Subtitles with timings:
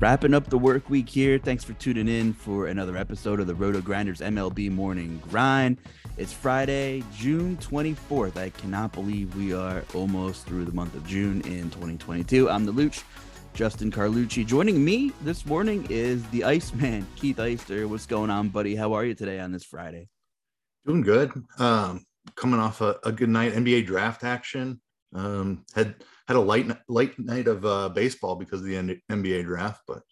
[0.00, 1.38] Wrapping up the work week here.
[1.38, 5.78] Thanks for tuning in for another episode of the RotoGrinders MLB Morning Grind.
[6.16, 8.36] It's Friday, June 24th.
[8.36, 12.48] I cannot believe we are almost through the month of June in 2022.
[12.48, 13.02] I'm the Luch,
[13.54, 14.46] Justin Carlucci.
[14.46, 17.88] Joining me this morning is the Iceman, Keith Eyster.
[17.88, 18.76] What's going on, buddy?
[18.76, 20.06] How are you today on this Friday?
[20.86, 21.32] Doing good.
[21.58, 24.80] Um, coming off a, a good night NBA draft action.
[25.12, 25.96] Um, had
[26.28, 30.02] had a light light night of uh, baseball because of the NBA draft, but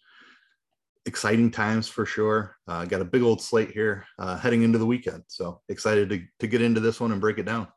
[1.05, 2.57] exciting times for sure.
[2.67, 6.21] Uh, got a big old slate here uh, heading into the weekend, so excited to
[6.39, 7.67] to get into this one and break it down.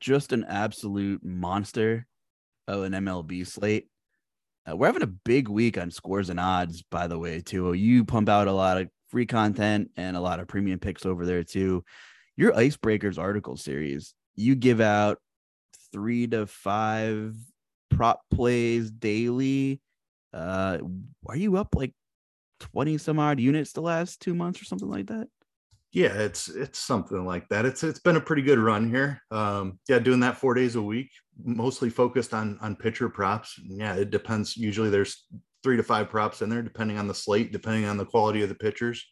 [0.00, 2.06] Just an absolute monster
[2.68, 3.88] of an MLB slate.
[4.68, 7.72] Uh, we're having a big week on scores and odds, by the way, too.
[7.72, 11.26] You pump out a lot of free content and a lot of premium picks over
[11.26, 11.84] there too.
[12.36, 15.18] Your icebreakers article series, you give out
[15.92, 17.34] three to five
[17.96, 19.80] prop plays daily.
[20.32, 20.78] Uh,
[21.26, 21.92] are you up like
[22.60, 25.28] 20 some odd units the last two months or something like that?
[25.92, 27.66] Yeah, it's it's something like that.
[27.66, 29.20] It's it's been a pretty good run here.
[29.30, 31.10] Um, yeah, doing that four days a week,
[31.44, 33.60] mostly focused on on pitcher props.
[33.62, 34.56] Yeah, it depends.
[34.56, 35.26] Usually there's
[35.62, 38.48] three to five props in there, depending on the slate, depending on the quality of
[38.48, 39.06] the pitchers.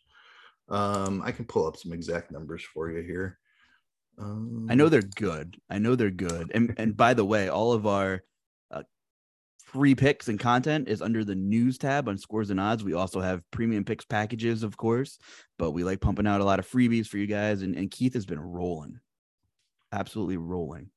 [0.70, 3.38] Um, I can pull up some exact numbers for you here.
[4.18, 5.58] Um, I know they're good.
[5.68, 6.50] I know they're good.
[6.54, 8.22] And and by the way, all of our
[9.72, 12.82] free picks and content is under the news tab on scores and odds.
[12.82, 15.18] We also have premium picks packages, of course,
[15.58, 17.62] but we like pumping out a lot of freebies for you guys.
[17.62, 18.98] And, and Keith has been rolling,
[19.92, 20.90] absolutely rolling.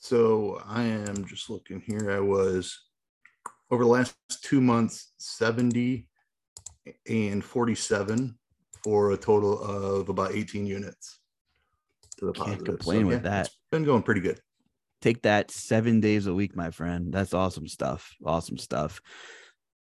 [0.00, 2.10] So I am just looking here.
[2.10, 2.78] I was
[3.70, 6.06] over the last two months, 70
[7.08, 8.36] and 47
[8.82, 11.20] for a total of about 18 units
[12.18, 12.66] to the Can't positive.
[12.66, 13.50] complain so, with yeah, that.
[13.70, 14.40] been going pretty good.
[15.04, 17.12] Take that seven days a week, my friend.
[17.12, 18.16] That's awesome stuff.
[18.24, 19.02] Awesome stuff.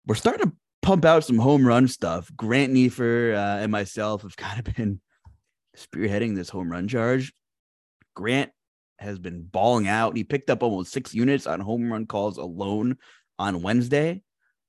[0.06, 2.30] We're starting to pump out some home run stuff.
[2.36, 5.02] Grant Niefer uh, and myself have kind of been
[5.76, 7.34] spearheading this home run charge.
[8.14, 8.52] Grant
[9.00, 10.16] has been balling out.
[10.16, 12.98] He picked up almost six units on home run calls alone
[13.40, 14.22] on Wednesday.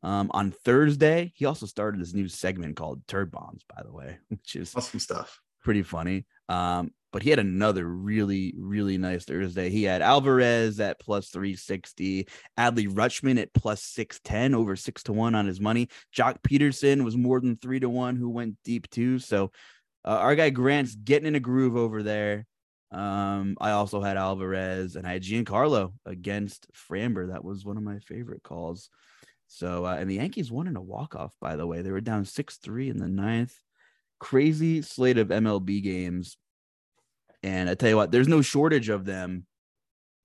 [0.02, 4.16] Um, on Thursday, he also started this new segment called Turd Bombs, by the way,
[4.28, 5.42] which is awesome stuff.
[5.62, 6.24] Pretty funny.
[6.48, 9.70] Um, but he had another really, really nice Thursday.
[9.70, 15.34] He had Alvarez at plus 360, Adley Rutschman at plus 610, over six to one
[15.34, 15.88] on his money.
[16.14, 19.18] Joc Pederson was more than three to one, who went deep too.
[19.18, 19.52] So
[20.04, 22.46] uh, our guy Grant's getting in a groove over there.
[22.90, 27.32] Um, I also had Alvarez and I had Giancarlo against Framber.
[27.32, 28.90] That was one of my favorite calls.
[29.46, 31.80] So, uh, and the Yankees won in a walk off, by the way.
[31.80, 33.58] They were down 6 3 in the ninth.
[34.20, 36.36] Crazy slate of MLB games
[37.42, 39.46] and I tell you what, there's no shortage of them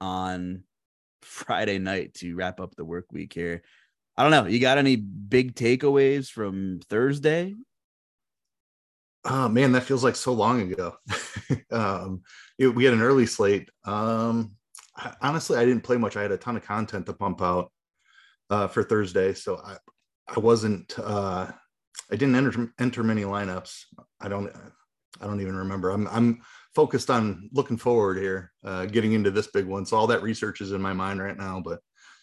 [0.01, 0.63] on
[1.21, 3.63] Friday night to wrap up the work week here.
[4.17, 4.45] I don't know.
[4.45, 7.55] You got any big takeaways from Thursday?
[9.25, 10.95] Oh man, that feels like so long ago.
[11.71, 12.21] um,
[12.59, 13.69] it, we had an early slate.
[13.85, 14.55] Um,
[15.21, 16.17] honestly, I didn't play much.
[16.17, 17.71] I had a ton of content to pump out
[18.49, 19.77] uh, for Thursday, so I
[20.27, 21.51] I wasn't uh,
[22.11, 23.85] I didn't enter enter many lineups.
[24.19, 24.53] I don't
[25.21, 25.91] I don't even remember.
[25.91, 26.41] I'm I'm
[26.75, 29.85] focused on looking forward here, uh, getting into this big one.
[29.85, 31.61] So all that research is in my mind right now.
[31.63, 31.79] But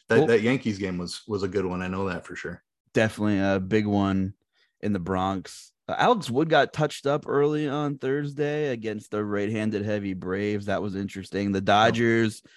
[0.08, 0.26] that, cool.
[0.26, 1.82] that Yankees game was was a good one.
[1.82, 2.62] I know that for sure.
[2.92, 4.34] Definitely a big one
[4.80, 5.72] in the Bronx.
[5.88, 10.66] Uh, Alex Wood got touched up early on Thursday against the right-handed heavy Braves.
[10.66, 11.52] That was interesting.
[11.52, 12.50] The Dodgers oh.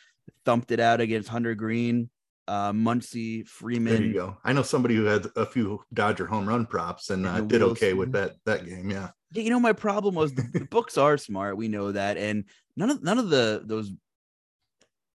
[0.45, 2.09] thumped it out against Hunter Greene.
[2.47, 3.93] Uh, Muncy, Freeman.
[3.93, 4.37] There you go.
[4.43, 7.93] I know somebody who had a few Dodger home run props and uh, did okay
[7.93, 8.89] with that that game.
[8.89, 11.57] Yeah you know, my problem was the, the books are smart.
[11.57, 12.45] We know that, and
[12.75, 13.91] none of none of the those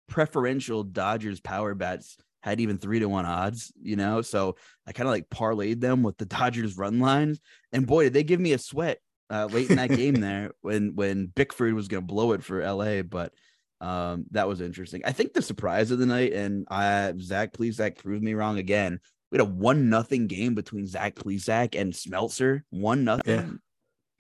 [0.09, 4.23] preferential Dodgers power bats had even three to one odds, you know.
[4.23, 4.57] So
[4.87, 7.41] I kind of like parlayed them with the Dodgers run lines,
[7.73, 9.01] and boy, did they give me a sweat
[9.31, 12.65] uh, late in that game there when when Bickford was going to blow it for
[12.65, 13.03] LA.
[13.03, 13.33] But
[13.81, 15.03] um, that was interesting.
[15.05, 19.01] I think the surprise of the night, and I Zach Plesac proved me wrong again.
[19.31, 22.63] We had a one nothing game between Zach Plesac and Smeltzer.
[22.71, 23.59] One nothing.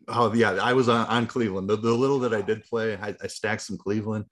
[0.09, 1.69] Oh yeah, I was on, on Cleveland.
[1.69, 4.27] The, the little that I did play, I, I stacked some Cleveland.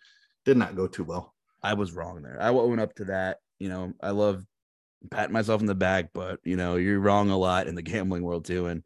[0.45, 1.35] Did not go too well.
[1.63, 2.41] I was wrong there.
[2.41, 3.39] I went up to that.
[3.59, 4.45] You know, I love
[5.11, 8.23] patting myself in the back, but you know, you're wrong a lot in the gambling
[8.23, 8.67] world too.
[8.67, 8.85] And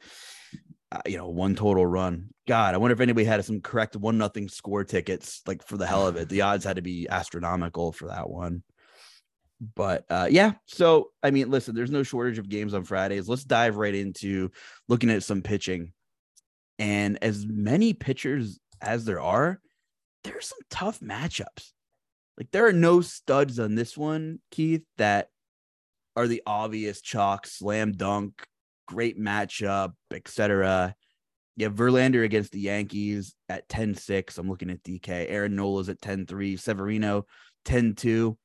[0.90, 2.31] uh, you know, one total run.
[2.46, 5.87] God, I wonder if anybody had some correct one nothing score tickets, like for the
[5.87, 6.29] hell of it.
[6.29, 8.62] The odds had to be astronomical for that one.
[9.75, 13.29] But uh, yeah, so I mean, listen, there's no shortage of games on Fridays.
[13.29, 14.50] Let's dive right into
[14.88, 15.93] looking at some pitching.
[16.78, 19.60] And as many pitchers as there are,
[20.25, 21.72] there's some tough matchups.
[22.36, 25.28] Like there are no studs on this one, Keith, that
[26.14, 28.44] are the obvious chalk, slam dunk,
[28.86, 30.94] great matchup, etc.
[31.60, 34.38] Have Verlander against the Yankees at 10 6.
[34.38, 35.26] I'm looking at DK.
[35.28, 36.56] Aaron Nola's at 10 3.
[36.56, 37.26] Severino
[37.64, 38.38] 10 2.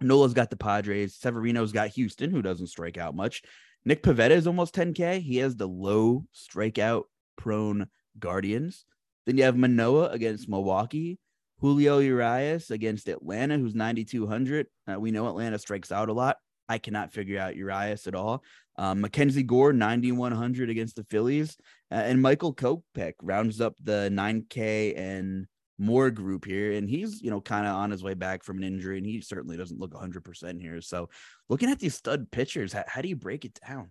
[0.00, 1.16] Nola's got the Padres.
[1.16, 3.42] Severino's got Houston, who doesn't strike out much.
[3.84, 5.20] Nick Pivetta is almost 10K.
[5.20, 7.04] He has the low strikeout
[7.36, 7.88] prone
[8.18, 8.84] Guardians.
[9.26, 11.18] Then you have Manoah against Milwaukee.
[11.60, 14.66] Julio Urias against Atlanta, who's 9,200.
[14.86, 16.36] Uh, we know Atlanta strikes out a lot.
[16.68, 18.42] I cannot figure out Urias at all.
[18.76, 21.56] Um, Mackenzie Gore, 9,100 against the Phillies.
[21.90, 25.46] Uh, and Michael Kopech rounds up the 9K and
[25.78, 26.72] more group here.
[26.72, 29.20] And he's, you know, kind of on his way back from an injury, and he
[29.20, 30.80] certainly doesn't look 100% here.
[30.80, 31.08] So
[31.48, 33.90] looking at these stud pitchers, how, how do you break it down?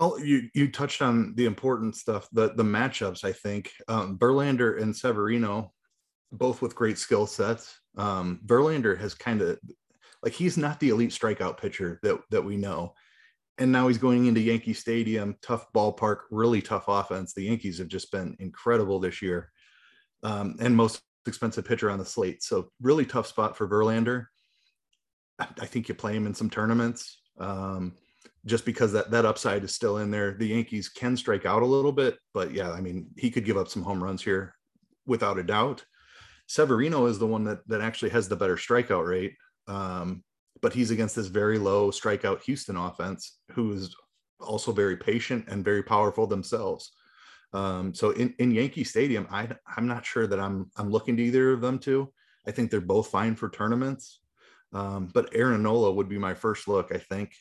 [0.00, 3.22] Well, you you touched on the important stuff, the the matchups.
[3.22, 5.74] I think um, Verlander and Severino,
[6.32, 7.78] both with great skill sets.
[7.98, 9.58] Um, Verlander has kind of
[10.22, 12.94] like he's not the elite strikeout pitcher that that we know,
[13.58, 17.34] and now he's going into Yankee Stadium, tough ballpark, really tough offense.
[17.34, 19.52] The Yankees have just been incredible this year,
[20.22, 22.42] um, and most expensive pitcher on the slate.
[22.42, 24.26] So really tough spot for Verlander.
[25.38, 27.20] I think you play him in some tournaments.
[27.38, 27.96] Um,
[28.46, 30.34] just because that that upside is still in there.
[30.34, 33.56] The Yankees can strike out a little bit, but yeah, I mean, he could give
[33.56, 34.54] up some home runs here
[35.06, 35.84] without a doubt.
[36.46, 39.34] Severino is the one that that actually has the better strikeout rate.
[39.68, 40.24] Um,
[40.62, 43.94] but he's against this very low strikeout Houston offense, who is
[44.40, 46.92] also very patient and very powerful themselves.
[47.52, 51.22] Um, so in, in Yankee Stadium, I, I'm not sure that I'm I'm looking to
[51.22, 52.12] either of them two.
[52.46, 54.20] I think they're both fine for tournaments.
[54.72, 57.32] Um, but Aaron Nola would be my first look, I think.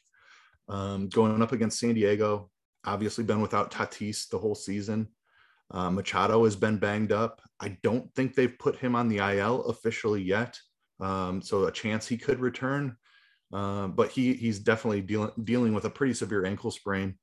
[0.70, 2.50] Um, going up against San Diego,
[2.86, 5.08] obviously been without Tatis the whole season.
[5.72, 7.42] Uh, Machado has been banged up.
[7.60, 10.58] I don't think they've put him on the IL officially yet,
[11.00, 12.96] um, so a chance he could return.
[13.52, 17.18] Uh, but he he's definitely dealing dealing with a pretty severe ankle sprain.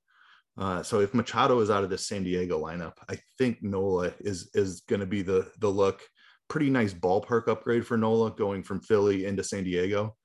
[0.57, 4.49] Uh, so if Machado is out of this San Diego lineup, I think Nola is
[4.53, 6.01] is going to be the the look.
[6.49, 10.15] Pretty nice ballpark upgrade for Nola going from Philly into San Diego.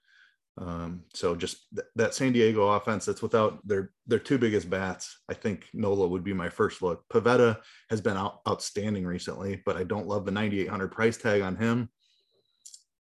[0.59, 5.21] Um, so just th- that San Diego offense that's without their their two biggest bats,
[5.29, 7.05] I think Nola would be my first look.
[7.09, 7.59] Pivetta
[7.89, 11.89] has been out, outstanding recently, but I don't love the 9800 price tag on him.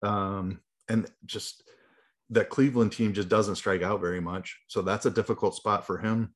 [0.01, 1.63] Um, and just
[2.29, 5.97] that Cleveland team just doesn't strike out very much, so that's a difficult spot for
[5.97, 6.33] him.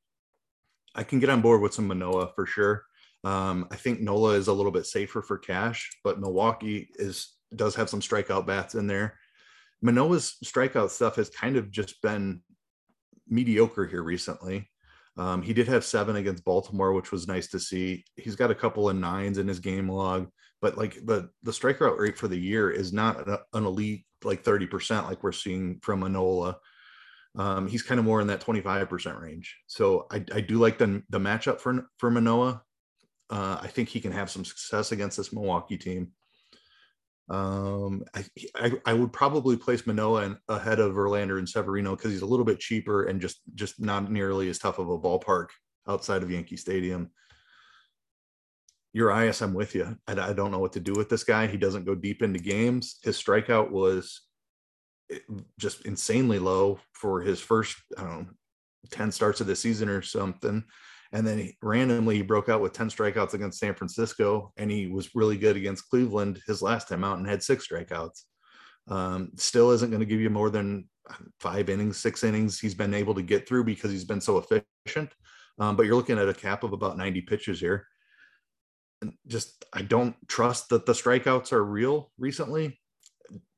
[0.94, 2.84] I can get on board with some Manoah for sure.
[3.24, 7.74] Um, I think Nola is a little bit safer for cash, but Milwaukee is does
[7.74, 9.18] have some strikeout bats in there
[9.82, 12.40] Manoah's strikeout stuff has kind of just been
[13.28, 14.70] mediocre here recently.
[15.16, 18.04] Um, he did have seven against Baltimore, which was nice to see.
[18.16, 20.28] He's got a couple of nines in his game log,
[20.60, 25.04] but like the the strikeout rate for the year is not an elite like 30%
[25.04, 26.58] like we're seeing from Manoah.
[27.36, 29.56] Um, he's kind of more in that 25% range.
[29.66, 32.62] So I, I do like the, the matchup for, for Manoah.
[33.28, 36.12] Uh, I think he can have some success against this Milwaukee team.
[37.28, 38.24] Um, I,
[38.54, 42.26] I, I would probably place Manoah in, ahead of Verlander and Severino because he's a
[42.26, 45.48] little bit cheaper and just just not nearly as tough of a ballpark
[45.88, 47.10] outside of Yankee Stadium.
[48.92, 49.96] Urias, I'm with you.
[50.06, 51.46] I, I don't know what to do with this guy.
[51.46, 52.98] He doesn't go deep into games.
[53.02, 54.22] His strikeout was
[55.12, 55.18] eh,
[55.58, 58.26] just insanely low for his first, I don't know,
[58.90, 60.64] 10 starts of the season or something.
[61.12, 64.86] And then he, randomly he broke out with 10 strikeouts against San Francisco, and he
[64.86, 68.22] was really good against Cleveland his last time out and had six strikeouts.
[68.88, 70.88] Um, still isn't going to give you more than
[71.40, 75.12] five innings, six innings he's been able to get through because he's been so efficient.
[75.58, 77.86] Um, but you're looking at a cap of about 90 pitches here.
[79.02, 82.78] And just, I don't trust that the strikeouts are real recently.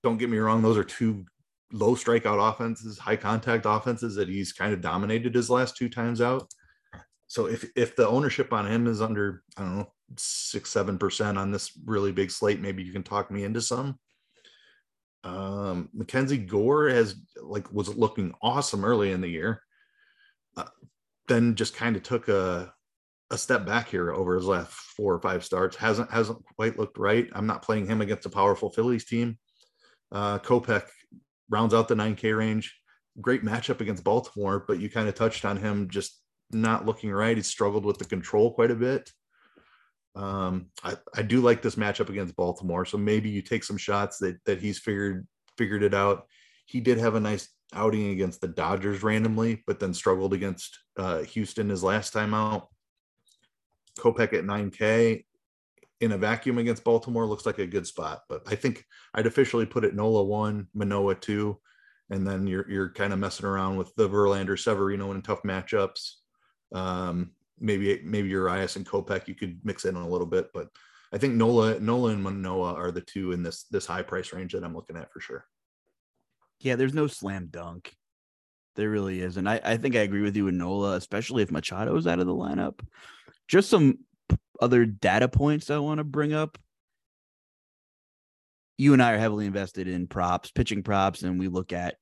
[0.02, 1.25] Don't get me wrong, those are two
[1.73, 6.21] low strikeout offenses, high contact offenses that he's kind of dominated his last two times
[6.21, 6.49] out.
[7.28, 11.38] So if if the ownership on him is under I don't know six seven percent
[11.38, 13.99] on this really big slate, maybe you can talk me into some.
[15.25, 19.62] Um, Mackenzie Gore has like was looking awesome early in the year,
[20.56, 20.64] uh,
[21.28, 22.73] then just kind of took a
[23.30, 25.76] a step back here over his last four or five starts.
[25.76, 27.28] hasn't hasn't quite looked right.
[27.35, 29.38] I'm not playing him against a powerful Phillies team.
[30.11, 30.87] Uh, Kopech
[31.50, 32.75] rounds out the 9K range.
[33.20, 36.18] Great matchup against Baltimore, but you kind of touched on him just
[36.50, 37.37] not looking right.
[37.37, 39.11] He struggled with the control quite a bit.
[40.14, 44.19] Um, I, I do like this matchup against Baltimore, so maybe you take some shots
[44.19, 45.26] that that he's figured
[45.57, 46.26] figured it out.
[46.67, 51.23] He did have a nice outing against the Dodgers randomly, but then struggled against uh,
[51.23, 52.69] Houston his last time out.
[53.99, 55.25] Kopech at 9K
[56.00, 59.67] in a vacuum against Baltimore looks like a good spot, but I think I'd officially
[59.67, 61.59] put it Nola one, Manoah two,
[62.11, 66.14] and then you're you're kind of messing around with the Verlander Severino in tough matchups.
[66.72, 70.68] Um, maybe maybe Urias and Kopech you could mix in a little bit, but
[71.12, 74.52] I think Nola Nola and Manoah are the two in this this high price range
[74.52, 75.46] that I'm looking at for sure.
[76.60, 77.94] Yeah, there's no slam dunk.
[78.76, 79.37] There really is.
[79.37, 82.20] And I, I think I agree with you with Nola, especially if Machado is out
[82.20, 82.80] of the lineup.
[83.48, 83.98] Just some
[84.60, 86.58] other data points I want to bring up.
[88.76, 91.96] You and I are heavily invested in props, pitching props, and we look at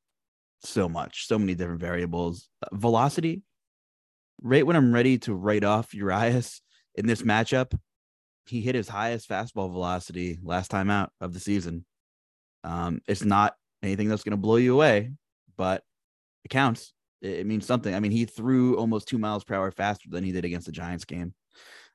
[0.62, 2.48] so much, so many different variables.
[2.62, 3.42] Uh, velocity,
[4.42, 6.60] right when I'm ready to write off Urias
[6.94, 7.78] in this matchup,
[8.46, 11.84] he hit his highest fastball velocity last time out of the season.
[12.64, 15.12] Um, it's not anything that's going to blow you away,
[15.56, 15.82] but
[16.44, 16.92] it counts.
[17.22, 17.94] It, it, means something.
[17.94, 20.72] I mean, he threw almost two miles per hour faster than he did against the
[20.72, 21.34] Giants game.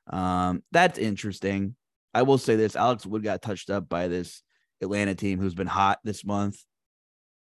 [0.08, 1.76] Um, that's interesting.
[2.14, 4.42] I will say this: Alex Wood got touched up by this
[4.80, 6.56] Atlanta team who's been hot this month.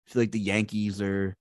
[0.07, 1.37] I feel like the Yankees are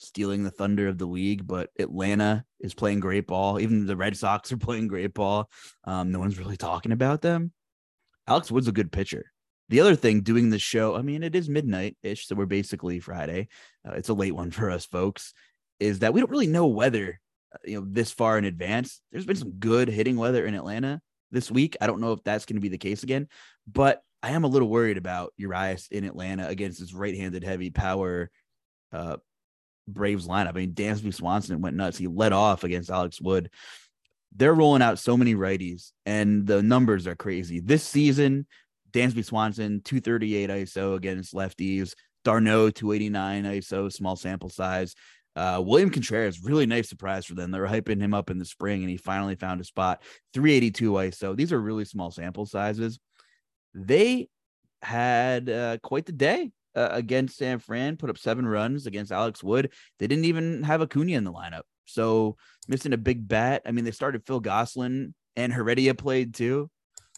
[0.00, 3.60] stealing the thunder of the league, but Atlanta is playing great ball.
[3.60, 5.50] Even the Red Sox are playing great ball.
[5.84, 7.52] Um, no one's really talking about them.
[8.26, 9.26] Alex Wood's a good pitcher.
[9.68, 12.98] The other thing, doing the show, I mean, it is midnight ish, so we're basically
[12.98, 13.48] Friday.
[13.86, 15.32] Uh, it's a late one for us folks.
[15.78, 17.20] Is that we don't really know weather,
[17.54, 19.00] uh, you know, this far in advance.
[19.12, 21.76] There's been some good hitting weather in Atlanta this week.
[21.80, 23.28] I don't know if that's going to be the case again,
[23.70, 28.30] but I am a little worried about Urias in Atlanta against this right-handed heavy power
[28.92, 29.16] uh,
[29.88, 30.50] Braves lineup.
[30.50, 31.98] I mean, Dansby Swanson went nuts.
[31.98, 33.50] He led off against Alex Wood.
[34.34, 37.60] They're rolling out so many righties, and the numbers are crazy.
[37.60, 38.46] This season,
[38.92, 41.94] Dansby Swanson, 238 ISO against lefties.
[42.24, 44.94] d'Arnaud, 289 ISO, small sample size.
[45.36, 47.50] Uh, William Contreras, really nice surprise for them.
[47.50, 50.02] They were hyping him up in the spring, and he finally found a spot.
[50.34, 51.36] 382 ISO.
[51.36, 52.98] These are really small sample sizes.
[53.74, 54.28] They
[54.82, 59.42] had uh, quite the day uh, against San Fran, put up seven runs against Alex
[59.42, 59.72] Wood.
[59.98, 61.62] They didn't even have Acuna in the lineup.
[61.86, 62.36] So
[62.68, 63.62] missing a big bat.
[63.66, 66.70] I mean, they started Phil Gosselin and Heredia played too.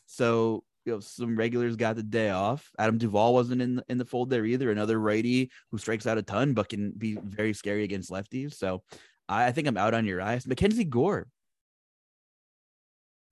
[0.06, 2.70] So you know, some regulars got the day off.
[2.78, 4.70] Adam Duvall wasn't in the, in the fold there either.
[4.70, 8.54] Another righty who strikes out a ton, but can be very scary against lefties.
[8.54, 8.82] So
[9.28, 10.46] I, I think I'm out on Urias.
[10.46, 11.28] Mackenzie Gore.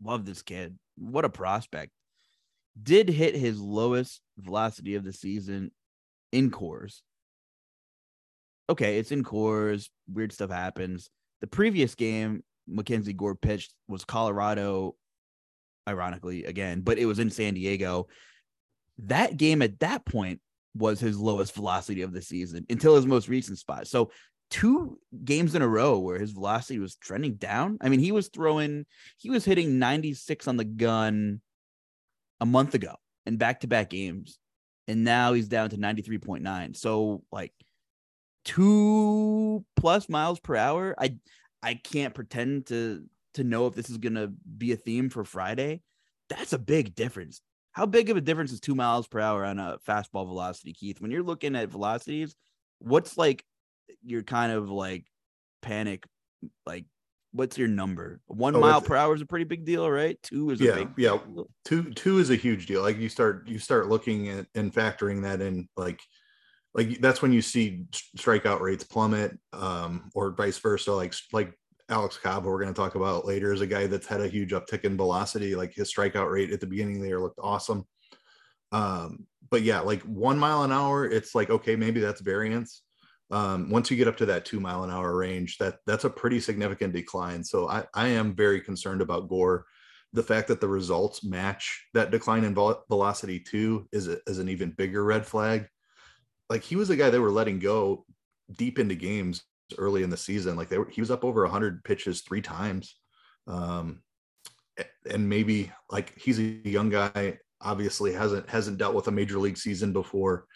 [0.03, 0.79] Love this kid.
[0.97, 1.93] What a prospect.
[2.81, 5.73] Did hit his lowest velocity of the season
[6.33, 7.01] in Coors.
[8.69, 9.89] Okay, it's in Coors.
[10.13, 11.11] Weird stuff happens.
[11.41, 14.95] The previous game Mackenzie Gore pitched was Colorado,
[15.89, 18.07] ironically, again, but it was in San Diego.
[18.99, 20.41] That game at that point
[20.77, 23.89] was his lowest velocity of the season until his most recent spot.
[23.89, 24.11] So
[24.51, 27.79] two games in a row where his velocity was trending down.
[27.81, 31.41] I mean, he was throwing, he was hitting 96 on the gun
[32.41, 32.95] a month ago
[33.27, 34.39] in back to back games
[34.91, 36.77] and now he's down to 93.9.
[36.77, 37.53] So like
[38.45, 40.95] two plus miles per hour.
[40.99, 41.17] I
[41.63, 43.05] I can't pretend to
[43.35, 44.29] to know if this is gonna
[44.59, 45.83] be a theme for Friday.
[46.29, 47.41] That's a big difference.
[47.73, 51.01] How big of a difference is two miles per hour on a fastball velocity, Keith?
[51.01, 52.35] When you're looking at velocities,
[52.81, 53.45] what's like
[54.03, 55.05] your kind of like
[55.63, 56.05] panic
[56.67, 56.87] like
[57.33, 58.21] what's your number?
[58.27, 60.21] One oh, mile per hour is a pretty big deal, right?
[60.23, 61.19] Two is yeah, yeah.
[61.19, 61.49] Deal.
[61.65, 62.83] Two two is a huge deal.
[62.83, 66.01] Like you start you start looking at and factoring that in, like
[66.75, 67.85] like that's when you see
[68.17, 70.93] strikeout rates plummet, um, or vice versa.
[70.93, 71.53] Like like
[71.89, 74.53] Alex Cobb, we're going to talk about later, is a guy that's had a huge
[74.53, 75.55] uptick in velocity.
[75.55, 77.87] Like his strikeout rate at the beginning of the year looked awesome.
[78.73, 82.83] Um, but yeah, like one mile an hour, it's like okay, maybe that's variance
[83.31, 86.11] um, once you get up to that two mile an hour range, that that's a
[86.11, 87.45] pretty significant decline.
[87.45, 89.67] So I, I am very concerned about Gore.
[90.13, 94.49] The fact that the results match that decline in velocity too is, a, is an
[94.49, 95.69] even bigger red flag.
[96.49, 98.05] Like he was a guy they were letting go
[98.57, 99.45] deep into games
[99.79, 100.57] early in the season.
[100.57, 102.97] Like they were, he was up over 100 pitches three times.
[103.47, 104.03] Um,
[105.09, 109.59] and maybe like he's a young guy, obviously hasn't hasn't dealt with a major league
[109.59, 110.47] season before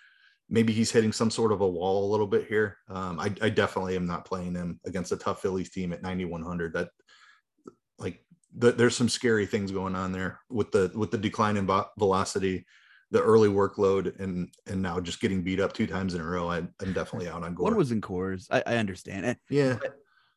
[0.49, 2.79] maybe he's hitting some sort of a wall a little bit here.
[2.89, 6.75] Um, I, I, definitely am not playing him against a tough Phillies team at 9100.
[6.75, 6.91] That
[7.99, 8.25] like
[8.57, 11.67] the, there's some scary things going on there with the with the decline in
[11.99, 12.67] velocity,
[13.11, 16.51] the early workload, and and now just getting beat up two times in a row.
[16.51, 17.65] I, am definitely out on Gore.
[17.65, 18.47] One was in Coors.
[18.51, 19.37] I, I understand.
[19.49, 19.79] Yeah.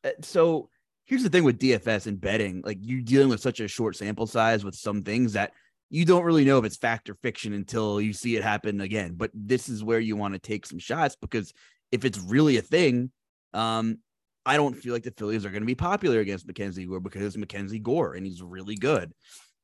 [0.04, 0.70] Uh, so
[1.06, 4.28] here's the thing with DFS and betting, like you're dealing with such a short sample
[4.28, 5.54] size with some things that
[5.90, 9.14] you don't really know if it's fact or fiction until you see it happen again.
[9.16, 11.54] But this is where you want to take some shots because
[11.92, 13.12] if it's really a thing,
[13.54, 14.00] um,
[14.46, 17.22] I don't feel like the Phillies are going to be popular against Mackenzie Gore because
[17.22, 19.14] it's Mackenzie Gore and he's really good.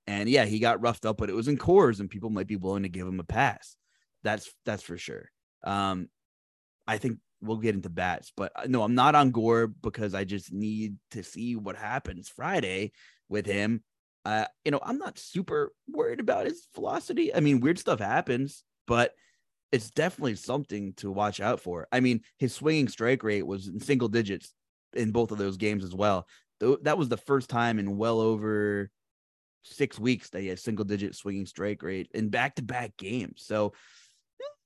[0.08, 2.58] And yeah, he got roughed up, but it was in Coors and people might be
[2.58, 3.75] willing to give him a pass.
[4.24, 5.30] That's that's for sure.
[5.63, 6.10] Um,
[6.88, 10.24] I think we'll get into bats, but uh, no, I'm not on Gore because I
[10.24, 12.92] just need to see what happens Friday
[13.30, 13.84] with him.
[14.25, 17.34] Uh, you know, I'm not super worried about his velocity.
[17.34, 19.13] I mean, weird stuff happens, but
[19.72, 21.88] it's definitely something to watch out for.
[21.92, 24.53] I mean, his swinging strike rate was in single digits
[24.94, 26.27] in both of those games as well.
[26.60, 28.89] That was the first time in well over
[29.63, 33.44] six weeks that he had single digit swinging strike rate in back to back games.
[33.46, 33.74] So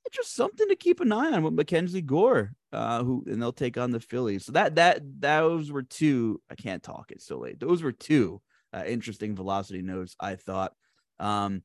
[0.05, 3.51] it's just something to keep an eye on with Mackenzie Gore, uh, who and they'll
[3.51, 4.45] take on the Phillies.
[4.45, 6.41] So that that those were two.
[6.49, 7.11] I can't talk.
[7.11, 7.59] It's so late.
[7.59, 8.41] Those were two
[8.81, 10.15] uh, interesting velocity notes.
[10.19, 10.73] I thought.
[11.19, 11.63] Um,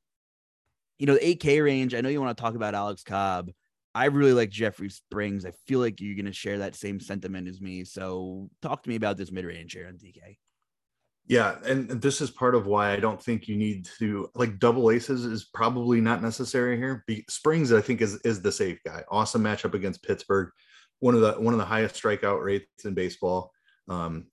[0.99, 1.95] you know, the 8K range.
[1.95, 3.51] I know you want to talk about Alex Cobb.
[3.95, 5.45] I really like Jeffrey Springs.
[5.45, 7.85] I feel like you're going to share that same sentiment as me.
[7.85, 10.39] So talk to me about this mid range here on DK.
[11.27, 14.91] Yeah, and this is part of why I don't think you need to like double
[14.91, 17.05] aces is probably not necessary here.
[17.07, 19.05] Be, Springs, I think, is is the safe guy.
[19.09, 20.51] Awesome matchup against Pittsburgh,
[20.99, 23.53] one of the one of the highest strikeout rates in baseball,
[23.89, 24.27] um,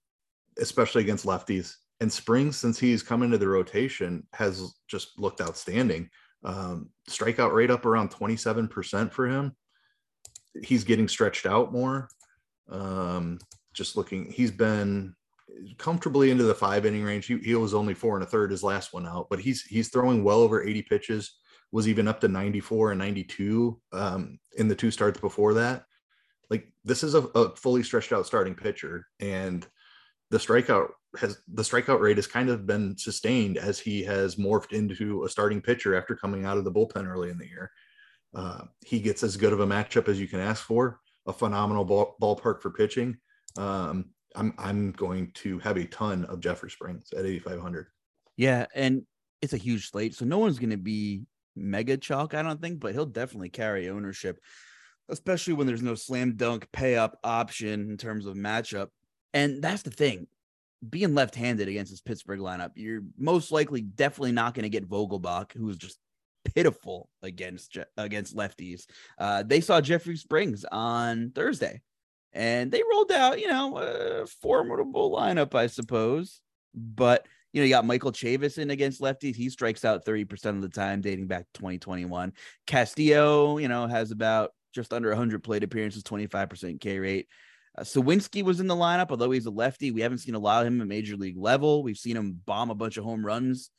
[0.58, 1.76] especially against lefties.
[2.02, 6.10] And Springs, since he's come into the rotation, has just looked outstanding.
[6.44, 9.56] Um, strikeout rate up around twenty seven percent for him.
[10.64, 12.10] He's getting stretched out more.
[12.70, 13.40] Um,
[13.74, 15.16] just looking, he's been
[15.78, 17.26] comfortably into the five inning range.
[17.26, 19.90] He, he was only four and a third his last one out, but he's he's
[19.90, 21.36] throwing well over 80 pitches.
[21.72, 25.86] Was even up to 94 and 92 um, in the two starts before that.
[26.50, 29.68] Like this is a, a fully stretched out starting pitcher, and
[30.32, 34.74] the strikeout has the strikeout rate has kind of been sustained as he has morphed
[34.74, 37.72] into a starting pitcher after coming out of the bullpen early in the year.
[38.36, 41.00] Uh, he gets as good of a matchup as you can ask for.
[41.26, 43.18] A phenomenal ball, ballpark for pitching.
[43.58, 47.88] Um, I'm I'm going to have a ton of Jeffrey Springs at 8500.
[48.38, 49.04] Yeah, and
[49.42, 51.24] it's a huge slate, so no one's going to be
[51.56, 54.40] mega chalk, I don't think, but he'll definitely carry ownership,
[55.10, 58.88] especially when there's no slam dunk pay up option in terms of matchup.
[59.34, 60.28] And that's the thing.
[60.88, 65.52] Being left-handed against this Pittsburgh lineup, you're most likely definitely not going to get Vogelbach,
[65.52, 66.00] who's just
[66.56, 68.86] pitiful against against lefties.
[69.18, 71.82] Uh, they saw Jeffrey Springs on Thursday
[72.34, 76.42] and they rolled out, you know, a formidable lineup, I suppose.
[76.74, 79.36] But you know, you got Michael Chavis in against lefties.
[79.36, 82.34] He strikes out 30% of the time, dating back to 2021.
[82.68, 87.28] Castillo, you know, has about just under 100 plate appearances, 25% K rate.
[87.80, 89.92] Uh, Suwinski was in the lineup, although he's a lefty.
[89.92, 91.82] We haven't seen a lot of him at major league level.
[91.82, 93.70] We've seen him bomb a bunch of home runs,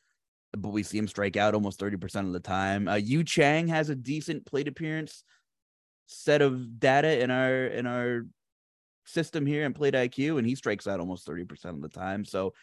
[0.53, 2.89] but we see him strike out almost 30% of the time.
[2.89, 5.25] Uh, Yu Chang has a decent plate appearance
[6.07, 8.27] set of data in our in our
[9.05, 12.25] system here and plate IQ, and he strikes out almost 30% of the time.
[12.25, 12.55] So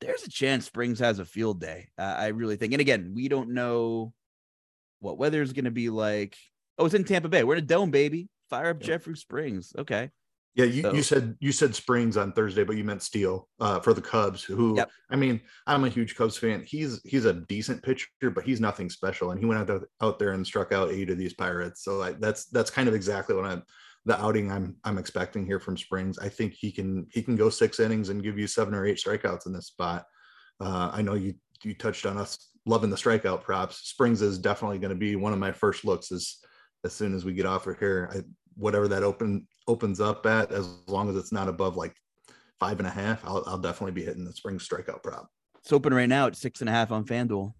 [0.00, 1.88] there's a chance Springs has a field day.
[1.98, 2.74] Uh, I really think.
[2.74, 4.12] And again, we don't know
[5.00, 6.36] what weather is going to be like.
[6.78, 7.44] Oh, it's in Tampa Bay.
[7.44, 8.28] We're in a dome, baby.
[8.50, 9.72] Fire up Jeffrey Springs.
[9.78, 10.10] Okay.
[10.54, 10.92] Yeah, you, so.
[10.92, 14.42] you said you said Springs on Thursday, but you meant Steele uh, for the Cubs.
[14.42, 14.90] Who yep.
[15.10, 16.62] I mean, I'm a huge Cubs fan.
[16.66, 19.30] He's he's a decent pitcher, but he's nothing special.
[19.30, 21.82] And he went out there, out there and struck out eight of these Pirates.
[21.82, 23.62] So I, that's that's kind of exactly what I'm
[24.04, 26.18] the outing I'm I'm expecting here from Springs.
[26.18, 29.00] I think he can he can go six innings and give you seven or eight
[29.04, 30.04] strikeouts in this spot.
[30.60, 33.76] Uh, I know you you touched on us loving the strikeout props.
[33.88, 36.36] Springs is definitely going to be one of my first looks as
[36.84, 38.10] as soon as we get off of here.
[38.12, 38.22] I,
[38.56, 41.94] whatever that open opens up at, as long as it's not above like
[42.60, 45.28] five and a half, I'll, I'll definitely be hitting the Springs strikeout prop.
[45.58, 47.52] It's open right now at six and a half on FanDuel.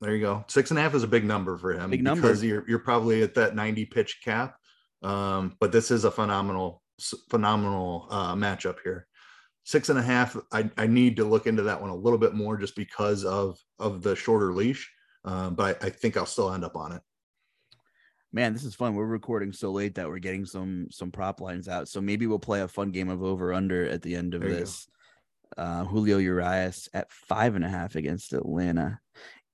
[0.00, 0.44] There you go.
[0.48, 2.22] Six and a half is a big number for him big number.
[2.22, 4.56] because you're you're probably at that 90 pitch cap.
[5.02, 6.82] Um, but this is a phenomenal,
[7.30, 9.06] phenomenal uh, matchup here.
[9.64, 10.36] Six and a half.
[10.52, 13.58] I, I need to look into that one a little bit more just because of
[13.78, 14.90] of the shorter leash.
[15.24, 17.02] Um, but I, I think I'll still end up on it
[18.32, 21.68] man this is fun we're recording so late that we're getting some some prop lines
[21.68, 24.40] out so maybe we'll play a fun game of over under at the end of
[24.40, 24.88] there this
[25.56, 29.00] uh, julio urias at five and a half against atlanta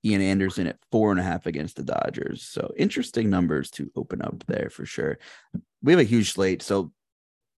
[0.04, 2.42] Ian Anderson at four and a half against the Dodgers.
[2.42, 5.18] So interesting numbers to open up there for sure.
[5.82, 6.62] We have a huge slate.
[6.62, 6.92] So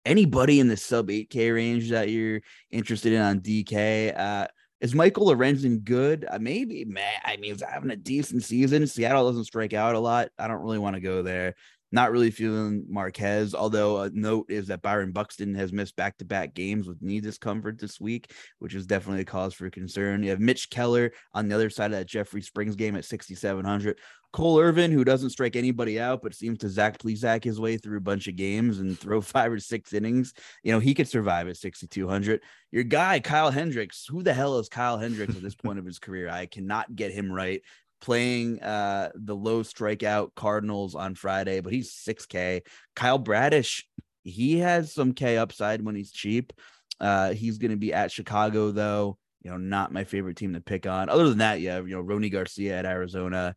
[0.06, 4.48] anybody in the sub 8K range that you're interested in on DK, uh,
[4.80, 6.26] is Michael Lorenzen good?
[6.30, 7.20] Uh, maybe, man.
[7.24, 8.86] I mean, he's having a decent season.
[8.86, 10.30] Seattle doesn't strike out a lot.
[10.38, 11.56] I don't really want to go there.
[11.98, 16.26] Not really feeling Marquez, although a note is that Byron Buxton has missed back to
[16.26, 20.22] back games with knee discomfort this week, which is definitely a cause for concern.
[20.22, 23.98] You have Mitch Keller on the other side of that Jeffrey Springs game at 6,700.
[24.32, 27.98] Cole Irvin, who doesn't strike anybody out, but seems to Zach Plesac his way through
[27.98, 30.36] a bunch of games and throw five or six innings.
[30.62, 32.44] You know, he could survive at 6,200.
[32.72, 35.98] Your guy, Kyle Hendricks, who the hell is Kyle Hendricks at this point of his
[35.98, 36.30] career?
[36.30, 37.64] I cannot get him right
[38.02, 42.62] playing uh, the low strikeout Cardinals on Friday, but he's 6K.
[42.96, 43.88] Kyle Bradish,
[44.24, 46.54] he has some K upside when he's cheap.
[47.00, 49.18] Uh, he's going to be at Chicago though.
[49.44, 51.10] You know, not my favorite team to pick on.
[51.10, 53.56] Other than that, yeah, you know, Rony Garcia at Arizona.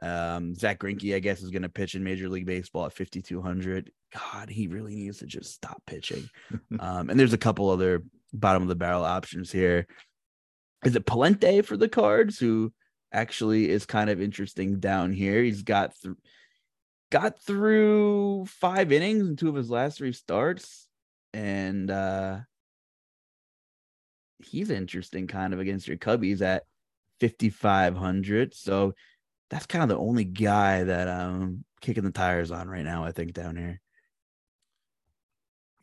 [0.00, 3.90] Um, Zack Greinke, I guess, is going to pitch in Major League Baseball at 5,200.
[4.14, 6.28] God, he really needs to just stop pitching.
[6.80, 8.02] um, and there's a couple other
[8.32, 9.86] bottom of the barrel options here.
[10.84, 12.72] Is it Pallante for the Cards, who
[13.12, 15.42] actually is kind of interesting down here?
[15.42, 16.16] He's got through
[17.10, 20.88] got through five innings in two of his last three starts,
[21.34, 22.38] and uh,
[24.38, 26.64] he's interesting kind of against your Cubbies at
[27.20, 28.54] 5,500.
[28.54, 28.94] So
[29.50, 33.12] that's kind of the only guy that I'm kicking the tires on right now, I
[33.12, 33.80] think, down here.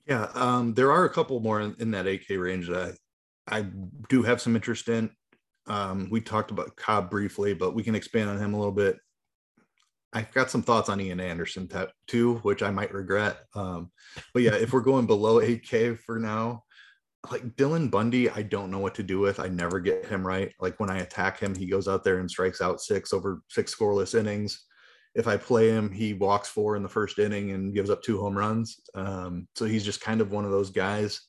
[0.08, 2.98] Yeah, um, there are a couple more in, in that 8K range that
[3.48, 3.65] I, I,
[4.10, 5.12] do have some interest in.
[5.69, 8.97] Um, we talked about Cobb briefly, but we can expand on him a little bit.
[10.12, 11.69] I've got some thoughts on Ian Anderson
[12.08, 13.38] too, which I might regret.
[13.53, 13.91] Um,
[14.34, 16.63] but yeah, if we're going below 8K for now,
[17.32, 19.39] like Dylan Bundy, I don't know what to do with.
[19.39, 20.51] I never get him right.
[20.60, 23.75] Like when I attack him, he goes out there and strikes out six over six
[23.75, 24.65] scoreless innings.
[25.15, 28.19] If I play him, he walks four in the first inning and gives up two
[28.19, 28.79] home runs.
[28.95, 31.21] Um, so he's just kind of one of those guys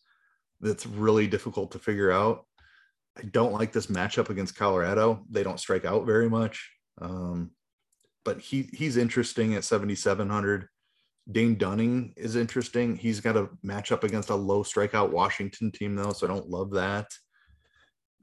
[0.61, 2.47] that's really difficult to figure out.
[3.19, 5.25] I don't like this matchup against Colorado.
[5.31, 6.71] They don't strike out very much.
[7.01, 7.51] Um,
[8.25, 10.69] but he he's interesting at 7700
[11.31, 12.97] Dane Dunning is interesting.
[12.97, 16.73] He's got a matchup against a low strikeout Washington team, though, so I don't love
[16.73, 17.07] that.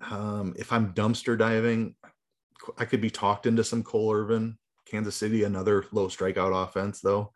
[0.10, 1.96] Um, if I'm dumpster diving,
[2.78, 4.58] I could be talked into some Cole Irvin.
[4.90, 7.32] Kansas City, another low strikeout offense, though.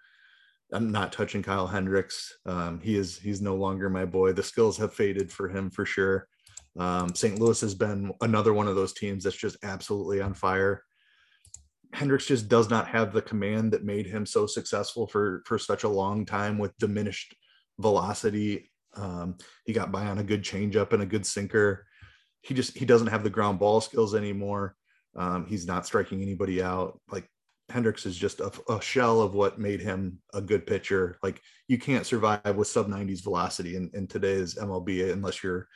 [0.74, 2.34] I'm not touching Kyle Hendricks.
[2.46, 4.32] Um, he is he's no longer my boy.
[4.32, 6.28] The skills have faded for him for sure.
[6.78, 7.40] Um, St.
[7.40, 10.84] Louis has been another one of those teams that's just absolutely on fire.
[11.94, 15.84] Hendricks just does not have the command that made him so successful for for such
[15.84, 17.36] a long time with diminished
[17.80, 18.72] velocity.
[18.96, 21.86] Um, he got by on a good changeup and a good sinker.
[22.42, 24.76] He just he doesn't have the ground ball skills anymore.
[25.16, 27.00] Um, he's not striking anybody out.
[27.12, 27.28] Like
[27.70, 31.18] Hendricks is just a, a, shell of what made him a good pitcher.
[31.22, 35.68] Like you can't survive with sub 90s velocity in, in today's MLB unless your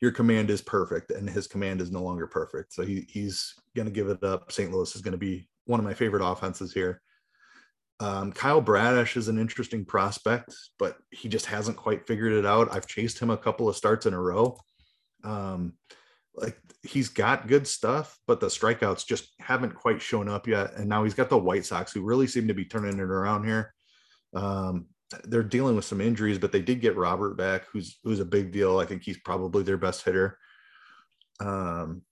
[0.00, 2.72] your command is perfect, and his command is no longer perfect.
[2.72, 4.50] So he, he's going to give it up.
[4.50, 4.72] St.
[4.72, 7.02] Louis is going to be one of my favorite offenses here.
[8.00, 12.74] Um, Kyle Bradish is an interesting prospect, but he just hasn't quite figured it out.
[12.74, 14.58] I've chased him a couple of starts in a row.
[15.22, 15.74] Um,
[16.34, 20.74] like he's got good stuff, but the strikeouts just haven't quite shown up yet.
[20.76, 23.44] And now he's got the White Sox, who really seem to be turning it around
[23.44, 23.74] here.
[24.34, 24.86] Um,
[25.24, 28.52] they're dealing with some injuries, but they did get Robert back, who's who's a big
[28.52, 28.78] deal.
[28.78, 30.38] I think he's probably their best hitter.
[31.40, 32.02] Um,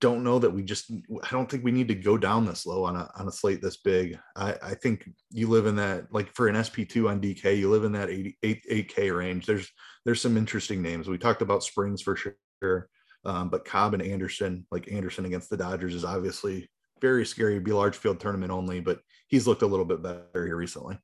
[0.00, 2.84] don't know that we just I don't think we need to go down this low
[2.84, 4.18] on a on a slate this big.
[4.36, 7.84] I, I think you live in that like for an SP2 on DK, you live
[7.84, 9.46] in that 8 8K range.
[9.46, 9.70] There's
[10.04, 11.08] there's some interesting names.
[11.08, 12.88] We talked about Springs for sure.
[13.24, 16.68] Um, but Cobb and Anderson, like Anderson against the Dodgers is obviously
[17.00, 20.56] very scary, be large field tournament only, but he's looked a little bit better here
[20.56, 20.98] recently.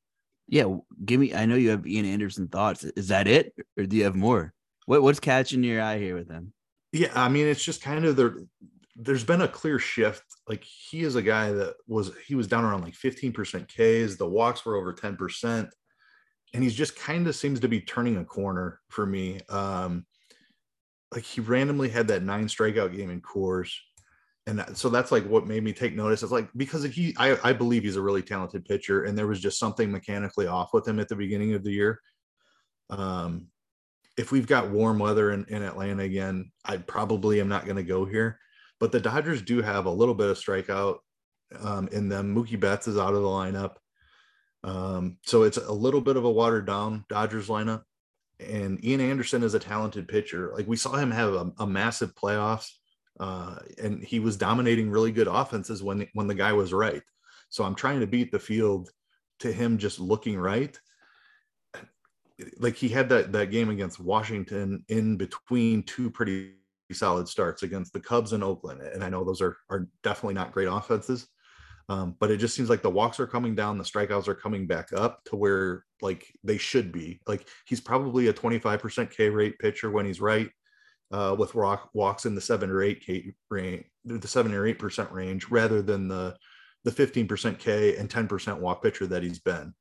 [0.51, 2.83] Yeah, give me I know you have Ian Anderson thoughts.
[2.85, 3.55] Is that it?
[3.79, 4.53] Or do you have more?
[4.87, 6.53] What what's catching your eye here with him?
[6.93, 8.49] Yeah, I mean, it's just kind of the
[8.97, 10.25] there's been a clear shift.
[10.49, 14.17] Like he is a guy that was he was down around like 15% Ks.
[14.17, 15.71] The walks were over 10%.
[16.53, 19.41] And he's just kind of seems to be turning a corner for me.
[19.49, 20.05] Um,
[21.15, 23.73] like he randomly had that nine strikeout game in Coors.
[24.51, 26.23] And so that's like what made me take notice.
[26.23, 29.41] It's like because he I, I believe he's a really talented pitcher, and there was
[29.41, 32.01] just something mechanically off with him at the beginning of the year.
[32.89, 33.49] Um,
[34.17, 37.83] if we've got warm weather in, in Atlanta again, I probably am not going to
[37.83, 38.39] go here
[38.81, 40.99] but the Dodgers do have a little bit of strikeout
[41.61, 42.35] um, in them.
[42.35, 43.77] Mookie Betts is out of the lineup.
[44.65, 47.83] Um, so it's a little bit of a watered down Dodgers lineup.
[48.41, 50.53] And Ian Anderson is a talented pitcher.
[50.57, 52.71] Like we saw him have a, a massive playoffs,
[53.21, 57.03] uh, and he was dominating really good offenses when when the guy was right.
[57.51, 58.91] So I'm trying to beat the field
[59.41, 60.77] to him just looking right.
[62.59, 66.55] Like he had that that game against Washington in between two pretty
[66.93, 68.81] solid starts against the Cubs and Oakland.
[68.81, 71.29] And I know those are, are definitely not great offenses.
[71.89, 74.67] Um, but it just seems like the walks are coming down, the strikeouts are coming
[74.67, 77.21] back up to where like they should be.
[77.27, 80.49] Like he's probably a 25% K rate pitcher when he's right,
[81.11, 84.79] uh, with rock walks in the seven or eight K range, the seven or eight
[84.79, 86.37] percent range, rather than the
[86.85, 89.75] the 15% K and 10% walk pitcher that he's been.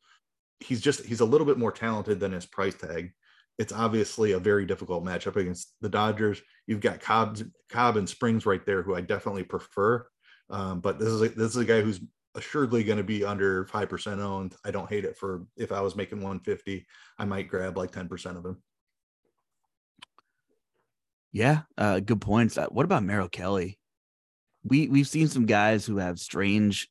[0.60, 3.14] He's just he's a little bit more talented than his price tag
[3.60, 6.42] it's obviously a very difficult matchup against the Dodgers.
[6.66, 7.38] You've got Cobb,
[7.70, 10.08] Cobb and Springs right there, who I definitely prefer.
[10.50, 12.00] Um, but this is a, this is a guy who's
[12.36, 14.56] assuredly going to be under 5% owned.
[14.64, 16.88] I don't hate it for if I was making 150,
[17.18, 18.64] I might grab like 10% of him.
[21.32, 22.58] Yeah, uh, good points.
[22.58, 23.78] Uh, what about Merrill Kelly?
[24.64, 26.90] We we've seen some guys who have strange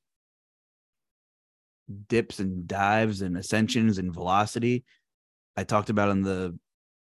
[2.09, 4.85] dips and dives and ascensions and velocity.
[5.57, 6.59] I talked about on the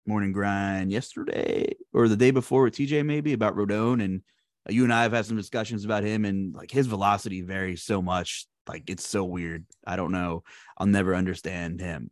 [0.06, 4.22] morning grind yesterday or the day before with TJ maybe about Rodon and
[4.70, 7.84] uh, you and I have had some discussions about him and like his velocity varies
[7.84, 9.66] so much like it's so weird.
[9.88, 10.44] I don't know.
[10.78, 12.12] I'll never understand him.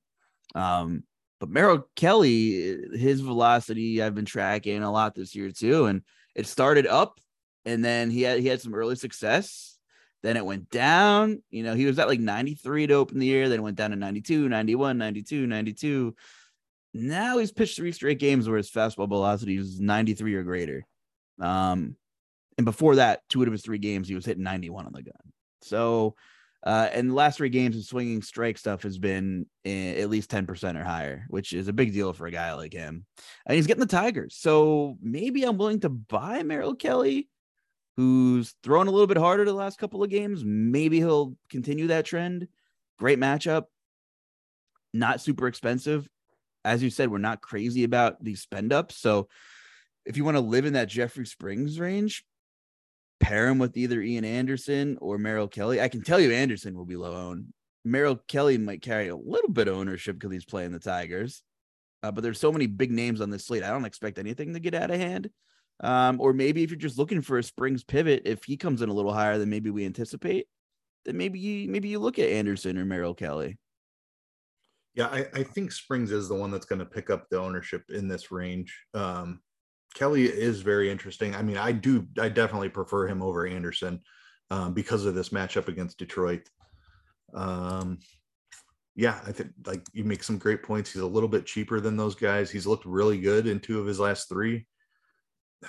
[0.55, 1.03] Um
[1.41, 6.03] but Merrill Kelly, his velocity, I've been tracking a lot this year too, and
[6.35, 7.19] it started up,
[7.65, 9.79] and then he had he had some early success.
[10.21, 11.41] Then it went down.
[11.49, 13.89] You know, he was at like 93 to open the year, then it went down
[13.89, 16.15] to 92, 91, 92, 92.
[16.93, 20.85] Now he's pitched three straight games where his fastball velocity is 93 or greater.
[21.39, 21.95] Um,
[22.59, 25.15] and before that, two of his three games, he was hitting 91 on the gun.
[25.63, 26.13] So
[26.63, 30.79] uh, and the last three games of swinging strike stuff has been at least 10%
[30.79, 33.05] or higher, which is a big deal for a guy like him.
[33.45, 34.35] And he's getting the Tigers.
[34.37, 37.29] So maybe I'm willing to buy Merrill Kelly,
[37.97, 40.43] who's thrown a little bit harder the last couple of games.
[40.45, 42.47] Maybe he'll continue that trend.
[42.99, 43.63] Great matchup.
[44.93, 46.07] Not super expensive.
[46.63, 48.97] As you said, we're not crazy about these spend ups.
[48.97, 49.29] So
[50.05, 52.23] if you want to live in that Jeffrey Springs range,
[53.21, 55.79] pair him with either Ian Anderson or Merrill Kelly.
[55.79, 57.53] I can tell you Anderson will be low owned.
[57.85, 61.43] Merrill Kelly might carry a little bit of ownership because he's playing the Tigers.
[62.03, 63.63] Uh, but there's so many big names on this slate.
[63.63, 65.29] I don't expect anything to get out of hand.
[65.81, 68.89] Um, or maybe if you're just looking for a Springs pivot, if he comes in
[68.89, 70.47] a little higher than maybe we anticipate,
[71.05, 73.57] then maybe you maybe you look at Anderson or Merrill Kelly.
[74.93, 77.83] Yeah, I, I think Springs is the one that's going to pick up the ownership
[77.89, 78.77] in this range.
[78.93, 79.39] Um,
[79.93, 81.35] Kelly is very interesting.
[81.35, 84.01] I mean, I do, I definitely prefer him over Anderson
[84.49, 86.49] um, because of this matchup against Detroit.
[87.33, 87.99] Um,
[88.95, 90.91] yeah, I think like you make some great points.
[90.91, 92.51] He's a little bit cheaper than those guys.
[92.51, 94.67] He's looked really good in two of his last three.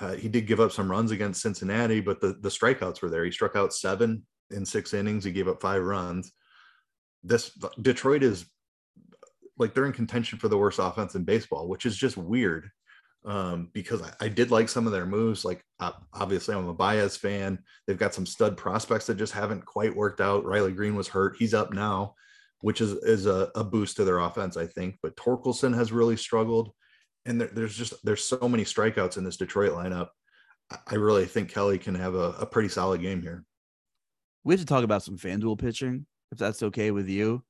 [0.01, 3.25] Uh, he did give up some runs against Cincinnati, but the the strikeouts were there.
[3.25, 5.25] He struck out seven in six innings.
[5.25, 6.33] He gave up five runs.
[7.23, 8.47] This Detroit is
[9.57, 12.71] like they're in contention for the worst offense in baseball, which is just weird
[13.25, 15.45] um, because I, I, did like some of their moves.
[15.45, 17.59] Like uh, obviously, I'm a Baez fan.
[17.87, 20.45] They've got some stud prospects that just haven't quite worked out.
[20.45, 22.15] Riley Greene was hurt; he's up now,
[22.61, 24.97] which is is a, a boost to their offense, I think.
[25.03, 26.73] But Torkelson has really struggled,
[27.25, 30.09] and there, there's just there's so many strikeouts in this Detroit lineup.
[30.87, 33.45] I really think Kelly can have a, a pretty solid game here.
[34.45, 37.45] We have to talk about some FanDuel pitching, if that's okay with you.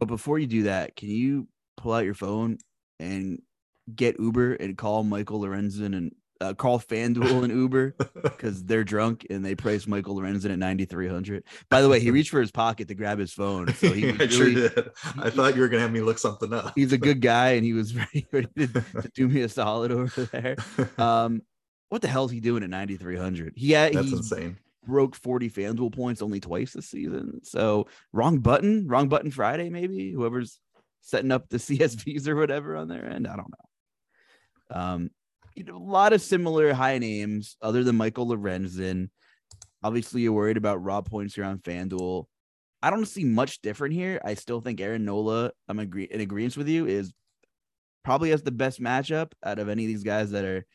[0.00, 2.58] But before you do that, can you pull out your phone
[2.98, 3.40] and
[3.94, 9.26] get Uber and call Michael Lorenzen and uh, call FanDuel and Uber because they're drunk
[9.30, 11.44] and they price Michael Lorenzen at 9,300.
[11.70, 13.72] By the way, he reached for his pocket to grab his phone.
[13.74, 14.90] So he I really, sure did.
[15.18, 16.72] I thought you were going to have me look something up.
[16.74, 19.92] he's a good guy and he was ready, ready to, to, do me a solid
[19.92, 20.56] over there.
[20.98, 21.42] Um,
[21.88, 23.54] what the hell is he doing at 9,300?
[23.56, 24.58] He had, That's insane.
[24.84, 27.44] Broke 40 FanDuel points only twice this season.
[27.44, 30.10] So wrong button, wrong button Friday, maybe.
[30.10, 30.58] Whoever's
[31.02, 33.28] setting up the CSVs or whatever on their end.
[33.28, 33.68] I don't know.
[34.72, 35.10] Um,
[35.54, 39.10] you know, a lot of similar high names other than Michael Lorenzen.
[39.82, 42.24] Obviously, you're worried about raw points here on FanDuel.
[42.82, 44.20] I don't see much different here.
[44.24, 47.12] I still think Aaron Nola, I'm agree in agreement with you, is
[48.02, 50.66] probably has the best matchup out of any of these guys that are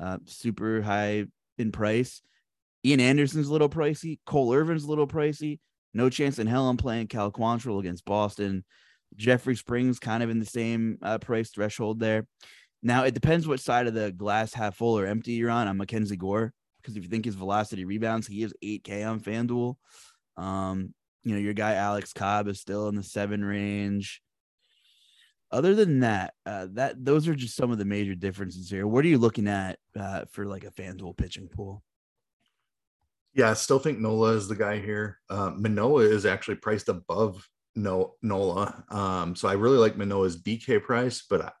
[0.00, 1.26] uh, super high
[1.58, 2.22] in price.
[2.84, 4.18] Ian Anderson's a little pricey.
[4.26, 5.60] Cole Irvin's a little pricey.
[5.94, 8.64] No chance in hell I'm playing Cal Quantrill against Boston.
[9.16, 12.26] Jeffrey Springs kind of in the same uh, price threshold there.
[12.82, 15.68] Now it depends what side of the glass half full or empty you're on.
[15.68, 19.76] I'm Mackenzie Gore because if you think his velocity rebounds, he is 8K on FanDuel.
[20.36, 20.92] Um,
[21.22, 24.20] you know, your guy Alex Cobb is still in the seven range.
[25.52, 28.86] Other than that, uh, that those are just some of the major differences here.
[28.86, 31.84] What are you looking at uh, for like a FanDuel pitching pool?
[33.34, 35.18] Yeah, I still think Nola is the guy here.
[35.30, 40.82] Uh, Manoah is actually priced above no Nola, um, so I really like Manoah's DK
[40.82, 41.54] price, but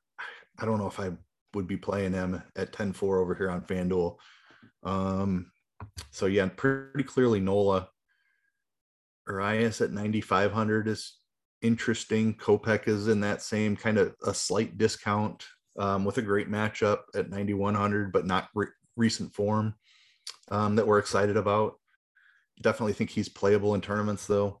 [0.62, 1.10] I, don't know if I
[1.54, 4.16] would be playing him at 10 4 over here on FanDuel.
[4.82, 5.50] Um,
[6.10, 7.88] so, yeah, pretty clearly Nola.
[9.28, 11.18] Urias at 9,500 is
[11.62, 12.34] interesting.
[12.34, 15.44] Kopech is in that same kind of a slight discount
[15.78, 19.74] um, with a great matchup at 9,100, but not re- recent form
[20.50, 21.74] um, that we're excited about.
[22.62, 24.60] Definitely think he's playable in tournaments, though.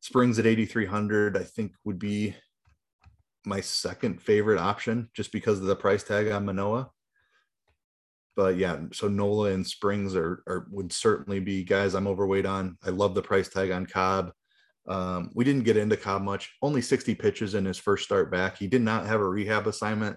[0.00, 2.34] Springs at 8,300, I think would be
[3.44, 6.90] my second favorite option just because of the price tag on Manoah.
[8.36, 12.78] but yeah, so Nola and Springs are, are would certainly be guys I'm overweight on.
[12.84, 14.32] I love the price tag on Cobb.
[14.88, 16.52] Um, we didn't get into Cobb much.
[16.62, 18.58] Only 60 pitches in his first start back.
[18.58, 20.16] He did not have a rehab assignment,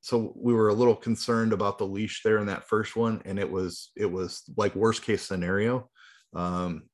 [0.00, 3.38] so we were a little concerned about the leash there in that first one, and
[3.38, 5.88] it was it was like worst case scenario.
[6.34, 6.84] Um,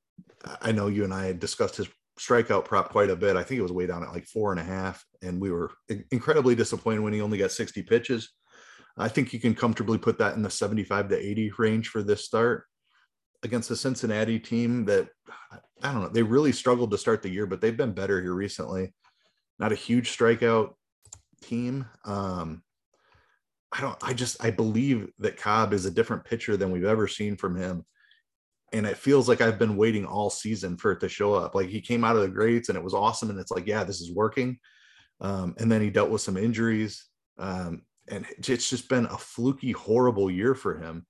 [0.60, 3.36] I know you and I had discussed his strikeout prop quite a bit.
[3.36, 5.70] I think it was way down at like four and a half, and we were
[6.10, 8.30] incredibly disappointed when he only got 60 pitches.
[8.98, 12.24] I think you can comfortably put that in the 75 to 80 range for this
[12.24, 12.64] start
[13.42, 15.08] against the Cincinnati team that
[15.82, 18.32] I don't know, they really struggled to start the year, but they've been better here
[18.32, 18.94] recently.
[19.58, 20.74] Not a huge strikeout
[21.42, 21.86] team.
[22.04, 22.62] Um,
[23.72, 27.06] I don't, I just, I believe that Cobb is a different pitcher than we've ever
[27.08, 27.84] seen from him.
[28.72, 31.54] And it feels like I've been waiting all season for it to show up.
[31.54, 33.30] Like he came out of the grades and it was awesome.
[33.30, 34.58] And it's like, yeah, this is working.
[35.20, 37.06] Um, and then he dealt with some injuries.
[37.38, 41.06] Um, and it's just been a fluky, horrible year for him.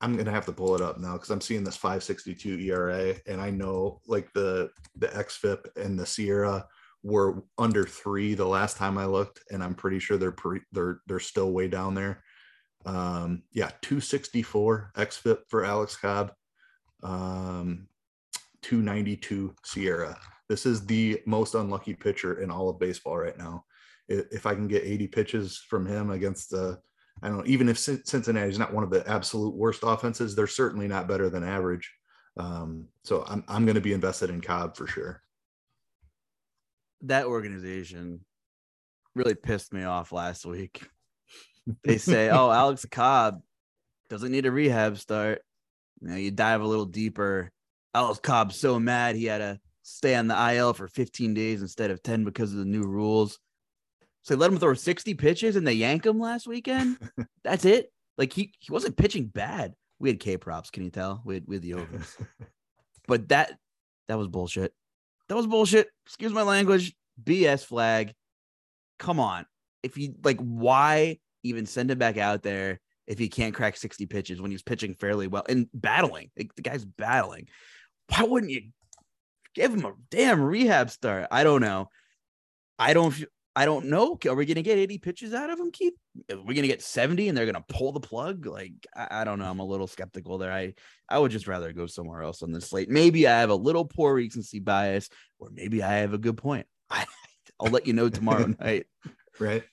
[0.00, 3.40] I'm gonna have to pull it up now because I'm seeing this 562 ERA, and
[3.40, 6.64] I know like the the xFIP and the SIERA
[7.02, 11.00] were under three the last time I looked, and I'm pretty sure they're pre, they're
[11.06, 12.22] they're still way down there.
[12.86, 16.32] Um, yeah, 264 xFIP for Alex Cobb,
[17.02, 17.88] um,
[18.62, 20.16] 292 SIERA.
[20.48, 23.64] This is the most unlucky pitcher in all of baseball right now
[24.08, 26.78] if I can get 80 pitches from him against the,
[27.22, 30.46] I don't know, even if Cincinnati is not one of the absolute worst offenses, they're
[30.46, 31.92] certainly not better than average.
[32.36, 35.22] Um, so I'm, I'm going to be invested in Cobb for sure.
[37.02, 38.24] That organization
[39.14, 40.88] really pissed me off last week.
[41.84, 43.42] They say, oh, Alex Cobb
[44.08, 45.42] doesn't need a rehab start.
[46.00, 47.50] You know, you dive a little deeper.
[47.94, 51.90] Alex Cobb's so mad he had to stay on the IL for 15 days instead
[51.90, 53.38] of 10 because of the new rules.
[54.22, 56.98] So they let him throw 60 pitches and they yank him last weekend.
[57.44, 57.90] That's it.
[58.16, 59.74] Like he he wasn't pitching bad.
[60.00, 61.22] We had K props, can you tell?
[61.24, 62.16] We had, we had the overs.
[63.06, 63.58] but that
[64.08, 64.72] that was bullshit.
[65.28, 65.88] That was bullshit.
[66.06, 66.94] Excuse my language.
[67.22, 68.14] BS flag.
[68.98, 69.46] Come on.
[69.82, 74.06] If you like, why even send him back out there if he can't crack 60
[74.06, 76.30] pitches when he's pitching fairly well and battling?
[76.36, 77.48] Like, the guy's battling.
[78.08, 78.70] Why wouldn't you
[79.54, 81.28] give him a damn rehab start?
[81.30, 81.88] I don't know.
[82.78, 83.14] I don't
[83.58, 84.16] I don't know.
[84.24, 85.94] Are we going to get 80 pitches out of him, Keith?
[86.30, 88.46] Are we going to get 70 and they're going to pull the plug?
[88.46, 89.50] Like, I, I, don't know.
[89.50, 90.52] I'm a little skeptical there.
[90.52, 90.74] I,
[91.08, 92.88] I would just rather go somewhere else on this slate.
[92.88, 95.08] Maybe I have a little poor recency bias,
[95.40, 96.68] or maybe I have a good point.
[96.90, 97.04] I,
[97.58, 98.86] I'll let you know tomorrow night.
[99.40, 99.64] Right.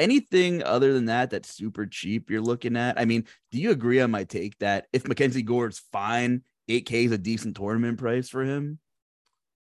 [0.00, 2.98] Anything other than that that's super cheap you're looking at?
[2.98, 7.12] I mean, do you agree on my take that if Mackenzie Gore's fine, 8K is
[7.12, 8.78] a decent tournament price for him?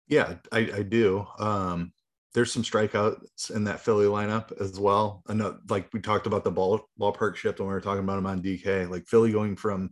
[0.06, 1.26] Yeah, I, I do.
[1.40, 1.92] Um,
[2.34, 5.24] there's some strikeouts in that Philly lineup as well.
[5.26, 8.18] I know, like we talked about the ball ballpark shift when we were talking about
[8.18, 9.90] him on DK, like Philly going from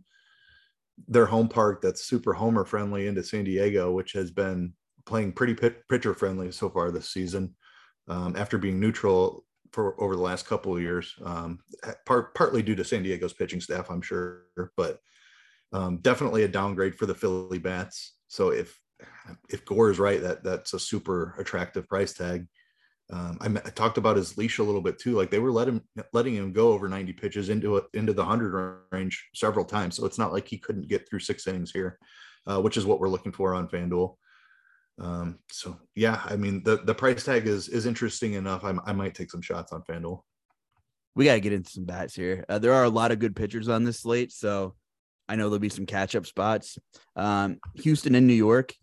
[1.07, 4.73] their home park that's super homer friendly into San Diego, which has been
[5.05, 5.55] playing pretty
[5.89, 7.55] pitcher friendly so far this season.
[8.07, 11.59] Um, after being neutral for over the last couple of years, um,
[12.05, 14.43] part, partly due to San Diego's pitching staff, I'm sure,
[14.75, 14.99] but
[15.73, 18.15] um, definitely a downgrade for the Philly bats.
[18.27, 18.77] So if
[19.49, 22.47] if Gore is right, that that's a super attractive price tag.
[23.11, 25.15] Um, I, I, talked about his leash a little bit too.
[25.15, 25.81] Like they were letting
[26.13, 29.97] letting him go over 90 pitches into it into the hundred range several times.
[29.97, 31.97] So it's not like he couldn't get through six innings here,
[32.47, 34.15] uh, which is what we're looking for on FanDuel.
[35.01, 38.63] Um, so yeah, I mean the the price tag is is interesting enough.
[38.63, 40.21] I, I might take some shots on FanDuel.
[41.15, 42.45] We got to get into some bats here.
[42.47, 44.75] Uh, there are a lot of good pitchers on this slate, so
[45.27, 46.77] I know there'll be some catch up spots.
[47.15, 48.73] Um, Houston and New York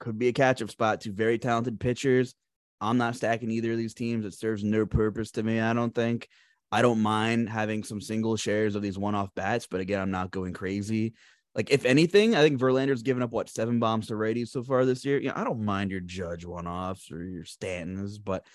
[0.00, 1.00] could be a catch up spot.
[1.00, 2.34] Two very talented pitchers.
[2.80, 4.24] I'm not stacking either of these teams.
[4.24, 6.28] It serves no purpose to me, I don't think.
[6.70, 10.10] I don't mind having some single shares of these one off bats, but again, I'm
[10.10, 11.14] not going crazy.
[11.58, 14.84] Like, if anything, I think Verlander's given up what seven bombs to righties so far
[14.84, 15.18] this year.
[15.18, 18.46] You know, I don't mind your Judge one offs or your Stantons, but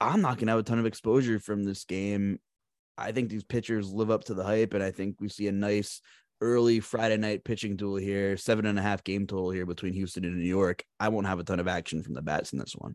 [0.00, 2.38] I'm not going to have a ton of exposure from this game.
[2.96, 5.52] I think these pitchers live up to the hype, and I think we see a
[5.52, 6.00] nice
[6.40, 10.24] early Friday night pitching duel here, seven and a half game total here between Houston
[10.24, 10.84] and New York.
[11.00, 12.94] I won't have a ton of action from the bats in this one.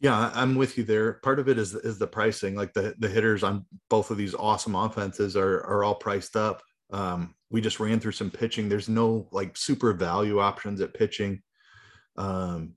[0.00, 1.14] Yeah, I'm with you there.
[1.14, 2.54] Part of it is is the pricing.
[2.54, 6.60] Like the the hitters on both of these awesome offenses are are all priced up.
[6.92, 8.68] Um, we just ran through some pitching.
[8.68, 11.42] There's no like super value options at pitching.
[12.16, 12.74] Um,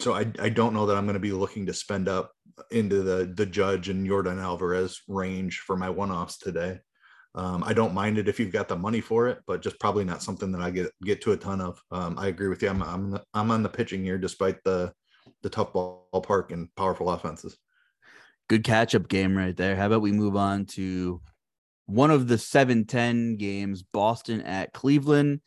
[0.00, 2.32] so I, I don't know that I'm going to be looking to spend up
[2.70, 6.78] into the the Judge and Yordan Alvarez range for my one offs today.
[7.34, 10.04] Um, I don't mind it if you've got the money for it, but just probably
[10.04, 11.82] not something that I get get to a ton of.
[11.90, 12.68] Um, I agree with you.
[12.68, 14.92] I'm I'm I'm on the pitching here, despite the
[15.42, 17.56] the tough ballpark and powerful offenses.
[18.48, 19.76] Good catch up game right there.
[19.76, 21.20] How about we move on to
[21.90, 25.40] one of the 7 10 games Boston at Cleveland?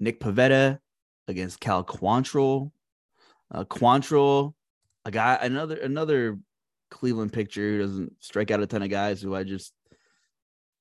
[0.00, 0.78] Nick Pivetta
[1.26, 2.70] against Cal Quantrill.
[3.50, 4.54] Uh, Quantrill,
[5.04, 6.38] a guy, another another
[6.90, 9.72] Cleveland picture who doesn't strike out a ton of guys who I just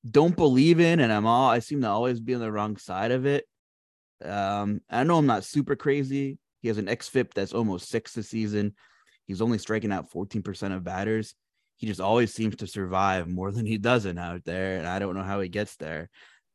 [0.10, 3.12] don't believe in, and I'm all I seem to always be on the wrong side
[3.12, 3.46] of it.
[4.24, 6.38] Um, I know I'm not super crazy.
[6.62, 8.74] He has an xFIP that's almost six this season.
[9.26, 11.36] He's only striking out 14% of batters.
[11.78, 15.16] He just always seems to survive more than he doesn't out there, and I don't
[15.16, 16.10] know how he gets there.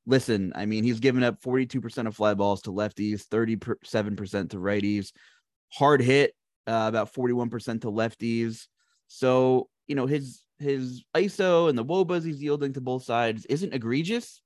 [0.05, 5.13] Listen, I mean, he's given up 42% of fly balls to lefties, 37% to righties,
[5.73, 6.35] hard hit,
[6.67, 8.67] uh, about 41% to lefties.
[9.07, 13.75] So, you know, his his ISO and the WOBAs he's yielding to both sides isn't
[13.75, 14.41] egregious.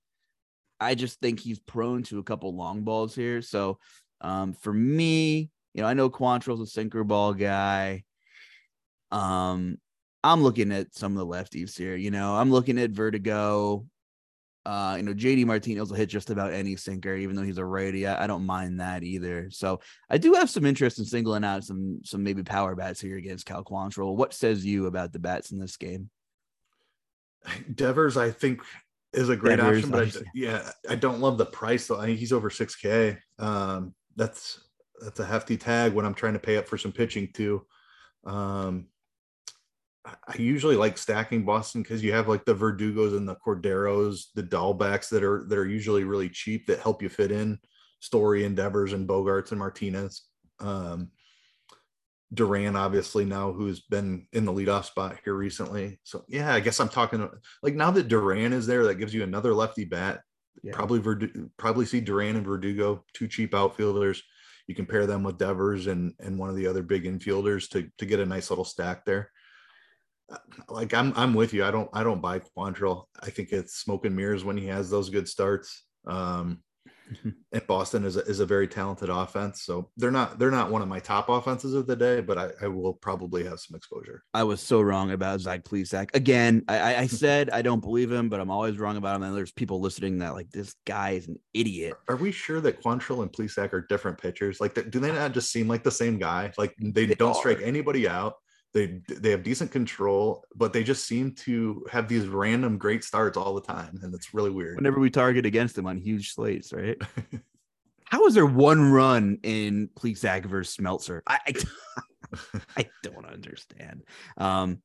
[0.80, 3.42] I just think he's prone to a couple long balls here.
[3.42, 3.78] So
[4.20, 8.04] um, for me, you know, I know Quantrill's a sinker ball guy.
[9.10, 9.78] Um,
[10.26, 11.94] I'm looking at some of the lefties here.
[11.94, 13.86] You know, I'm looking at Verdugo.
[14.64, 17.64] Uh, you know, JD Martinez will hit just about any sinker, even though he's a
[17.64, 18.08] righty.
[18.08, 19.48] I, I, don't mind that either.
[19.52, 19.78] So
[20.10, 23.46] I do have some interest in singling out some some maybe power bats here against
[23.46, 24.16] Cal Quantrill.
[24.16, 26.10] What says you about the bats in this game?
[27.76, 28.62] Devers, I think,
[29.12, 32.00] is a great Devers, option, but I, yeah, I don't love the price though.
[32.00, 33.18] I think he's over six K.
[33.38, 34.58] Um, that's
[35.00, 37.64] that's a hefty tag when I'm trying to pay up for some pitching too.
[38.24, 38.88] Um,
[40.06, 44.42] I usually like stacking Boston because you have like the Verdugos and the Corderos, the
[44.42, 47.58] Dalbecs that are that are usually really cheap that help you fit in
[48.00, 50.22] Story and Devers and Bogaerts and Martinez.
[50.60, 51.10] Um,
[52.32, 56.00] Duran, obviously now who's been in the leadoff spot here recently.
[56.04, 57.28] So yeah, I guess I'm talking
[57.62, 60.20] like now that Duran is there, that gives you another lefty bat.
[60.62, 60.72] Yeah.
[60.72, 64.22] Probably Verdu- probably see Duran and Verdugo, two cheap outfielders.
[64.66, 67.88] You can pair them with Devers and and one of the other big infielders to
[67.98, 69.30] to get a nice little stack there
[70.68, 71.64] like I'm I'm with you.
[71.64, 73.04] I don't I don't buy Quantrill.
[73.20, 75.84] I think it's smoke and mirrors when he has those good starts.
[76.06, 76.62] Um,
[77.52, 79.62] and Boston is a, is a very talented offense.
[79.62, 82.50] So they're not they're not one of my top offenses of the day, but I,
[82.62, 84.22] I will probably have some exposure.
[84.34, 86.14] I was so wrong about Zach Plesac.
[86.14, 89.22] Again, I, I said I don't believe him, but I'm always wrong about him.
[89.22, 91.94] And there's people listening that like this guy is an idiot.
[92.08, 94.60] Are we sure that Quantrill and Plesac are different pitchers?
[94.60, 96.52] Like, do they not just seem like the same guy?
[96.58, 97.34] Like they, they don't are.
[97.34, 98.34] strike anybody out
[98.76, 103.38] they they have decent control, but they just seem to have these random great starts
[103.38, 104.76] all the time, and it's really weird.
[104.76, 106.98] Whenever we target against them on huge slates, right?
[108.04, 111.22] How is there one run in Plesac versus Smeltzer?
[111.26, 111.52] I, I,
[112.76, 114.02] I don't understand.
[114.36, 114.82] Um,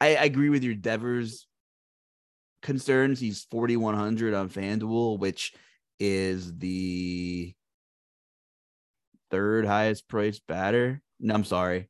[0.00, 1.46] I, I agree with your Devers
[2.60, 3.20] concerns.
[3.20, 5.54] He's 4,100 on FanDuel, which
[5.98, 7.54] is the
[9.30, 11.00] third highest priced batter.
[11.20, 11.88] No, I'm sorry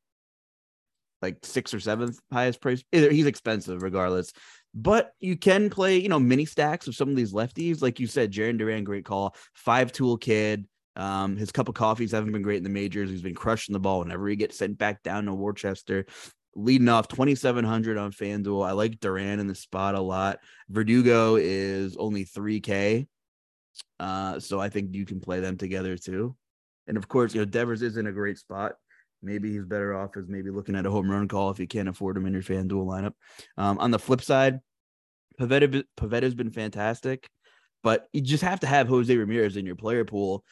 [1.22, 2.82] like sixth or seventh highest price.
[2.92, 4.32] He's expensive regardless.
[4.74, 7.82] But you can play, you know, mini stacks of some of these lefties.
[7.82, 9.34] Like you said, Jarren Duran, great call.
[9.54, 10.66] Five tool kid.
[10.94, 13.08] Um, his cup of coffees haven't been great in the majors.
[13.08, 16.06] He's been crushing the ball whenever he gets sent back down to Worcester.
[16.54, 18.66] Leading off 2,700 on FanDuel.
[18.66, 20.38] I like Duran in the spot a lot.
[20.68, 23.06] Verdugo is only 3K.
[24.00, 26.36] Uh, so I think you can play them together too.
[26.88, 28.72] And of course, you know, Devers is in a great spot
[29.22, 31.88] maybe he's better off as maybe looking at a home run call if you can't
[31.88, 33.14] afford him in your FanDuel lineup.
[33.56, 34.60] Um, on the flip side,
[35.40, 37.28] Pivetta Pivetta's been fantastic,
[37.82, 40.44] but you just have to have Jose Ramirez in your player pool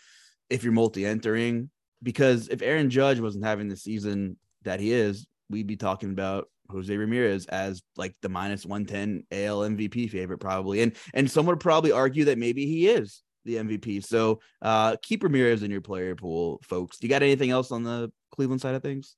[0.50, 1.70] if you're multi-entering.
[2.02, 6.48] Because if Aaron Judge wasn't having the season that he is, we'd be talking about
[6.70, 10.82] Jose Ramirez as like the minus 110 AL MVP favorite, probably.
[10.82, 14.04] And and some would probably argue that maybe he is the MVP.
[14.04, 16.98] So uh, keep Ramirez in your player pool, folks.
[16.98, 19.16] Do you got anything else on the Cleveland side of things?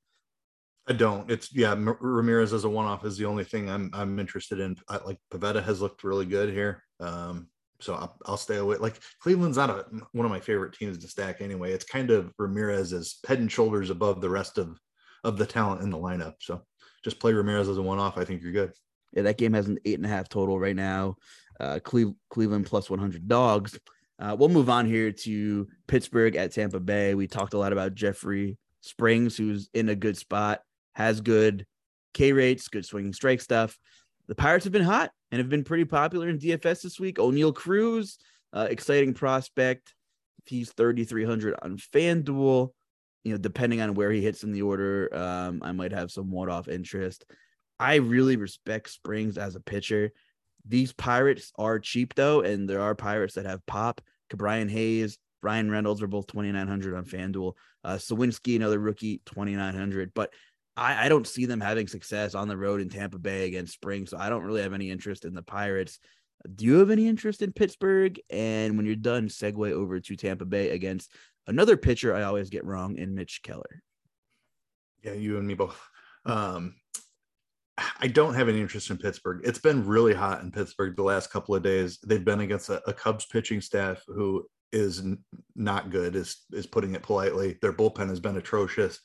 [0.86, 1.30] I don't.
[1.30, 1.74] It's yeah.
[1.76, 4.76] Ramirez as a one-off is the only thing I'm I'm interested in.
[4.88, 7.48] I, like Pivetta has looked really good here, um,
[7.78, 8.76] so I'll, I'll, stay away.
[8.76, 11.72] Like Cleveland's not a, one of my favorite teams to stack anyway.
[11.72, 14.78] It's kind of Ramirez is head and shoulders above the rest of
[15.24, 16.34] of the talent in the lineup.
[16.40, 16.62] So
[17.04, 18.16] just play Ramirez as a one-off.
[18.16, 18.72] I think you're good.
[19.12, 21.16] Yeah, that game has an eight and a half total right now.
[21.60, 23.78] Uh, Cle- Cleveland plus 100 dogs.
[24.18, 27.14] Uh, we'll move on here to Pittsburgh at Tampa Bay.
[27.14, 30.60] We talked a lot about Jeffrey Springs, who's in a good spot,
[30.94, 31.66] has good
[32.14, 33.78] K rates, good swinging strike stuff.
[34.26, 37.18] The Pirates have been hot and have been pretty popular in DFS this week.
[37.18, 38.18] Oneil Cruz,
[38.52, 39.94] uh, exciting prospect.
[40.46, 42.70] He's 3,300 on FanDuel.
[43.24, 46.30] You know, depending on where he hits in the order, um, I might have some
[46.30, 47.24] one off interest.
[47.78, 50.12] I really respect Springs as a pitcher.
[50.68, 54.00] These Pirates are cheap though, and there are Pirates that have pop.
[54.30, 57.54] Ke'Bryan Hayes, Bryan Reynolds are both 2,900 on FanDuel.
[57.84, 60.12] Uh, Suwinski, another rookie, 2,900.
[60.14, 60.32] But
[60.76, 64.06] I, I don't see them having success on the road in Tampa Bay against Spring,
[64.06, 65.98] so I don't really have any interest in the Pirates.
[66.54, 68.20] Do you have any interest in Pittsburgh?
[68.30, 71.12] And when you're done, segue over to Tampa Bay against
[71.46, 73.82] another pitcher I always get wrong in Mitch Keller.
[75.02, 75.80] Yeah, you and me both.
[76.24, 76.74] Um,
[78.00, 79.42] I don't have any interest in Pittsburgh.
[79.44, 81.98] It's been really hot in Pittsburgh the last couple of days.
[82.04, 85.18] They've been against a, a Cubs pitching staff who is n-
[85.54, 87.58] not good, is is putting it politely.
[87.62, 89.00] Their bullpen has been atrocious.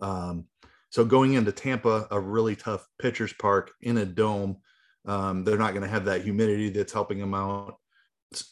[0.00, 0.46] Um,
[0.90, 4.58] so going into Tampa, a really tough pitcher's park in a dome,
[5.06, 7.76] um, they're not going to have that humidity that's helping them out.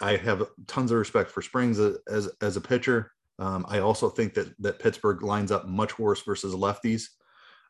[0.01, 3.13] I have tons of respect for Springs as as a pitcher.
[3.39, 7.09] Um, I also think that that Pittsburgh lines up much worse versus lefties.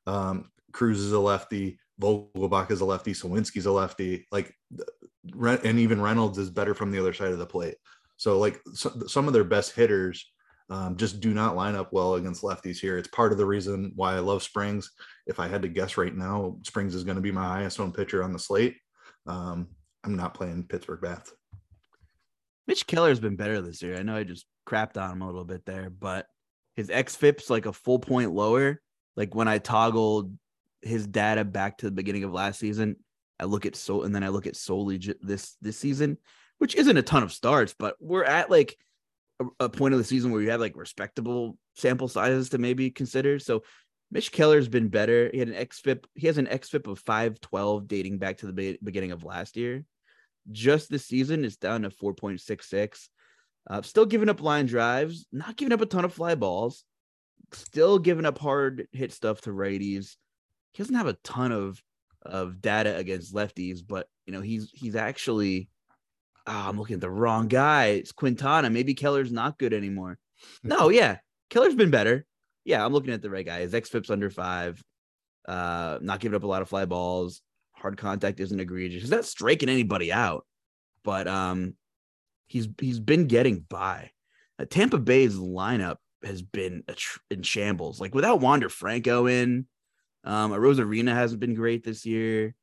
[0.07, 4.27] Um, Cruz is a lefty, Vogelbach is a lefty, Suwinski's a lefty.
[4.33, 4.55] Like,
[5.33, 7.77] and even Reynolds is better from the other side of the plate.
[8.17, 10.31] So, like, so, some of their best hitters
[10.71, 12.97] um, just do not line up well against lefties here.
[12.97, 14.91] It's part of the reason why I love Springs.
[15.27, 17.95] If I had to guess right now, Springs is going to be my highest owned
[17.95, 18.77] pitcher on the slate.
[19.27, 19.69] Um,
[20.05, 21.33] I'm not playing Pittsburgh Bats.
[22.67, 23.97] Mitch Keller's been better this year.
[23.97, 26.27] I know I just crapped on him a little bit there, but
[26.77, 28.81] his xFIP's like a full point lower.
[29.17, 30.33] Like when I toggled
[30.85, 32.97] his data back to the beginning of last season,
[33.41, 36.19] I look at so and then I look at solely this this season,
[36.59, 38.77] which isn't a ton of starts, but we're at like
[39.41, 42.91] a, a point of the season where you have like respectable sample sizes to maybe
[42.91, 43.39] consider.
[43.39, 43.63] So
[44.11, 45.31] Mitch Keller's been better.
[45.33, 46.05] He had an xFIP.
[46.15, 49.85] He has an xFIP of 512 dating back to the be- beginning of last year.
[50.53, 53.09] Just this season, it's down to 4.66.
[53.69, 56.85] Uh, still giving up line drives, not giving up a ton of fly balls,
[57.53, 60.17] still giving up hard hit stuff to righties.
[60.75, 61.83] He doesn't have a ton of
[62.23, 65.71] of data against lefties, but you know he's he's actually.
[66.47, 67.87] Oh, I'm looking at the wrong guy.
[67.87, 68.69] It's Quintana.
[68.69, 70.19] Maybe Keller's not good anymore.
[70.63, 71.19] No, yeah,
[71.49, 72.27] Keller's been better.
[72.67, 73.61] Yeah, I'm looking at the right guy.
[73.61, 74.83] His xFIP's under five.
[75.47, 77.41] Uh, not giving up a lot of fly balls.
[77.73, 79.03] Hard contact isn't egregious.
[79.03, 80.45] He's not striking anybody out,
[81.03, 81.77] but um,
[82.47, 84.11] he's he's been getting by.
[84.59, 88.01] Uh, Tampa Bay's lineup has been tr- in shambles.
[88.01, 89.67] Like without Wander Franco in,
[90.25, 92.55] um, Arozarena hasn't been great this year.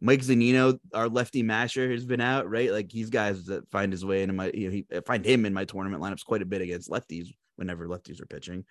[0.00, 2.70] Mike Zunino, our lefty masher, has been out, right?
[2.70, 5.54] Like he's guys that find his way into my, you know, he find him in
[5.54, 8.64] my tournament lineups quite a bit against lefties whenever lefties are pitching.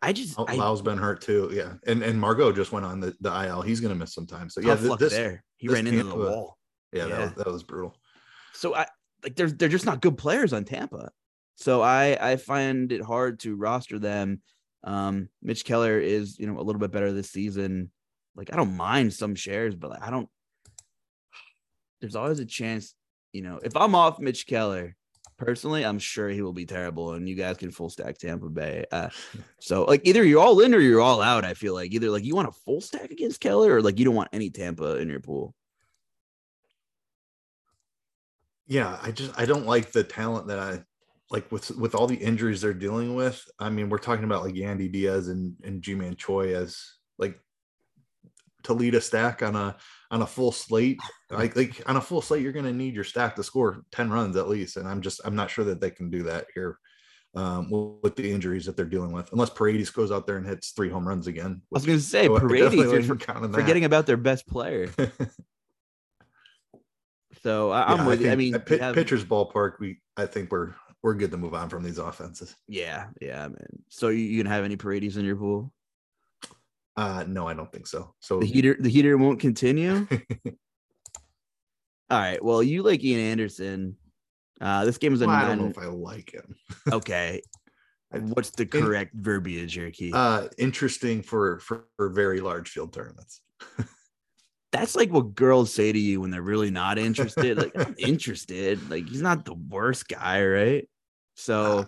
[0.00, 3.14] I just oh, Lowe's been hurt too, yeah, and and Margot just went on the,
[3.20, 3.62] the IL.
[3.62, 4.48] He's going to miss some time.
[4.48, 6.56] So yeah, th- this there he this ran into the wall.
[6.92, 7.08] Yeah, yeah.
[7.08, 7.96] That, was, that was brutal.
[8.54, 8.86] So I
[9.22, 11.10] like they're they're just not good players on Tampa.
[11.56, 14.40] So I I find it hard to roster them.
[14.84, 17.90] Um, Mitch Keller is you know a little bit better this season.
[18.34, 20.28] Like I don't mind some shares, but like, I don't.
[22.00, 22.94] There's always a chance,
[23.32, 24.96] you know, if I'm off Mitch Keller,
[25.36, 28.84] personally, I'm sure he will be terrible, and you guys can full stack Tampa Bay.
[28.90, 29.08] Uh,
[29.60, 31.44] so like either you're all in or you're all out.
[31.44, 34.04] I feel like either like you want a full stack against Keller, or like you
[34.04, 35.54] don't want any Tampa in your pool.
[38.66, 40.82] Yeah, I just I don't like the talent that I
[41.32, 43.42] like with with all the injuries they're dealing with.
[43.58, 46.78] I mean, we're talking about like Yandy Diaz and and Ji-Man Choi as
[47.18, 47.40] like
[48.64, 49.76] to lead a stack on a
[50.10, 51.00] on a full slate.
[51.30, 54.10] Like like on a full slate, you're going to need your stack to score ten
[54.10, 56.78] runs at least, and I'm just I'm not sure that they can do that here.
[57.34, 57.70] Um,
[58.02, 60.90] with the injuries that they're dealing with, unless Paredes goes out there and hits three
[60.90, 61.62] home runs again.
[61.62, 64.90] I was going to say Paredes, for, forgetting about their best player.
[67.42, 68.26] So I, am yeah, with.
[68.26, 69.80] I, I mean, p- have, pitcher's ballpark.
[69.80, 72.54] We I think we're we're good to move on from these offenses.
[72.68, 73.82] Yeah, yeah, man.
[73.88, 75.72] So you, you gonna have any Paredes in your pool?
[76.96, 78.14] Uh, no, I don't think so.
[78.20, 80.06] So the heater the heater won't continue.
[82.10, 82.44] All right.
[82.44, 83.96] Well, you like Ian Anderson.
[84.60, 85.44] Uh, this game is a well, nine...
[85.44, 86.54] I don't know if I like him.
[86.92, 87.40] okay.
[88.10, 90.14] What's the correct In, verbiage here, Keith?
[90.14, 93.40] Uh, interesting for, for for very large field tournaments
[94.72, 97.58] that's like what girls say to you when they're really not interested.
[97.58, 98.90] like, I'm interested.
[98.90, 100.88] Like, he's not the worst guy, right?
[101.34, 101.84] So uh,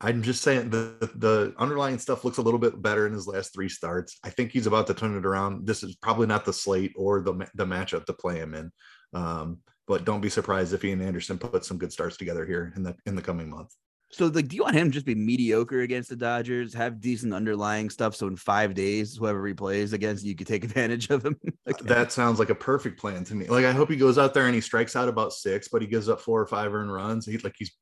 [0.00, 3.54] I'm just saying the the underlying stuff looks a little bit better in his last
[3.54, 4.18] three starts.
[4.24, 5.66] I think he's about to turn it around.
[5.66, 8.72] This is probably not the slate or the the matchup to play him in.
[9.14, 12.82] Um, but don't be surprised if Ian Anderson puts some good starts together here in
[12.82, 13.72] the in the coming month.
[14.10, 17.90] So, like, do you want him just be mediocre against the Dodgers, have decent underlying
[17.90, 21.36] stuff, so in five days, whoever he plays against, you could take advantage of him?
[21.68, 21.84] okay.
[21.86, 23.46] That sounds like a perfect plan to me.
[23.46, 25.88] Like, I hope he goes out there and he strikes out about six, but he
[25.88, 27.26] gives up four or five earned runs.
[27.26, 27.72] He like he's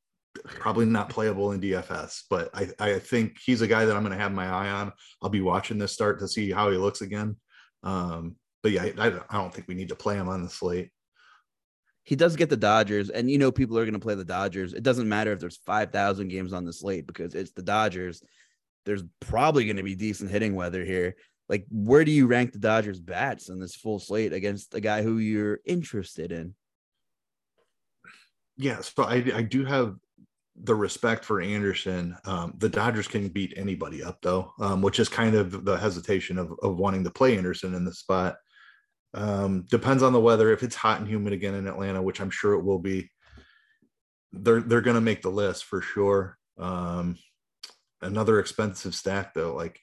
[0.43, 4.17] probably not playable in DFS, but I I think he's a guy that I'm going
[4.17, 4.91] to have my eye on.
[5.21, 7.37] I'll be watching this start to see how he looks again.
[7.83, 10.91] Um, but yeah, I, I don't think we need to play him on the slate
[12.05, 14.73] he does get the Dodgers, and you know people are going to play the Dodgers.
[14.73, 18.21] It doesn't matter if there's five thousand games on the slate because it's the Dodgers.
[18.85, 21.15] There's probably going to be decent hitting weather here.
[21.49, 25.01] like where do you rank the Dodgers bats in this full slate against a guy
[25.01, 26.53] who you're interested in?
[28.55, 29.95] Yeah, so I, I do have
[30.63, 32.15] the respect for Anderson.
[32.25, 36.37] Um, the Dodgers can beat anybody up though, um, which is kind of the hesitation
[36.37, 38.37] of, of wanting to play Anderson in the spot.
[39.13, 40.51] Um, depends on the weather.
[40.51, 43.09] If it's hot and humid again in Atlanta, which I'm sure it will be,
[44.31, 46.37] they're they're going to make the list for sure.
[46.57, 47.17] Um,
[48.01, 49.79] another expensive stack though, like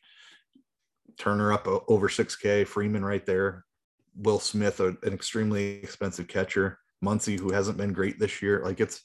[1.18, 3.64] Turner up over 6K, Freeman right there,
[4.16, 8.62] Will Smith, an extremely expensive catcher, Muncy, who hasn't been great this year.
[8.64, 9.02] Like it's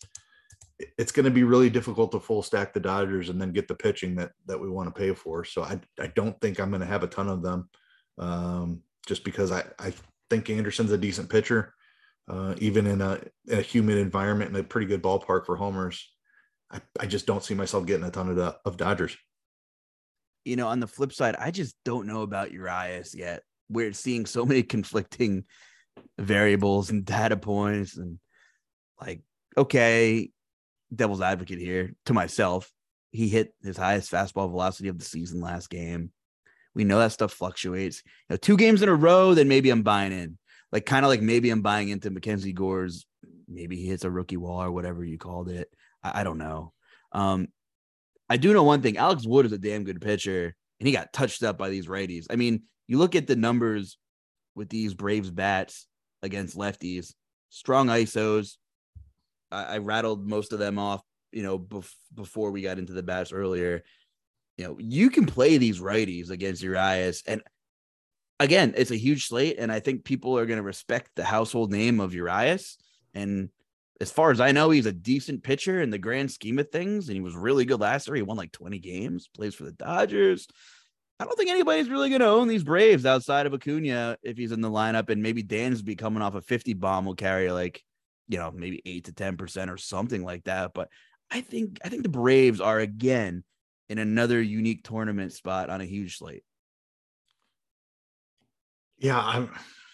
[0.98, 3.76] it's going to be really difficult to full stack the Dodgers and then get the
[3.76, 5.44] pitching that that we want to pay for.
[5.44, 7.70] So I I don't think I'm going to have a ton of them,
[8.18, 9.94] um, just because I I
[10.30, 11.74] think Anderson's a decent pitcher,
[12.28, 16.12] uh, even in a, in a humid environment and a pretty good ballpark for homers.
[16.70, 19.16] I, I just don't see myself getting a ton of the, of Dodgers.
[20.44, 23.44] You know, on the flip side, I just don't know about Urias yet.
[23.70, 25.46] We're seeing so many conflicting
[26.20, 28.20] variables and data points and
[29.02, 29.22] like
[29.58, 30.30] okay
[30.94, 32.72] devil's advocate here to myself.
[33.12, 36.12] He hit his highest fastball velocity of the season last game.
[36.76, 38.04] We know that stuff fluctuates.
[38.06, 40.38] You know, two games in a row, then maybe I'm buying in.
[40.72, 43.06] Like kind of like maybe I'm buying into Mackenzie Gore's.
[43.48, 45.70] Maybe he hits a rookie wall or whatever you called it.
[46.04, 46.74] I, I don't know.
[47.14, 47.48] Um,
[48.30, 48.98] I do know one thing.
[48.98, 52.28] Alex Wood is a damn good pitcher, and he got touched up by these righties.
[52.30, 53.98] I mean, you look at the numbers
[54.56, 55.88] with these Braves bats
[56.22, 57.14] against lefties,
[57.50, 58.58] strong ISOs,
[59.52, 63.04] I, I rattled most of them off, you know, bef- before we got into the
[63.04, 63.84] bats earlier.
[64.58, 67.42] You know, you can play these righties against Urias, and
[68.40, 71.72] again, it's a huge slate, and I think people are going to respect the household
[71.72, 72.78] name of Urias.
[73.14, 73.50] And
[74.00, 77.08] as far as I know, he's a decent pitcher in the grand scheme of things,
[77.08, 78.16] and he was really good last year.
[78.16, 80.48] He won like 20 games, plays for the Dodgers.
[81.20, 84.52] I don't think anybody's really going to own these Braves outside of Acuna if he's
[84.52, 87.84] in the lineup, and maybe Dansby coming off a 50 bomb will carry like
[88.28, 90.74] you know, maybe eight to 10% or something like that.
[90.74, 90.90] But
[91.32, 93.44] I think, I think the Braves are again
[93.90, 96.44] in another unique tournament spot on a huge slate.
[98.98, 99.20] Yeah.
[99.20, 99.52] I'm,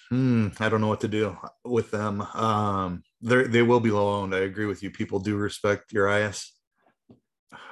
[0.10, 2.22] hmm, I don't know what to do with them.
[2.22, 4.36] Um, they they will be low owned.
[4.36, 4.92] I agree with you.
[4.92, 6.54] People do respect Urias.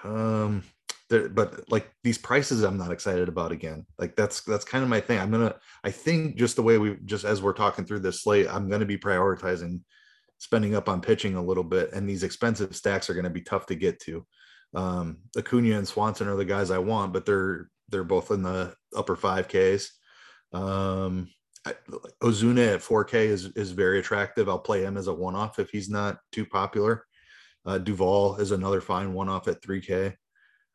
[0.03, 0.63] Um,
[1.11, 5.01] but like these prices i'm not excited about again like that's that's kind of my
[5.01, 5.53] thing i'm gonna
[5.83, 8.85] i think just the way we just as we're talking through this slate i'm gonna
[8.85, 9.81] be prioritizing
[10.41, 13.41] spending up on pitching a little bit, and these expensive stacks are going to be
[13.41, 14.25] tough to get to.
[14.73, 18.73] Um, Acuna and Swanson are the guys I want, but they're they're both in the
[18.97, 19.91] upper five Ks.
[20.51, 21.29] Um,
[22.23, 24.49] Ozuna at 4K is is very attractive.
[24.49, 27.05] I'll play him as a one off if he's not too popular.
[27.63, 30.15] Uh, Duvall is another fine one off at 3K.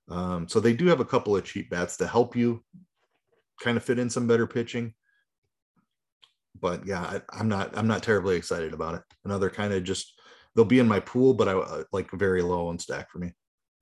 [0.08, 2.62] Um, so they do have a couple of cheap bats to help you
[3.60, 4.94] kind of fit in some better pitching
[6.60, 9.02] but yeah, I, am not I'm not terribly excited about it.
[9.24, 10.20] Another kind of just
[10.54, 13.32] they'll be in my pool, but I uh, like very low on stack for me.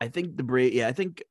[0.00, 1.22] I think the Brave, yeah, I think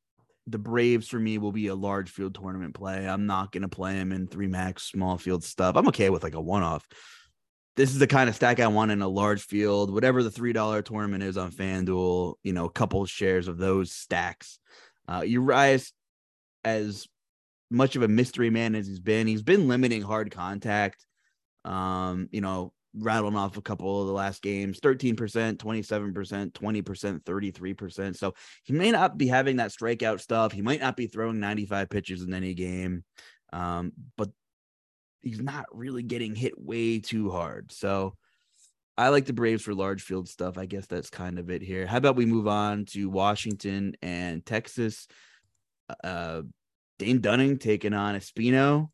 [0.47, 3.07] the Braves for me will be a large field tournament play.
[3.07, 5.75] I'm not gonna play them in three max small field stuff.
[5.75, 6.85] I'm okay with like a one off.
[7.75, 10.53] This is the kind of stack I want in a large field, whatever the three
[10.53, 12.35] dollar tournament is on FanDuel.
[12.43, 14.59] You know, a couple shares of those stacks.
[15.07, 15.91] Uh, Urias
[16.63, 17.07] as
[17.69, 19.27] much of a mystery man as he's been.
[19.27, 21.05] He's been limiting hard contact.
[21.65, 25.15] Um, you know, rattling off a couple of the last games 13%,
[25.57, 28.15] 27%, 20%, 33%.
[28.15, 28.33] So
[28.63, 30.51] he may not be having that strikeout stuff.
[30.51, 33.03] He might not be throwing 95 pitches in any game,
[33.51, 34.29] um, but
[35.21, 37.71] he's not really getting hit way too hard.
[37.71, 38.15] So
[38.95, 40.57] I like the Braves for large field stuff.
[40.57, 41.87] I guess that's kind of it here.
[41.87, 45.07] How about we move on to Washington and Texas?
[46.03, 46.43] Uh,
[46.99, 48.89] Dane Dunning taking on Espino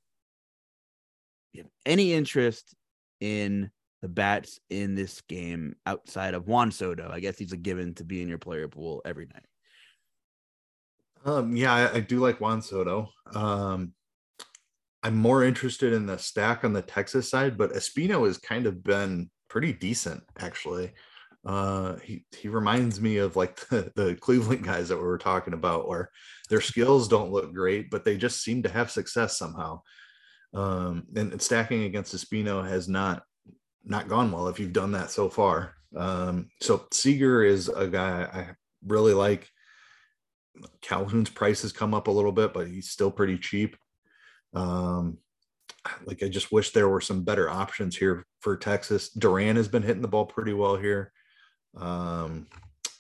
[1.54, 2.76] you have any interest
[3.20, 3.72] in
[4.02, 7.10] the bats in this game outside of Juan Soto?
[7.12, 9.46] I guess he's a given to be in your player pool every night.
[11.26, 13.10] Um, yeah, I, I do like Juan Soto.
[13.34, 13.94] Um,
[15.04, 18.84] I'm more interested in the stack on the Texas side, but Espino has kind of
[18.84, 20.92] been pretty decent actually.
[21.46, 25.54] Uh, he he reminds me of like the, the Cleveland guys that we were talking
[25.54, 26.10] about, where
[26.50, 29.82] their skills don't look great, but they just seem to have success somehow
[30.54, 33.24] um, and, stacking against Espino has not
[33.84, 35.76] not gone well if you've done that so far.
[35.96, 38.48] Um, so Seager is a guy I
[38.86, 39.50] really like.
[40.82, 43.78] Calhoun's price has come up a little bit, but he's still pretty cheap.
[44.54, 45.20] Um,
[46.06, 49.10] like I just wish there were some better options here for Texas.
[49.10, 51.12] Duran has been hitting the ball pretty well here.
[51.78, 52.48] Um,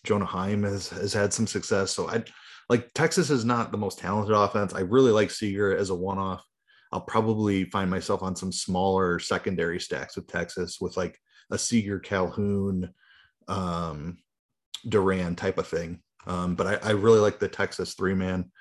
[0.05, 1.91] Jonah Heim has has had some success.
[1.91, 2.23] So I
[2.69, 4.73] like Texas is not the most talented offense.
[4.73, 6.45] I really like Seager as a one off.
[6.91, 11.19] I'll probably find myself on some smaller secondary stacks with Texas with like
[11.51, 12.93] a Seager Calhoun,
[13.47, 14.17] um,
[14.87, 16.01] Duran type of thing.
[16.25, 18.51] Um, but I, I really like the Texas three man.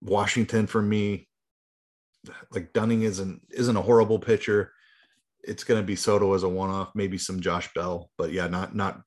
[0.00, 1.28] Washington for me,
[2.52, 4.72] like Dunning isn't isn't a horrible pitcher.
[5.42, 8.48] It's going to be Soto as a one off, maybe some Josh Bell, but yeah,
[8.48, 9.00] not not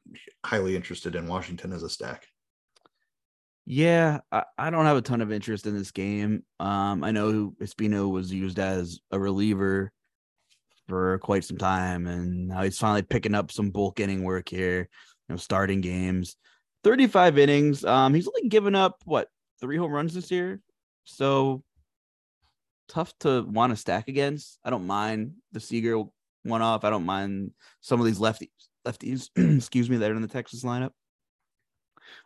[0.45, 2.25] highly interested in Washington as a stack.
[3.65, 6.43] Yeah, I, I don't have a ton of interest in this game.
[6.59, 9.91] Um, I know Espino was used as a reliever
[10.87, 14.79] for quite some time, and now he's finally picking up some bulk inning work here,
[14.79, 16.35] you know, starting games.
[16.83, 17.85] 35 innings.
[17.85, 20.59] Um, he's only given up what three home runs this year.
[21.03, 21.63] So
[22.89, 24.59] tough to want to stack against.
[24.63, 26.03] I don't mind the Seager
[26.43, 26.83] one off.
[26.83, 28.49] I don't mind some of these lefties,
[28.85, 30.91] lefties, excuse me, that are in the Texas lineup.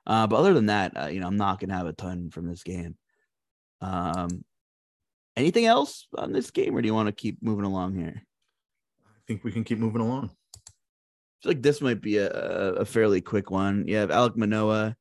[0.05, 2.47] Uh, but other than that, uh, you know, I'm not gonna have a ton from
[2.47, 2.95] this game.
[3.81, 4.43] Um,
[5.35, 8.23] anything else on this game, or do you want to keep moving along here?
[9.05, 10.31] I think we can keep moving along.
[10.55, 10.69] I
[11.41, 13.87] feel like this might be a, a fairly quick one.
[13.87, 14.95] You have Alek Manoah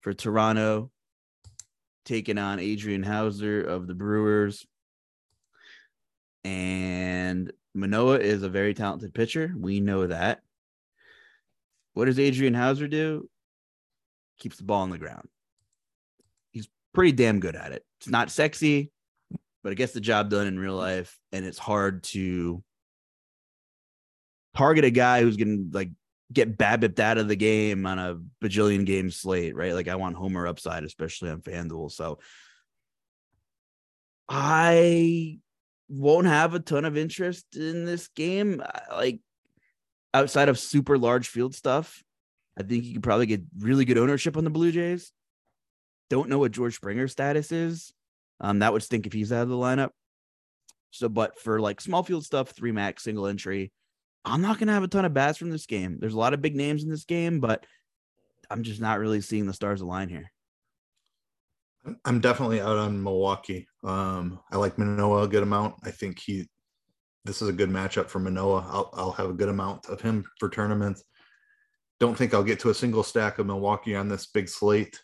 [0.00, 0.90] for Toronto
[2.04, 4.66] taking on Adrian Houser of the Brewers.
[6.44, 9.52] And Manoah is a very talented pitcher.
[9.56, 10.40] We know that.
[11.92, 13.28] What does Adrian Houser do?
[14.40, 15.28] Keeps the ball on the ground.
[16.50, 17.84] He's pretty damn good at it.
[18.00, 18.90] It's not sexy,
[19.62, 21.16] but it gets the job done in real life.
[21.30, 22.64] And it's hard to
[24.56, 25.90] target a guy who's to like
[26.32, 29.74] get BABIP out of the game on a bajillion game slate, right?
[29.74, 31.92] Like I want Homer upside, especially on FanDuel.
[31.92, 32.18] So
[34.28, 35.38] I
[35.88, 38.62] won't have a ton of interest in this game.
[38.64, 39.20] Uh, like
[40.14, 42.02] outside of super large field stuff,
[42.60, 45.12] I think you could probably get really good ownership on the Blue Jays.
[46.10, 47.92] Don't know what George Springer's status is.
[48.40, 49.90] Um, that would stink if he's out of the lineup.
[50.90, 53.72] So, but for like small field stuff, three max, single entry,
[54.24, 55.98] I'm not gonna have a ton of bats from this game.
[56.00, 57.64] There's a lot of big names in this game, but
[58.50, 60.30] I'm just not really seeing the stars align here.
[62.04, 63.66] I'm definitely out on Milwaukee.
[63.82, 65.76] Um, I like Manoah a good amount.
[65.84, 66.46] I think he
[67.24, 68.66] this is a good matchup for Manoah.
[68.68, 71.04] I'll, I'll have a good amount of him for tournaments.
[72.00, 75.00] Don't think I'll get to a single stack of Milwaukee on this big slate.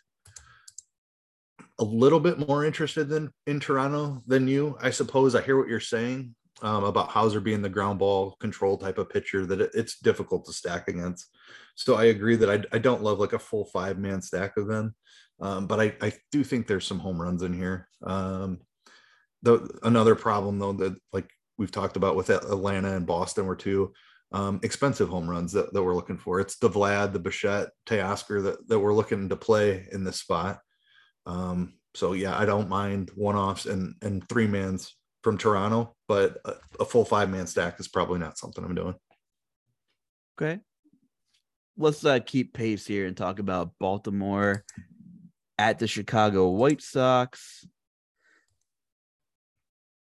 [1.79, 5.35] A little bit more interested than in Toronto than you, I suppose.
[5.35, 9.09] I hear what you're saying um, about Houser being the ground ball control type of
[9.09, 11.27] pitcher that it, it's difficult to stack against.
[11.75, 14.67] So I agree that I, I don't love like a full five man stack of
[14.67, 14.95] them,
[15.39, 17.87] um, but I, I do think there's some home runs in here.
[18.03, 18.59] Um,
[19.43, 21.29] the another problem though that like
[21.59, 23.93] we've talked about with Atlanta and Boston were two
[24.31, 26.39] um, expensive home runs that, that we're looking for.
[26.39, 30.59] It's the Vlad, the Bichette, Teoscar that, that we're looking to play in this spot.
[31.25, 36.53] Um, so yeah, I don't mind one-offs and and three mans from Toronto, but a,
[36.81, 38.95] a full five man stack is probably not something I'm doing.
[40.39, 40.59] Okay.
[41.77, 44.63] Let's uh, keep pace here and talk about Baltimore
[45.57, 47.65] at the Chicago White Sox.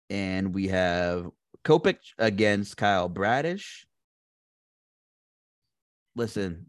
[0.08, 1.28] And we have
[1.64, 3.86] Kopech against Kyle Bradish
[6.16, 6.66] listen,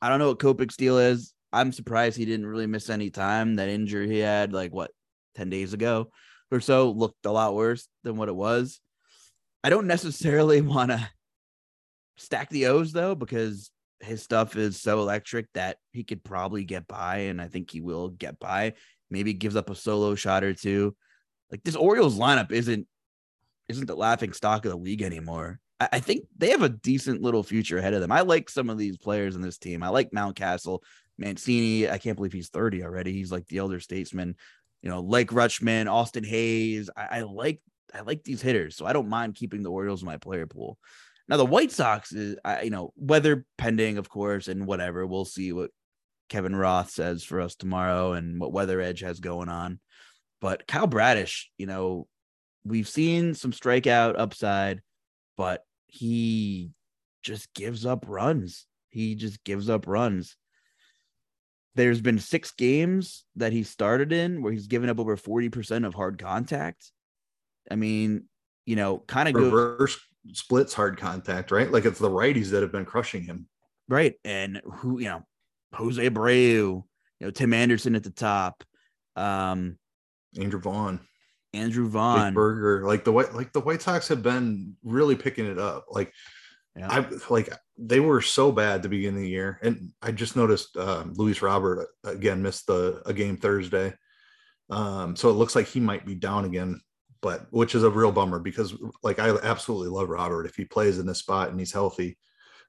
[0.00, 1.32] I don't know what Kopech's deal is.
[1.52, 3.56] I'm surprised he didn't really miss any time.
[3.56, 4.90] That injury he had, like what,
[5.34, 6.10] 10 days ago
[6.50, 8.80] or so, looked a lot worse than what it was.
[9.62, 11.10] I don't necessarily want to
[12.16, 13.70] stack the O's though, because
[14.00, 17.80] his stuff is so electric that he could probably get by, and I think he
[17.80, 18.74] will get by.
[19.10, 20.96] Maybe gives up a solo shot or two.
[21.50, 22.86] Like this Orioles lineup isn't
[23.68, 25.60] isn't the laughing stock of the league anymore.
[25.92, 28.12] I think they have a decent little future ahead of them.
[28.12, 29.82] I like some of these players in this team.
[29.82, 30.80] I like Mountcastle,
[31.18, 31.88] Mancini.
[31.88, 33.12] I can't believe he's 30 already.
[33.12, 34.36] He's like the elder statesman.
[34.82, 36.90] You know, like Rutschman, Austin Hays.
[36.96, 37.60] I, I like
[37.94, 40.78] I like these hitters, so I don't mind keeping the Orioles in my player pool.
[41.28, 45.06] Now the White Sox is, I, you know, weather pending, of course, and whatever.
[45.06, 45.70] We'll see what
[46.28, 49.78] Kevin Roth says for us tomorrow and what Weather Edge has going on.
[50.40, 52.08] But Kyle Bradish, you know,
[52.64, 54.80] we've seen some strikeout upside,
[55.36, 56.70] but he
[57.22, 58.66] just gives up runs.
[58.88, 60.36] He just gives up runs.
[61.74, 65.94] There's been six games that he started in where he's given up over 40% of
[65.94, 66.90] hard contact.
[67.70, 68.24] I mean,
[68.64, 71.70] you know, kind of reverse goes, splits hard contact, right?
[71.70, 73.46] Like it's the righties that have been crushing him.
[73.86, 74.14] Right.
[74.24, 75.26] And who, you know,
[75.74, 76.84] Jose Abreu, you
[77.20, 78.64] know, Tim Anderson at the top.
[79.14, 79.76] Um
[80.38, 81.00] Andrew Vaughn.
[81.54, 85.46] Andrew Vaughn, Big Burger, like the white, like the White Sox have been really picking
[85.46, 85.86] it up.
[85.90, 86.12] Like
[86.76, 86.88] yeah.
[86.90, 91.04] I like they were so bad to begin the year, and I just noticed uh,
[91.12, 93.92] Luis Robert again missed the a game Thursday,
[94.70, 96.80] um, so it looks like he might be down again
[97.22, 100.98] but which is a real bummer because like I absolutely love Robert if he plays
[100.98, 102.18] in this spot and he's healthy.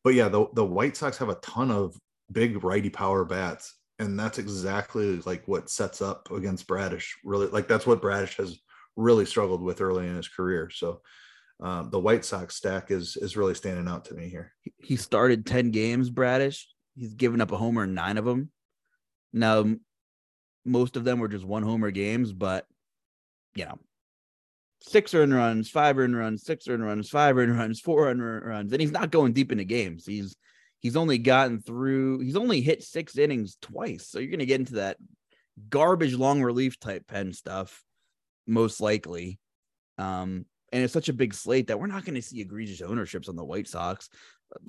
[0.04, 1.96] But yeah, the, the White Sox have a ton of
[2.32, 3.76] big righty power bats.
[4.00, 7.16] And that's exactly like what sets up against Bradish.
[7.24, 8.60] Really, like that's what Bradish has
[8.96, 10.70] really struggled with early in his career.
[10.70, 11.02] So
[11.60, 14.54] um, the White Sox stack is is really standing out to me here.
[14.78, 16.68] He started 10 games, Bradish.
[16.96, 18.50] He's given up a homer in nine of them.
[19.32, 19.66] Now,
[20.66, 22.66] most of them were just one homer games, but
[23.56, 23.80] you know,
[24.82, 28.72] six earned runs, five earned runs, six earned runs, five earned runs, four earned runs,
[28.72, 30.06] and he's not going deep into games.
[30.06, 30.36] He's
[30.80, 32.20] he's only gotten through.
[32.20, 34.98] He's only hit six innings twice, so you're gonna get into that
[35.70, 37.84] garbage long relief type pen stuff,
[38.48, 39.40] most likely.
[39.98, 43.30] Um, and it's such a big slate that we're not going to see egregious ownerships
[43.30, 44.10] on the White Sox.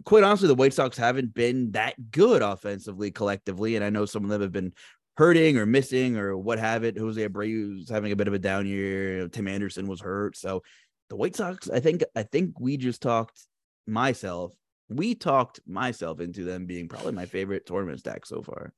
[0.05, 4.25] Quite honestly, the White Sox haven't been that good offensively collectively, and I know some
[4.25, 4.73] of them have been
[5.17, 6.99] hurting or missing or what have it.
[6.99, 9.29] Jose Abreu's having a bit of a down year.
[9.29, 10.37] Tim Anderson was hurt.
[10.37, 10.63] So
[11.09, 13.47] the White Sox, I think, I think we just talked
[13.87, 14.53] myself.
[14.89, 18.73] We talked myself into them being probably my favorite tournament stack so far.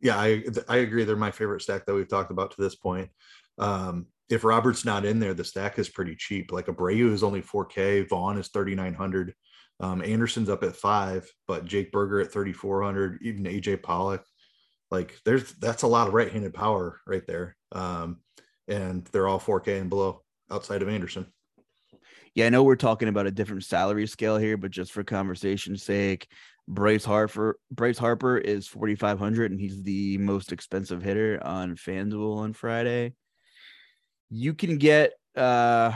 [0.00, 1.04] Yeah, I I agree.
[1.04, 3.08] They're my favorite stack that we've talked about to this point.
[3.58, 6.50] Um, if Robert's not in there, the stack is pretty cheap.
[6.50, 9.34] Like Abreu is only 4K, Vaughn is 3,900.
[9.80, 14.24] Um, Anderson's up at five, but Jake Burger at 3,400, even AJ Pollock
[14.94, 17.56] like there's that's a lot of right-handed power right there.
[17.72, 18.18] Um,
[18.68, 21.26] and they're all 4K and below outside of Anderson.
[22.34, 25.82] Yeah, I know we're talking about a different salary scale here, but just for conversation's
[25.82, 26.26] sake,
[26.66, 32.52] Bryce Harper Bryce Harper is 4500 and he's the most expensive hitter on FanDuel on
[32.52, 33.14] Friday.
[34.30, 35.92] You can get uh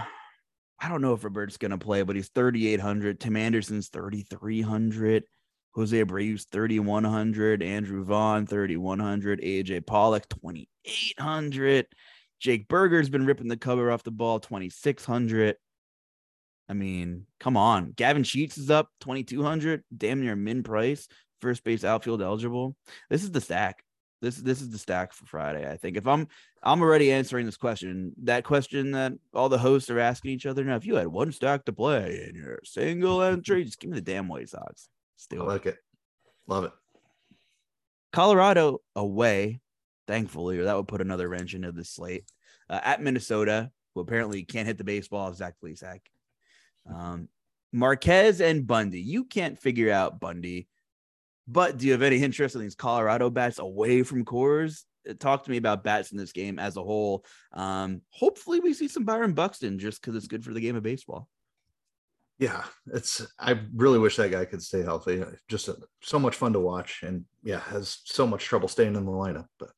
[0.81, 3.19] I don't know if Robert's going to play, but he's 3800.
[3.19, 5.25] Tim Anderson's 3300.
[5.75, 11.87] Jose Abreu's 3,100, Andrew Vaughn 3,100, AJ Pollock 2,800.
[12.41, 15.57] Jake Burger's been ripping the cover off the ball 2,600.
[16.69, 17.93] I mean, come on.
[17.93, 21.07] Gavin Sheets is up 2,200, damn near min price,
[21.41, 22.77] first base outfield eligible.
[23.09, 23.85] This is the stack.
[24.21, 25.71] This this is the stack for Friday.
[25.71, 26.27] I think if I'm
[26.63, 30.65] I'm already answering this question, that question that all the hosts are asking each other
[30.65, 30.77] now.
[30.77, 34.03] If you had one stack to play in your single entry, just give me the
[34.03, 34.89] damn White Sox.
[35.17, 35.79] Still like it.
[36.47, 36.73] Love it.
[38.13, 39.61] Colorado away,
[40.07, 42.25] thankfully, or that would put another wrench into the slate.
[42.71, 46.01] Uh, at Minnesota, who apparently can't hit the baseball, Zach Plesac.
[46.93, 47.29] Um,
[47.73, 49.01] Marquez and Bundy.
[49.01, 50.69] You can't figure out Bundy,
[51.49, 54.83] but do you have any interest in these Colorado bats away from Coors?
[55.09, 57.25] Uh, talk to me about bats in this game as a whole.
[57.53, 60.83] Um, hopefully, we see some Byron Buxton just because it's good for the game of
[60.83, 61.29] baseball
[62.39, 65.23] yeah, it's I really wish that guy could stay healthy.
[65.49, 69.05] Just a, so much fun to watch, and yeah, has so much trouble staying in
[69.05, 69.47] the lineup.
[69.59, 69.71] But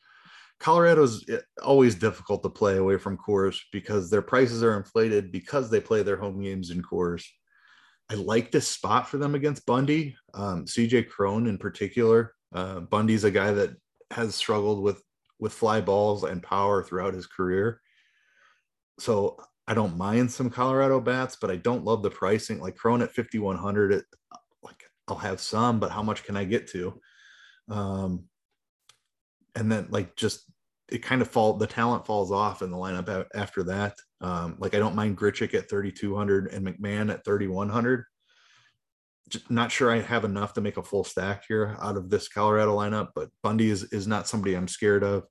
[0.58, 1.24] Colorado's
[1.62, 6.02] always difficult to play away from Coors because their prices are inflated because they play
[6.02, 7.24] their home games in Coors.
[8.10, 10.16] I like this spot for them against Bundy.
[10.34, 12.34] Um, CJ Cron in particular.
[12.52, 13.76] Uh, Bundy's a guy that
[14.10, 15.00] has struggled with
[15.38, 17.80] with fly balls and power throughout his career.
[18.98, 22.60] So I don't mind some Colorado bats, but I don't love the pricing.
[22.60, 24.04] Like Crone at 5100, it
[24.62, 27.00] like I'll have some, but how much can I get to?
[27.70, 28.24] Um,
[29.54, 30.50] and then like just
[30.90, 33.94] it kind of fall the talent falls off in the lineup after that.
[34.20, 38.04] Um, like I don't mind Grichuk at 3200 and McMahon at 3100.
[39.48, 42.76] Not sure I have enough to make a full stack here out of this Colorado
[42.76, 45.24] lineup, but Bundy is is not somebody I'm scared of.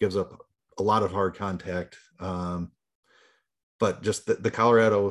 [0.00, 0.36] Gives up
[0.78, 1.96] a lot of hard contact.
[2.18, 2.72] Um,
[3.78, 5.10] but just the, the Colorado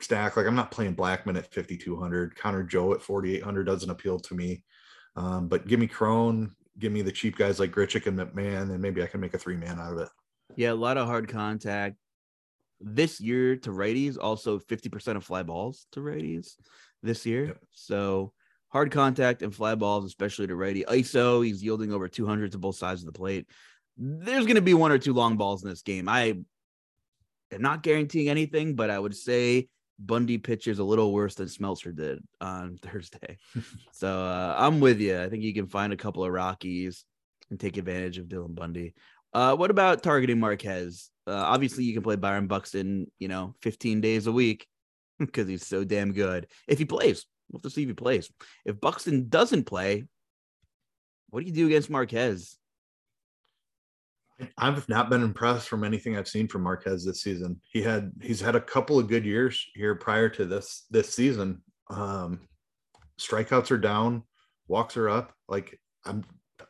[0.00, 2.36] stack, like I'm not playing Blackmon at 5,200.
[2.36, 4.64] Connor Joe at 4,800 doesn't appeal to me.
[5.14, 8.80] Um, but give me Cron, give me the cheap guys like Grichuk and McMahon, and
[8.80, 10.08] maybe I can make a three man out of it.
[10.56, 11.96] Yeah, a lot of hard contact
[12.80, 14.18] this year to righties.
[14.20, 16.56] Also, 50% of fly balls to righties
[17.02, 17.46] this year.
[17.46, 17.58] Yep.
[17.72, 18.32] So
[18.68, 20.84] hard contact and fly balls, especially to righty.
[20.84, 23.46] ISO, he's yielding over 200 to both sides of the plate.
[23.96, 26.08] There's going to be one or two long balls in this game.
[26.08, 26.36] I
[27.52, 29.68] I'm not guaranteeing anything, but I would say
[29.98, 33.38] Bundy pitches a little worse than Smeltzer did on Thursday.
[33.92, 35.20] so uh, I'm with you.
[35.20, 37.04] I think you can find a couple of Rockies
[37.50, 38.94] and take advantage of Dylan Bundy.
[39.32, 41.10] Uh, what about targeting Marquez?
[41.26, 44.66] Uh, obviously, you can play Byron Buxton, you know, 15 days a week
[45.18, 46.46] because he's so damn good.
[46.68, 48.30] If he plays, we'll have to see if he plays.
[48.64, 50.04] If Buxton doesn't play,
[51.30, 52.56] what do you do against Marquez?
[54.58, 57.60] I've not been impressed from anything I've seen from Marquez this season.
[57.72, 61.62] He had he's had a couple of good years here prior to this this season.
[61.88, 62.40] Um,
[63.18, 64.24] strikeouts are down,
[64.68, 65.32] walks are up.
[65.48, 66.24] Like I'm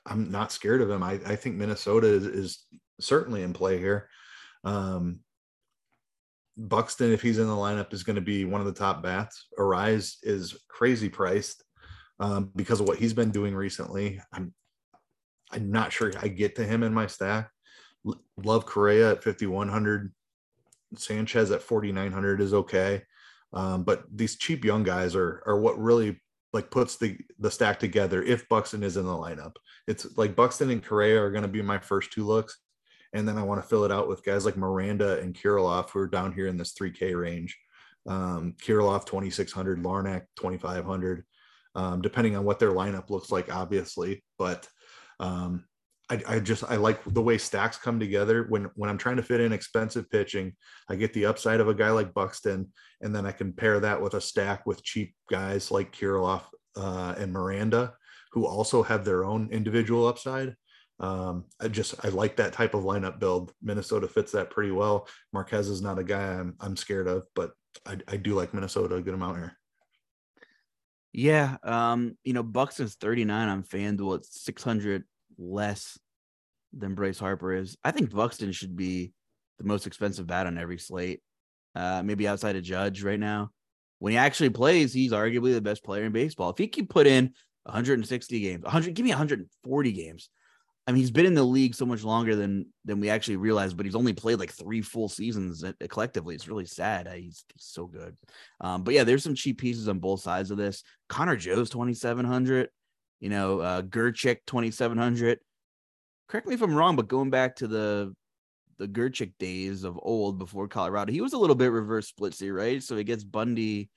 [0.04, 1.02] I'm not scared of him.
[1.02, 2.66] I, I think Minnesota is, is
[3.00, 4.08] certainly in play here.
[4.66, 5.20] Um,
[6.58, 9.46] Buxton, if he's in the lineup, is going to be one of the top bats.
[9.58, 11.62] Arraez is crazy priced
[12.18, 14.20] um, because of what he's been doing recently.
[14.32, 14.52] I'm
[15.52, 17.50] I'm not sure I get to him in my stack.
[18.04, 20.12] L- love Correa at 5100.
[20.96, 23.02] Sanchez at 4900 is okay.
[23.52, 26.20] Um, but these cheap young guys are are what really
[26.52, 29.56] like puts the the stack together if Buxton is in the lineup.
[29.86, 32.58] It's like Buxton and Correa are going to be my first two looks.
[33.12, 36.00] And then I want to fill it out with guys like Miranda and Kirilloff, who
[36.00, 37.56] are down here in this 3K range.
[38.06, 41.24] Um, Kirilloff 2600, Larnach 2500,
[41.74, 44.22] um, depending on what their lineup looks like, obviously.
[44.38, 44.68] But
[45.18, 45.64] um,
[46.08, 49.22] I, I, just I like the way stacks come together when when I'm trying to
[49.22, 50.54] fit in expensive pitching.
[50.88, 54.00] I get the upside of a guy like Buxton, and then I can pair that
[54.00, 56.42] with a stack with cheap guys like Kirilloff
[56.76, 57.94] uh, and Miranda,
[58.32, 60.54] who also have their own individual upside.
[60.98, 63.52] Um, I just I like that type of lineup build.
[63.62, 65.08] Minnesota fits that pretty well.
[65.32, 67.52] Marquez is not a guy I'm I'm scared of, but
[67.84, 69.58] I, I do like Minnesota a good amount here.
[71.12, 74.16] Yeah, um, you know, Buxton's 39 on FanDuel.
[74.16, 75.04] It's 600
[75.38, 75.98] less
[76.72, 77.76] than Bryce Harper is.
[77.82, 79.12] I think Buxton should be
[79.58, 81.22] the most expensive bat on every slate.
[81.74, 83.50] Uh, maybe outside of Judge right now.
[83.98, 86.50] When he actually plays, he's arguably the best player in baseball.
[86.50, 87.32] If he can put in
[87.64, 90.28] 160 games, 100, give me 140 games,
[90.86, 93.76] I mean, he's been in the league so much longer than than we actually realized,
[93.76, 96.34] but he's only played like three full seasons collectively.
[96.34, 97.08] It's really sad.
[97.08, 98.16] He's, he's so good.
[98.60, 100.84] Um, but yeah, there's some cheap pieces on both sides of this.
[101.08, 102.68] Connor Joe's 2,700,
[103.18, 105.40] you know, uh, Grichuk 2,700.
[106.28, 108.14] Correct me if I'm wrong, but going back to the
[108.78, 112.80] the Grichuk days of old before Colorado, he was a little bit reverse splitsy, right?
[112.80, 113.90] So he gets Bundy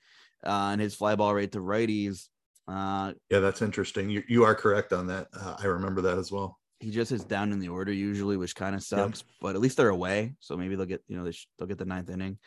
[0.44, 2.26] uh, and his fly ball rate to righties.
[2.66, 4.10] Uh, yeah, that's interesting.
[4.10, 5.28] You, you are correct on that.
[5.32, 8.56] Uh, I remember that as well he just is down in the order usually, which
[8.56, 9.20] kind of sucks.
[9.20, 9.28] Yep.
[9.40, 11.78] But at least they're away, so maybe they'll get you know they sh- they'll get
[11.78, 12.38] the ninth inning.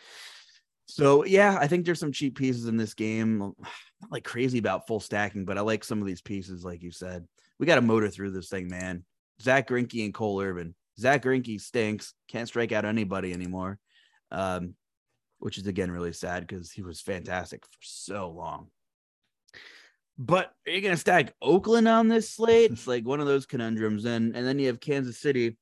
[0.86, 3.38] So yeah, I think there's some cheap pieces in this game.
[3.38, 3.55] Not
[4.11, 7.25] like crazy about full stacking, but I like some of these pieces, like you said.
[7.59, 9.05] We got to motor through this thing, man.
[9.41, 10.75] Zach Greinke and Cole Irvin.
[10.99, 12.13] Zach Greinke stinks.
[12.27, 13.79] Can't strike out anybody anymore,
[14.31, 14.73] um,
[15.39, 18.67] which is again really sad because he was fantastic for so long.
[20.26, 22.71] But are you gonna stack Oakland on this slate?
[22.71, 24.05] It's like one of those conundrums.
[24.05, 25.57] And and then you have Kansas City,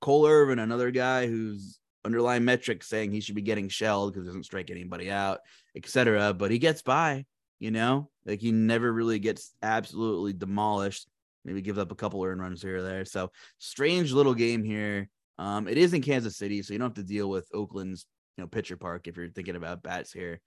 [0.00, 4.28] Cole Irvin, another guy who's underlying metrics saying he should be getting shelled because he
[4.28, 5.40] doesn't strike anybody out,
[5.74, 6.34] etc.
[6.34, 7.24] But he gets by,
[7.58, 11.08] you know, like he never really gets absolutely demolished.
[11.46, 13.06] Maybe gives up a couple earned runs here or there.
[13.06, 15.08] So strange little game here.
[15.38, 18.04] Um, it is in Kansas City, so you don't have to deal with Oakland's,
[18.36, 20.40] you know, pitcher park if you're thinking about bats here.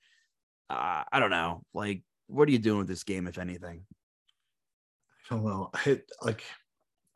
[0.70, 1.64] Uh, I don't know.
[1.74, 3.86] Like what are you doing with this game, if anything?
[5.30, 5.72] I don't know.
[6.22, 6.44] Like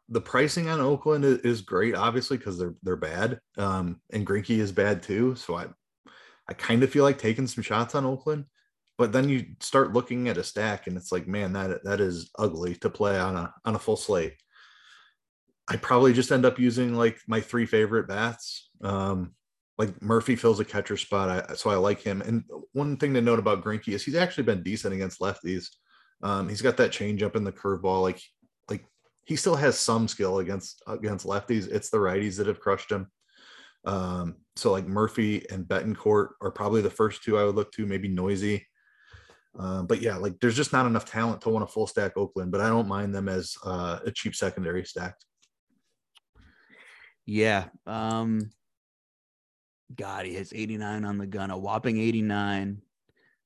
[0.09, 3.39] the pricing on Oakland is, great, obviously, because they're they're bad.
[3.57, 5.35] Um, and Greinke is bad too.
[5.35, 5.67] So I
[6.49, 8.45] I kind of feel like taking some shots on Oakland.
[8.97, 12.29] But then you start looking at a stack and it's like, man, that that is
[12.37, 14.35] ugly to play on a on a full slate.
[15.67, 18.69] I probably just end up using like my three favorite bats.
[18.83, 19.33] Um,
[19.77, 22.21] like Murphy fills a catcher spot, I, so I like him.
[22.21, 22.43] And
[22.73, 25.67] one thing to note about Greinke is he's actually been decent against lefties.
[26.21, 28.01] Um, he's got that change up in the curveball.
[28.01, 28.21] Like,
[28.69, 28.85] like
[29.25, 31.67] he still has some skill against against lefties.
[31.71, 33.07] It's the righties that have crushed him.
[33.85, 37.85] Um, so like Murphy and Betancourt are probably the first two I would look to.
[37.85, 38.61] Maybe Neuse,
[39.57, 42.51] Uh, but yeah, like there's just not enough talent to want a full stack Oakland,
[42.51, 45.15] but I don't mind them as uh, a cheap secondary stack.
[47.25, 47.65] Yeah.
[47.85, 48.51] Um,
[49.95, 52.81] God, he hits 89 on the gun, a whopping 89.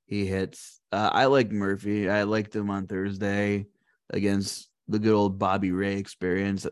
[0.05, 0.79] He hits.
[0.91, 2.09] Uh, I like Murphy.
[2.09, 3.65] I liked him on Thursday
[4.09, 6.65] against the good old Bobby Ray experience.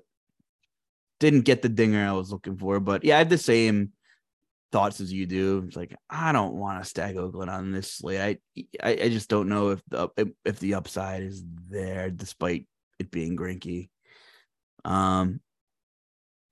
[1.19, 3.91] Didn't get the dinger I was looking for, but yeah, I had the same
[4.71, 5.63] thoughts as you do.
[5.67, 8.39] It's like I don't want to stack Oakland on this slate.
[8.55, 10.09] I, I, I just don't know if the
[10.43, 12.67] if the upside is there, despite
[12.99, 13.89] it being Greinke.
[14.83, 15.39] Um,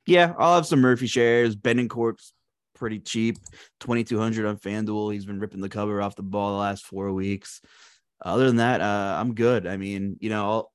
[0.05, 1.55] yeah, I'll have some Murphy shares.
[1.55, 2.33] Betancourt's
[2.83, 3.37] pretty cheap,
[3.79, 5.13] 2200 on FanDuel.
[5.13, 7.61] He's been ripping the cover off the ball the last four weeks.
[8.21, 9.65] Other than that, uh, I'm good.
[9.65, 10.67] I mean, you know,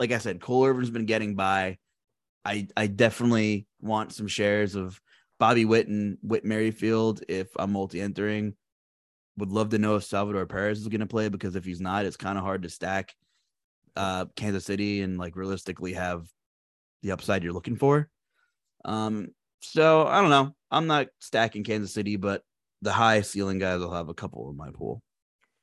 [0.00, 1.78] like I said, Cole Irvin's been getting by.
[2.44, 5.00] I I definitely want some shares of
[5.38, 8.54] Bobby Witt and Whit Merrifield if I'm multi-entering.
[9.36, 12.04] Would love to know if Salvador Perez is going to play because if he's not,
[12.04, 13.14] it's kind of hard to stack
[13.94, 16.26] uh, Kansas City and like realistically have
[17.04, 18.08] the upside you're looking for.
[18.84, 19.28] Um,
[19.60, 20.52] so I don't know.
[20.70, 22.42] I'm not stacking Kansas City, but
[22.82, 25.02] the high ceiling guys will have a couple in my pool.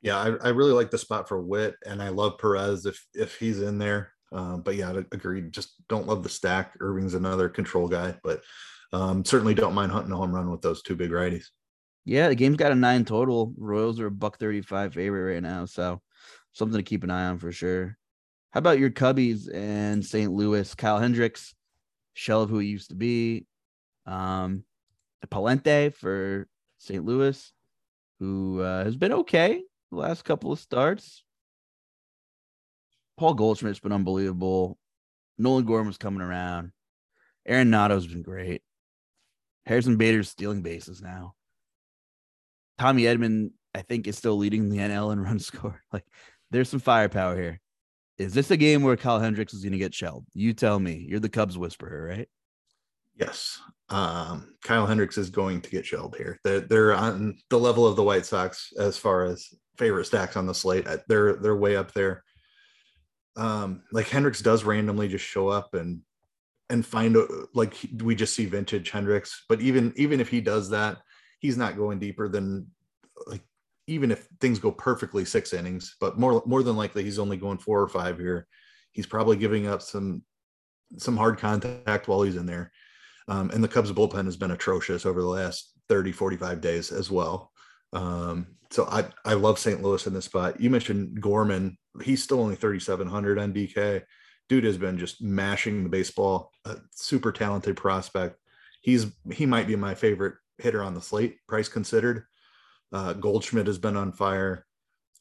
[0.02, 3.38] Yeah, I, I really like the spot for Witt, and I love Perez if if
[3.38, 4.12] he's in there.
[4.32, 5.52] Um, but yeah, agreed.
[5.52, 6.74] Just don't love the stack.
[6.80, 8.42] Irvin's another control guy, but
[8.94, 11.46] um, certainly don't mind hunting a home run with those two big righties.
[12.06, 13.54] Yeah, the game's got a nine total.
[13.58, 15.66] Royals are a buck 35 favorite right now.
[15.66, 16.02] So
[16.54, 17.98] something to keep an eye on for sure.
[18.52, 20.32] How about your Cubbies and St.
[20.32, 20.74] Louis?
[20.76, 21.54] Kyle Hendricks,
[22.14, 23.46] shell of who he used to be.
[24.06, 24.64] Um,
[25.28, 26.48] Pallante for
[26.78, 27.04] St.
[27.04, 27.52] Louis,
[28.20, 29.62] who uh, has been okay
[29.92, 31.24] the last couple of starts.
[33.18, 34.78] Paul Goldschmidt's been unbelievable.
[35.38, 36.72] Nolan Gorman's coming around.
[37.48, 38.62] Arenado's been great.
[39.66, 41.34] Harrison Bader's stealing bases now.
[42.78, 45.82] Tommy Edman, I think, is still leading the NL in run score.
[45.92, 46.06] Like,
[46.52, 47.60] there's some firepower here.
[48.18, 50.26] Is this a game where Kyle Hendricks is going to get shelled?
[50.34, 51.06] You tell me.
[51.08, 52.28] You're the Cubs whisperer, right?
[53.16, 53.60] Yes.
[53.90, 56.40] Um, Kyle Hendricks is going to get shelled here.
[56.44, 60.46] They're, they're on the level of the White Sox as far as favorite stacks on
[60.46, 60.88] the slate.
[61.08, 62.24] They're they're way up there.
[63.36, 66.02] Um, like Hendricks does randomly just show up and
[66.70, 69.46] and find a, like we just see vintage Hendricks.
[69.48, 70.98] But even even if he does that,
[71.40, 72.68] he's not going deeper than
[73.26, 73.42] like
[73.88, 75.96] even if things go perfectly six innings.
[76.00, 78.48] But more more than likely, he's only going four or five here.
[78.92, 80.24] He's probably giving up some
[80.98, 82.72] some hard contact while he's in there.
[83.28, 87.12] Um, and the Cubs bullpen has been atrocious over the last 30, 45 days as
[87.12, 87.52] well.
[87.94, 89.82] Um, so I, I love St.
[89.82, 90.60] Louis in this spot.
[90.60, 91.78] You mentioned Gorman.
[92.04, 94.04] He's still only 3,700 on DK
[94.50, 96.52] dude has been just mashing the baseball.
[96.66, 98.38] A super talented prospect.
[98.82, 102.24] He's he might be my favorite hitter on the slate, price considered.
[102.92, 104.66] Uh, Goldschmidt has been on fire.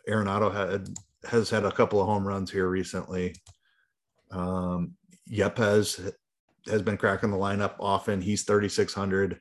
[0.09, 0.88] Arenado had
[1.28, 3.34] has had a couple of home runs here recently.
[4.30, 4.92] Um,
[5.30, 6.12] Yepez
[6.69, 8.21] has been cracking the lineup often.
[8.21, 9.41] He's 3,600.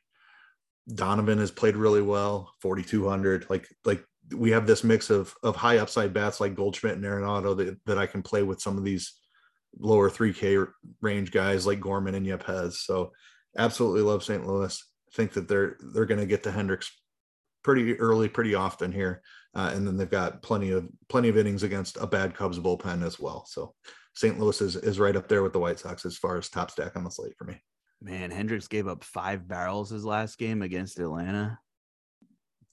[0.93, 3.47] Donovan has played really well, 4,200.
[3.49, 4.03] Like like
[4.35, 7.97] we have this mix of of high upside bats like Goldschmidt and Arenado that, that
[7.97, 9.13] I can play with some of these
[9.79, 10.67] lower 3K
[11.01, 12.73] range guys like Gorman and Yepez.
[12.73, 13.11] So
[13.57, 14.45] absolutely love St.
[14.45, 14.81] Louis.
[15.13, 16.91] Think that they're they're going to get to Hendricks
[17.63, 19.21] pretty early, pretty often here,
[19.55, 23.03] uh, and then they've got plenty of plenty of innings against a bad Cubs bullpen
[23.03, 23.45] as well.
[23.47, 23.73] So
[24.15, 24.39] St.
[24.39, 26.95] Louis is is right up there with the White Sox as far as top stack
[26.95, 27.61] on the slate for me.
[28.01, 31.59] Man, Hendricks gave up five barrels his last game against Atlanta,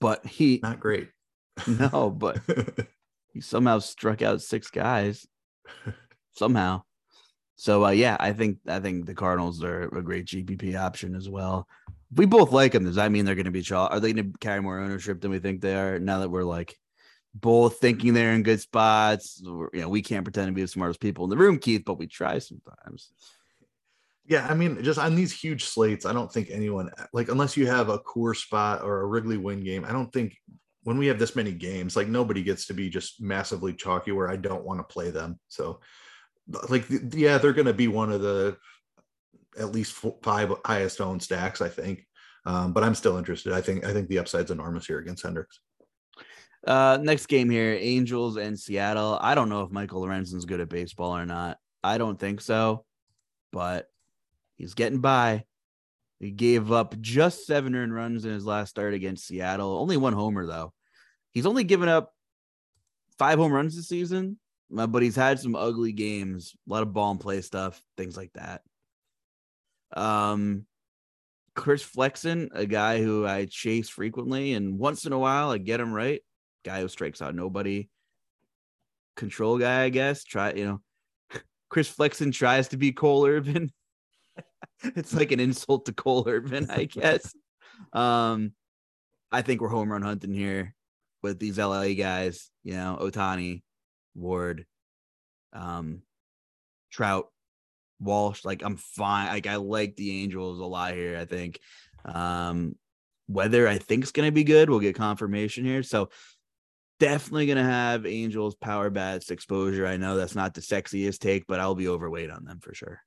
[0.01, 1.09] but he not great.
[1.67, 2.39] No, but
[3.33, 5.27] he somehow struck out six guys
[6.33, 6.83] somehow.
[7.57, 11.29] So uh, yeah, I think I think the Cardinals are a great GPP option as
[11.29, 11.67] well.
[12.13, 12.85] If we both like them.
[12.85, 15.31] Does that mean they're going to be Are they going to carry more ownership than
[15.31, 15.99] we think they are?
[15.99, 16.77] Now that we're like
[17.35, 21.01] both thinking they're in good spots, you know, we can't pretend to be the smartest
[21.01, 23.13] people in the room, Keith, but we try sometimes.
[24.27, 27.67] Yeah, I mean, just on these huge slates, I don't think anyone like unless you
[27.67, 29.85] have a core spot or a Wrigley win game.
[29.85, 30.37] I don't think
[30.85, 34.31] when we have this many games, like nobody gets to be just massively chalky where
[34.31, 35.41] I don't want to play them.
[35.49, 35.81] So
[36.69, 38.57] like yeah they're going to be one of the
[39.59, 42.07] at least five highest owned stacks i think
[42.47, 45.61] um, but i'm still interested i think i think the upside's enormous here against hendricks
[46.67, 49.19] uh next game here angels and seattle.
[49.21, 51.59] I don't know if michael lorenzen's good at baseball or not.
[51.83, 52.85] I don't think so
[53.53, 53.87] but
[54.57, 55.45] he's getting by.
[56.21, 59.79] He gave up just seven earned runs in his last start against seattle.
[59.79, 60.73] Only one homer though.
[61.33, 62.15] He's only given up
[63.19, 64.39] five home runs this season
[64.77, 68.17] uh, but he's had some ugly games, a lot of ball and play stuff, things
[68.17, 68.63] like that.
[69.95, 70.67] Um,
[71.55, 75.81] Chris Flexen, a guy who I chase frequently, and once in a while I get
[75.81, 76.23] him right.
[76.65, 77.89] Guy who strikes out nobody.
[79.17, 80.25] Control guy, I guess.
[80.25, 80.81] Try, you know,
[81.69, 83.71] Chris Flexen tries to be Cole Irvin.
[84.83, 87.35] it's like an insult to Cole Irvin, I guess.
[87.93, 88.53] um,
[89.31, 90.75] I think we're home run hunting here
[91.23, 92.51] with these LA guys.
[92.65, 93.63] You know, Ohtani,
[94.15, 94.67] Ward,
[95.53, 96.03] um,
[96.91, 97.29] Trout,
[98.01, 98.45] Walsh.
[98.45, 99.29] Like I'm fine.
[99.29, 101.17] Like I like the Angels a lot here.
[101.19, 101.61] I think
[102.05, 102.77] um,
[103.29, 104.69] weather I think is going to be good.
[104.69, 105.83] We'll get confirmation here.
[105.83, 106.11] So
[107.03, 109.85] definitely going to have Angels power bats exposure.
[109.85, 113.01] I know that's not the sexiest take, but I'll be overweight on them for sure.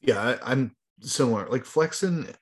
[0.00, 1.46] Yeah, I, am similar.
[1.50, 2.34] Like Flexen,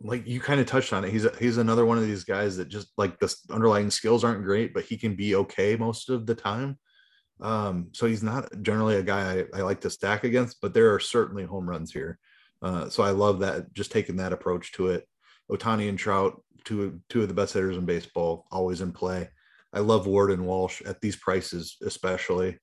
[0.00, 1.10] like you kind of touched on it.
[1.10, 4.72] He's he's another one of these guys that just like the underlying skills aren't great,
[4.72, 6.78] but he can be okay most of the time.
[7.40, 10.94] Um, so he's not generally a guy I, I, like to stack against, but there
[10.94, 12.18] are certainly home runs here.
[12.60, 15.08] Uh, so I love that just taking that approach to it.
[15.50, 19.28] Ohtani and Trout, two two of the best hitters in baseball, always in play.
[19.72, 22.58] I love Ward and Walsh at these prices, especially.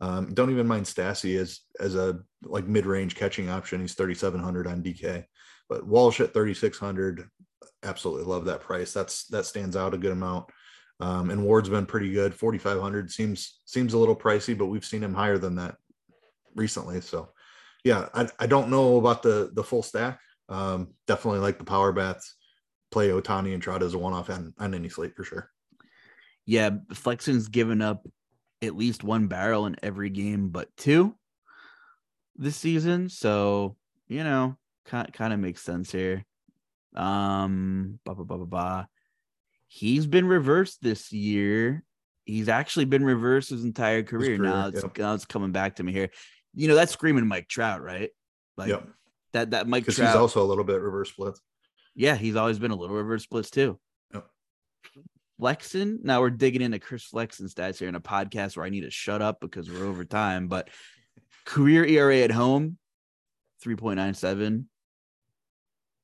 [0.00, 3.80] Um, don't even mind Stassi as as a like mid range catching option.
[3.80, 5.24] He's 3,700 on DK.
[5.68, 7.28] But Walsh at 3,600,
[7.84, 8.92] absolutely love that price.
[8.92, 10.46] That's that stands out a good amount.
[11.00, 12.34] Um, and Ward's been pretty good.
[12.34, 15.76] 4,500 seems seems a little pricey, but we've seen him higher than that
[16.54, 17.00] recently.
[17.00, 17.30] So,
[17.84, 20.20] yeah, I, I don't know about the the full stack.
[20.48, 22.36] Um, definitely like the power bats.
[22.90, 25.51] Play Ohtani and Trout as a one off on, on any slate for sure.
[26.46, 28.06] Yeah, Flexen's given up
[28.62, 31.14] at least one barrel in every game but two
[32.36, 33.08] this season.
[33.08, 33.76] So,
[34.08, 36.24] you know, kind, kind of makes sense here.
[36.94, 38.84] Um, blah, blah, blah, blah, blah.
[39.66, 41.82] He's been reversed this year.
[42.24, 44.32] He's actually been reversed his entire career.
[44.32, 46.10] His career now it's now it's coming back to me here.
[46.54, 48.10] You know, that's screaming Mike Trout, right?
[48.56, 48.86] Like yep.
[49.32, 50.08] that that Mike Trout.
[50.08, 51.40] He's also a little bit reverse splits.
[51.94, 53.78] Yeah, he's always been a little reverse splits too.
[55.42, 55.98] Flexen.
[56.04, 58.90] Now we're digging into Chris Flexen stats here in a podcast where I need to
[58.90, 60.46] shut up because we're over time.
[60.46, 60.68] But
[61.44, 62.78] career ERA at home,
[63.64, 64.66] 3.97.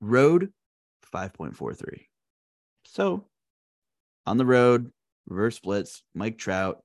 [0.00, 0.52] Road,
[1.14, 2.06] 5.43.
[2.86, 3.26] So
[4.26, 4.90] on the road,
[5.28, 6.82] reverse splits, Mike Trout.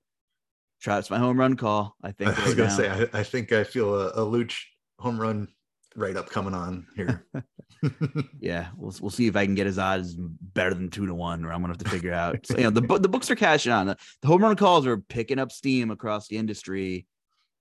[0.79, 1.95] Trout's my home run call.
[2.03, 2.37] I think.
[2.37, 4.61] I was gonna say, I, I, think I feel a, a Luch
[4.99, 5.47] home run
[5.95, 7.25] right up coming on here.
[8.39, 11.43] yeah, we'll we'll see if I can get his odds better than two to one,
[11.43, 12.45] or I'm gonna have to figure out.
[12.45, 13.87] So, you know, the the books are cashing on.
[13.87, 17.05] The, home run calls are picking up steam across the industry,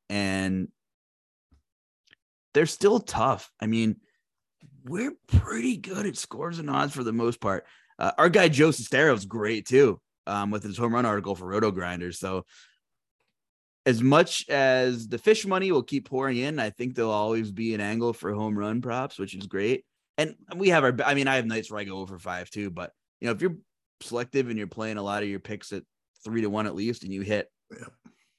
[0.08, 0.68] and
[2.54, 3.50] they're still tough.
[3.60, 3.96] I mean,
[4.84, 7.66] we're pretty good at scores and odds for the most part.
[7.98, 11.46] Uh, our guy Joe Sestero is great too, um, with his home run article for
[11.46, 12.16] RotoGrinders.
[12.16, 12.44] So,
[13.84, 17.74] as much as the fish money will keep pouring in, I think there'll always be
[17.74, 19.84] an angle for home run props, which is great.
[20.22, 22.70] And we have our, I mean, I have nights where I go over five too,
[22.70, 23.56] but you know, if you're
[24.00, 25.82] selective and you're playing a lot of your picks at
[26.24, 27.48] three to one at least, and you hit.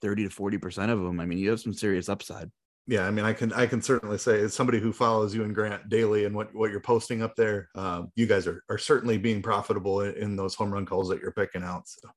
[0.01, 2.51] 30 to 40% of them, I mean, you have some serious upside
[2.87, 5.55] yeah i mean i can i can certainly say as somebody who follows you and
[5.55, 9.17] grant daily and what what you're posting up there um, you guys are, are certainly
[9.17, 12.09] being profitable in, in, those home run calls that you're picking out so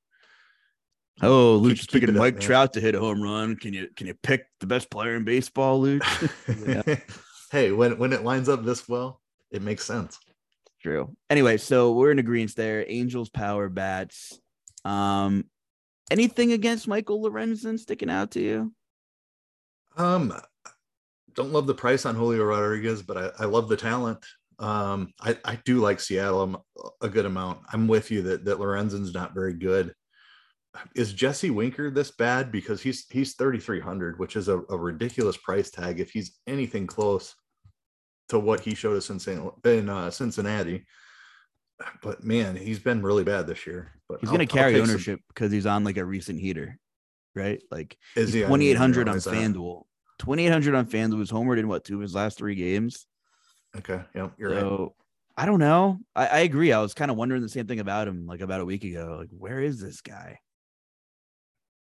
[1.23, 4.07] oh luch is picking mike up, trout to hit a home run can you can
[4.07, 6.03] you pick the best player in baseball Luke?
[7.53, 10.18] hey when when it lines up this well it makes sense
[10.82, 14.39] true anyway so we're in agreement there angels power bats
[14.85, 15.44] um
[16.10, 18.73] anything against michael lorenzen sticking out to you
[19.97, 20.32] um
[21.36, 24.24] don't love the price on Julio Rodriguez, but I, I love the talent.
[24.59, 26.64] Um, I, I do like Seattle
[27.02, 27.60] a good amount.
[27.73, 29.93] I'm with you that that Lorenzen's not very good.
[30.94, 32.51] Is Jesse Winker this bad?
[32.51, 36.01] Because he's he's 3,300, which is a, a, ridiculous price tag.
[36.01, 37.35] If he's anything close
[38.28, 39.40] to what he showed us in St.
[39.65, 40.85] in uh, Cincinnati,
[42.03, 43.93] but man, he's been really bad this year.
[44.09, 46.78] But he's going to carry ownership because he's on like a recent heater,
[47.35, 47.62] right?
[47.70, 49.82] Like is he 2,800 on FanDuel.
[50.19, 53.07] 2,800 on FanDuel was homered in what two of his last three games.
[53.77, 54.01] Okay.
[54.15, 54.31] Yeah.
[54.39, 54.90] You're so, right.
[55.36, 55.98] I don't know.
[56.15, 56.73] I, I agree.
[56.73, 59.16] I was kind of wondering the same thing about him like about a week ago.
[59.20, 60.39] Like, where is this guy?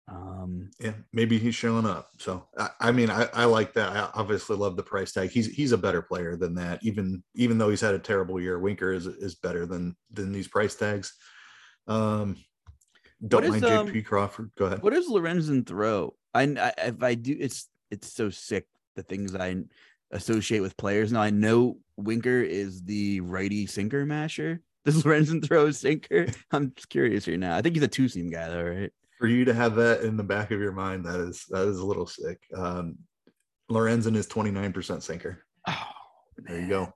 [0.08, 2.12] Um, yeah, maybe he's showing up.
[2.20, 3.90] So I, I mean, I, I like that.
[3.90, 5.32] I obviously love the price tag.
[5.32, 6.84] He's he's a better player than that.
[6.84, 10.48] Even even though he's had a terrible year, Winker is is better than than these
[10.48, 11.16] price tags.
[11.88, 12.38] Um,
[13.28, 14.52] don't mind JP um, Crawford.
[14.58, 14.84] Go ahead.
[14.84, 16.16] What does Lorenzen throw?
[16.34, 19.56] I, I if I do, it's it's so sick the things I
[20.12, 21.12] associate with players.
[21.12, 24.62] Now I know Winker is the righty sinker masher.
[24.86, 26.28] Does Lorenzen throw a sinker?
[26.52, 27.58] I'm just curious here now.
[27.58, 28.92] I think he's a two seam guy though, right?
[29.20, 31.80] For you to have that in the back of your mind, that is that is
[31.80, 32.40] a little sick.
[32.54, 32.98] Um,
[33.72, 35.44] Lorenzen is 29% sinker.
[35.68, 35.88] Oh,
[36.38, 36.94] there you go.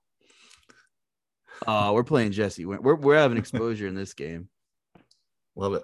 [1.68, 2.66] Oh, we're playing Jesse.
[2.66, 4.50] We're we're having exposure in this game.
[5.56, 5.84] Love it.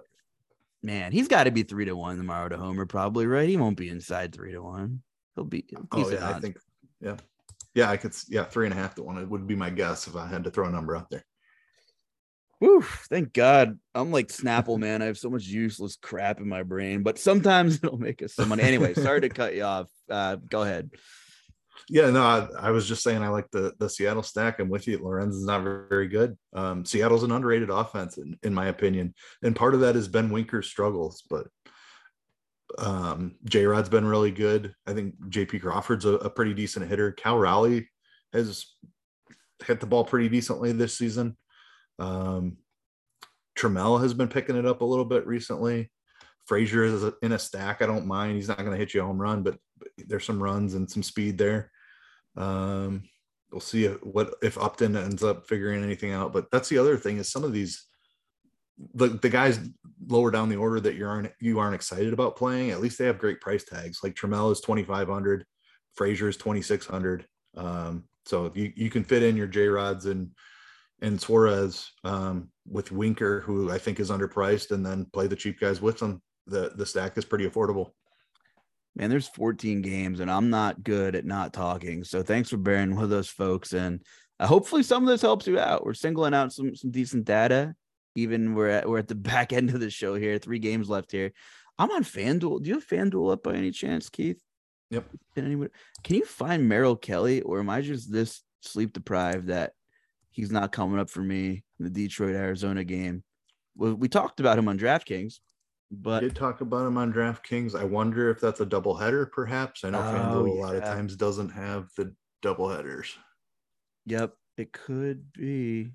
[0.84, 3.50] Man, he's got to be three to one tomorrow to Homer, probably right.
[3.50, 5.02] He won't be inside three to one.
[5.36, 5.66] He'll be.
[5.92, 6.38] Oh yeah, odds.
[6.38, 6.58] I think.
[7.02, 7.18] Yeah,
[7.74, 8.14] yeah, I could.
[8.28, 9.18] Yeah, three and a half to one.
[9.18, 11.26] It would be my guess if I had to throw a number out there.
[13.10, 13.80] Thank God.
[13.94, 15.02] I'm like Snapple, man.
[15.02, 18.50] I have so much useless crap in my brain, but sometimes it'll make us some
[18.50, 18.64] money.
[18.64, 19.88] Anyway, sorry to cut you off.
[20.10, 20.90] Uh, go ahead.
[21.90, 24.60] Yeah, no, I, I, was just saying I like the the Seattle stack.
[24.60, 24.98] I'm with you.
[24.98, 26.36] Lorenz is not very, very good.
[26.54, 29.14] Um, Seattle's an underrated offense, in, in my opinion,
[29.44, 31.24] and part of that is Ben Winker's struggles.
[31.30, 31.48] But
[32.80, 34.74] um, J Rod's been really good.
[34.88, 37.12] I think JP Crawford's a, a, pretty decent hitter.
[37.12, 37.88] Cal Raleigh
[38.34, 38.66] has
[39.66, 41.38] hit the ball pretty decently this season.
[42.00, 42.58] Um,
[43.58, 45.92] Trammell has been picking it up a little bit recently.
[46.46, 47.82] Frazier is in a stack.
[47.82, 48.36] I don't mind.
[48.36, 49.58] He's not going to hit you a home run, but,
[49.98, 51.70] there's some runs and some speed there.
[52.38, 53.04] Um,
[53.52, 56.32] we'll see what if Upton ends up figuring anything out.
[56.32, 57.86] But that's the other thing is some of these
[58.94, 59.60] the, the guys
[60.08, 62.72] lower down the order that you aren't you aren't excited about playing.
[62.72, 64.00] At least they have great price tags.
[64.02, 65.46] Like Trammell is twenty five hundred,
[65.96, 67.26] Frazier is twenty six hundred.
[67.56, 70.32] Um, so you you can fit in your J Rods and
[71.06, 75.60] and Suarez um, with Winker, who I think is underpriced, and then play the cheap
[75.60, 76.22] guys with them.
[76.48, 77.92] The the stack is pretty affordable
[78.96, 82.04] man, there's 14 games and I'm not good at not talking.
[82.04, 83.74] So thanks for bearing with us, folks.
[83.74, 84.02] And
[84.38, 85.86] Uh, hopefully, some of this helps you out.
[85.86, 87.74] We're singling out some some decent data.
[88.16, 90.38] Even we're at we're at the back end of the show here.
[90.38, 91.32] Three games left here.
[91.80, 92.62] I'm on FanDuel.
[92.62, 94.42] Do you have FanDuel up by any chance, Keith?
[94.92, 95.06] Yep.
[95.36, 95.70] Can anyone
[96.04, 99.72] can you find Merrill Kelly, or am I just this sleep deprived that
[100.36, 103.24] he's not coming up for me in the Detroit Arizona game?
[103.76, 105.40] Well, we talked about him on DraftKings,
[105.92, 107.74] but did talk about him on DraftKings.
[107.80, 109.84] I wonder if that's a double header, perhaps.
[109.84, 113.18] I know Oh, FanDuel a lot of times doesn't have the double headers.
[114.06, 115.92] yep, it could be.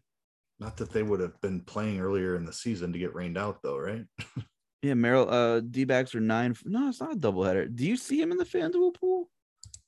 [0.59, 3.62] Not that they would have been playing earlier in the season to get rained out,
[3.62, 4.05] though, right?
[4.83, 5.29] Yeah, Merrill.
[5.29, 6.57] Uh, D backs are nine.
[6.65, 7.69] No, it's not a doubleheader.
[7.77, 9.29] Do you see him in the FanDuel pool?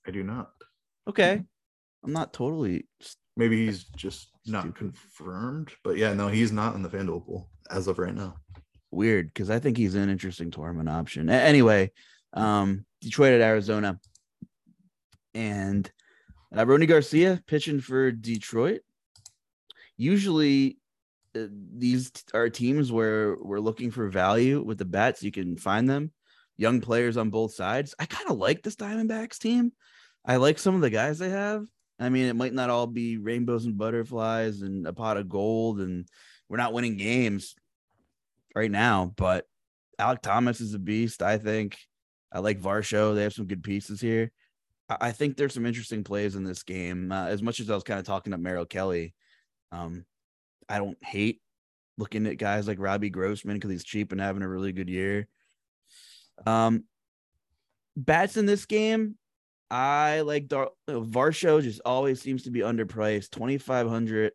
[0.07, 0.51] I do not.
[1.09, 1.43] Okay,
[2.05, 2.87] I'm not totally.
[3.37, 4.77] Maybe he's just not Stupid.
[4.79, 8.37] confirmed, but yeah, no, he's not in the FanDuel pool as of right now.
[8.91, 11.29] weird because I think he's an interesting tournament option.
[11.31, 11.93] A- anyway,
[12.35, 13.99] um, Detroit at Arizona,
[15.35, 15.91] and
[16.55, 18.81] uh, Rony Garcia pitching for Detroit.
[19.97, 20.79] Usually,
[21.37, 21.47] uh,
[21.77, 25.23] these are teams where we're looking for value with the bats.
[25.23, 26.13] You can find them,
[26.57, 27.95] young players on both sides.
[27.99, 29.73] I kind of like this Diamondbacks team.
[30.25, 31.65] I like some of the guys they have.
[32.03, 35.81] I mean, it might not all be rainbows and butterflies and a pot of gold,
[35.81, 36.07] and
[36.49, 37.55] we're not winning games
[38.55, 39.47] right now, but
[40.01, 41.23] Alek Thomas is a beast.
[41.23, 41.79] I think
[42.33, 43.15] I like Varsho.
[43.15, 44.33] They have some good pieces here.
[44.89, 47.13] I, think there's some interesting plays in this game.
[47.13, 49.15] Uh, as much as I was kind of talking up Merrill Kelly,
[49.71, 50.05] um,
[50.69, 51.41] I don't hate
[51.99, 55.29] looking at guys like Robbie Grossman because he's cheap and having a really good year.
[56.47, 56.85] Um,
[57.97, 59.17] bats in this game,
[59.73, 61.63] I like Dar- uh, Varsho.
[61.63, 63.31] Just always seems to be underpriced.
[63.31, 64.33] Twenty five hundred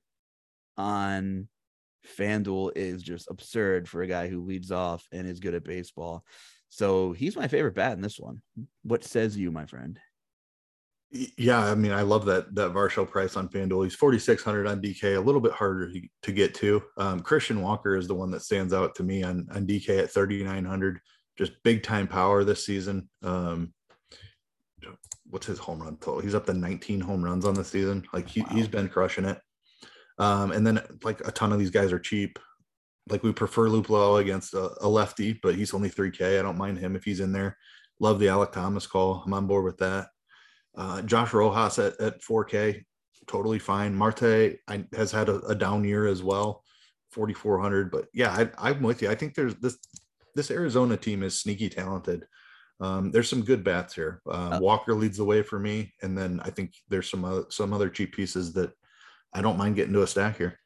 [0.78, 1.48] on
[2.18, 6.26] FanDuel is just absurd for a guy who leads off and is good at baseball.
[6.70, 8.42] So he's my favorite bat in this one.
[8.82, 10.00] What says you, my friend?
[11.12, 13.84] Yeah, I mean, I love that that Varsho price on FanDuel.
[13.84, 16.82] He's 4,600 on DK, a little bit harder to, to get to.
[16.98, 20.12] Um, Christian Walker is the one that stands out to me on, on DK at
[20.12, 21.00] 3,900.
[21.38, 23.08] Just big time power this season.
[23.22, 23.74] Um,
[25.30, 26.22] what's his home run total?
[26.22, 28.06] He's up to 19 home runs on the season.
[28.14, 28.48] Like he, Wow.
[28.52, 29.40] he's been crushing it.
[30.20, 32.40] Um, and then like a ton of these guys are cheap.
[33.10, 36.40] Like we prefer Luplow against a, a lefty, but he's only 3K.
[36.40, 37.58] I don't mind him if he's in there.
[38.00, 39.24] Love the Alek Thomas call.
[39.26, 40.08] I'm on board with that.
[40.76, 42.84] Uh, Josh Rojas at, at 4K,
[43.28, 43.96] totally fine.
[43.96, 46.64] Marte I, has had a, a down year as well,
[47.12, 47.90] 4,400.
[47.92, 49.10] But yeah, I, I'm with you.
[49.10, 49.78] I think there's this
[50.36, 52.28] this Arizona team is sneaky talented.
[52.80, 54.22] Um, there's some good bats here.
[54.30, 57.46] Um, Uh, Walker leads the way for me, and then I think there's some other,
[57.50, 58.72] some other cheap pieces that
[59.34, 60.60] I don't mind getting to a stack here.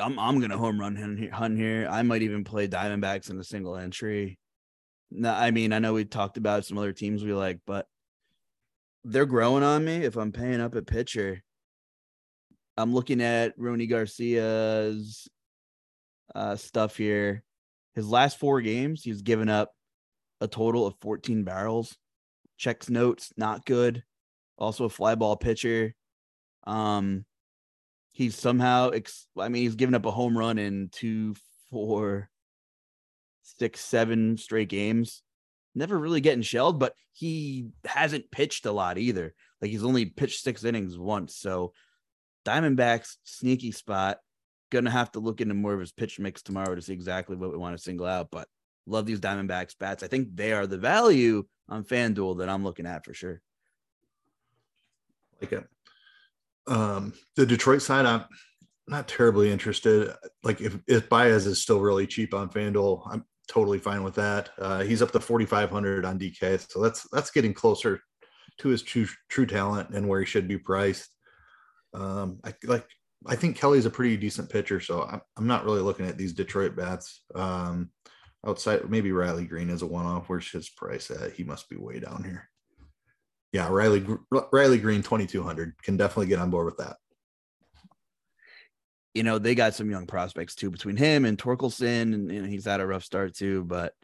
[0.00, 0.96] I'm I'm gonna home run
[1.32, 4.38] hunt here- I might even play Diamondbacks in a single entry.
[5.10, 7.86] No, I mean I know we talked about some other teams we like, but
[9.04, 9.96] they're growing on me.
[10.04, 11.42] If I'm paying up at pitcher,
[12.76, 15.28] I'm looking at Rony Garcia's
[16.34, 17.44] uh, stuff here.
[17.94, 19.72] His last four games, he's given up
[20.40, 21.96] a total of 14 barrels.
[22.56, 24.02] Checks notes, not good.
[24.58, 25.94] Also a fly ball pitcher.
[26.66, 27.24] Um,
[28.12, 31.34] he's somehow ex- I mean, he's given up a home run in two,
[31.70, 32.30] four,
[33.42, 35.22] six, seven straight games.
[35.74, 39.34] Never really getting shelled, but he hasn't pitched a lot either.
[39.60, 41.36] Like he's only pitched six innings once.
[41.36, 41.72] So
[42.46, 44.18] Diamondbacks sneaky spot.
[44.70, 47.52] Gonna have to look into more of his pitch mix tomorrow to see exactly what
[47.52, 48.28] we want to single out.
[48.30, 48.48] But
[48.86, 50.02] love these Diamondbacks bats.
[50.02, 53.40] I think they are the value on FanDuel that I'm looking at for sure.
[55.40, 55.64] like it.
[56.68, 58.24] Um, the Detroit side, I'm
[58.88, 60.12] not terribly interested.
[60.42, 64.50] Like if if Baez is still really cheap on FanDuel, I'm totally fine with that.
[64.58, 68.00] Uh, he's up to 4,500 on DK, so that's that's getting closer
[68.58, 71.10] to his true true talent and where he should be priced.
[71.94, 72.86] Um, I like.
[73.26, 76.34] I think Kelly's a pretty decent pitcher, so I'm, I'm not really looking at these
[76.34, 77.22] Detroit bats.
[77.34, 77.90] Um,
[78.46, 80.28] outside, maybe Riley Greene is a one-off.
[80.28, 81.32] Where's his price at?
[81.32, 82.48] He must be way down here.
[83.52, 84.04] Yeah, Riley
[84.52, 86.96] Riley Greene 2200 can definitely get on board with that.
[89.14, 92.66] you know, they got some young prospects too between him and Torkelson, and, and he's
[92.66, 93.64] had a rough start too.
[93.64, 93.94] But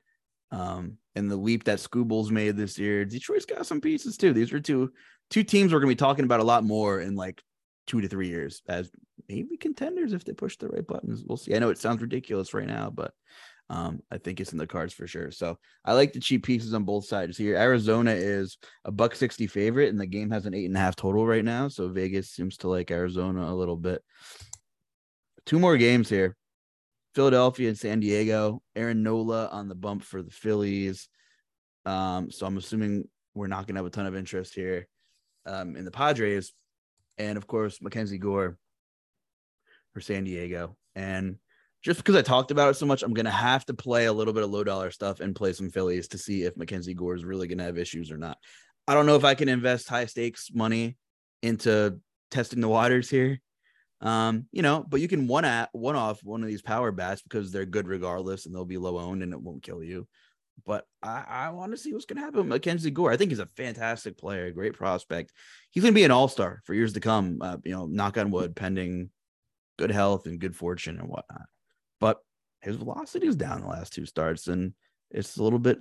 [0.50, 4.32] um, and the leap that Scoobles made this year, Detroit's got some pieces too.
[4.32, 4.92] These are two
[5.28, 7.42] two teams we're gonna be talking about a lot more in like
[7.86, 8.90] two to three years as
[9.28, 11.24] maybe contenders if they push the right buttons.
[11.26, 11.54] We'll see.
[11.54, 13.12] I know it sounds ridiculous right now, but
[13.70, 15.30] um, I think it's in the cards for sure.
[15.30, 17.56] So I like the cheap pieces on both sides here.
[17.56, 20.96] Arizona is a buck 60 favorite, and the game has an eight and a half
[20.96, 21.68] total right now.
[21.68, 24.02] So Vegas seems to like Arizona a little bit.
[25.46, 26.36] Two more games here.
[27.14, 28.62] Philadelphia and San Diego.
[28.76, 31.08] Aaron Nola on the bump for the Phillies.
[31.84, 34.86] Um, so I'm assuming we're not going to have a ton of interest here
[35.46, 36.52] um, in the Padres.
[37.18, 38.56] And of course, Mackenzie Gore
[39.92, 40.76] for San Diego.
[40.94, 41.36] And
[41.82, 44.32] just because I talked about it so much, I'm gonna have to play a little
[44.32, 47.24] bit of low dollar stuff and play some Phillies to see if Mackenzie Gore is
[47.24, 48.38] really gonna have issues or not.
[48.86, 50.96] I don't know if I can invest high stakes money
[51.42, 51.98] into
[52.30, 53.40] testing the waters here.
[54.00, 57.22] Um, you know, but you can one at one off one of these power bats
[57.22, 60.08] because they're good regardless and they'll be low owned and it won't kill you.
[60.64, 63.12] But I, I want to see what's gonna happen with Mackenzie Gore.
[63.12, 65.32] I think he's a fantastic player, great prospect.
[65.70, 67.38] He's gonna be an all-star for years to come.
[67.40, 69.10] Uh, you know, knock on wood, pending
[69.78, 71.46] good health and good fortune and whatnot.
[72.62, 74.72] His velocity is down the last two starts, and
[75.10, 75.80] it's a little bit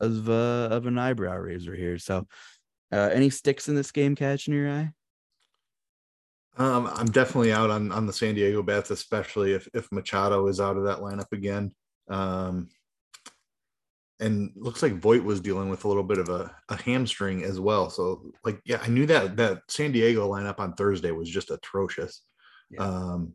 [0.00, 1.98] of uh, of an eyebrow raiser here.
[1.98, 2.26] So,
[2.92, 4.92] uh, any sticks in this game catching your eye?
[6.58, 10.60] Um, I'm definitely out on on the San Diego bats, especially if if Machado is
[10.60, 11.72] out of that lineup again.
[12.08, 12.68] Um,
[14.18, 17.60] and looks like Voit was dealing with a little bit of a, a hamstring as
[17.60, 17.90] well.
[17.90, 22.22] So, like, yeah, I knew that that San Diego lineup on Thursday was just atrocious.
[22.70, 22.80] Yeah.
[22.80, 23.34] Um,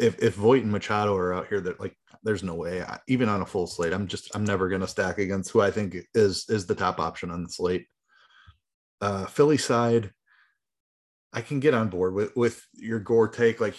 [0.00, 2.82] if if Voit and Machado are out here, that like, there's no way.
[2.82, 5.70] I, even on a full slate, I'm just I'm never gonna stack against who I
[5.70, 7.86] think is is the top option on the slate.
[9.00, 10.10] Uh, Philly side,
[11.32, 13.60] I can get on board with with your Gore take.
[13.60, 13.76] Like,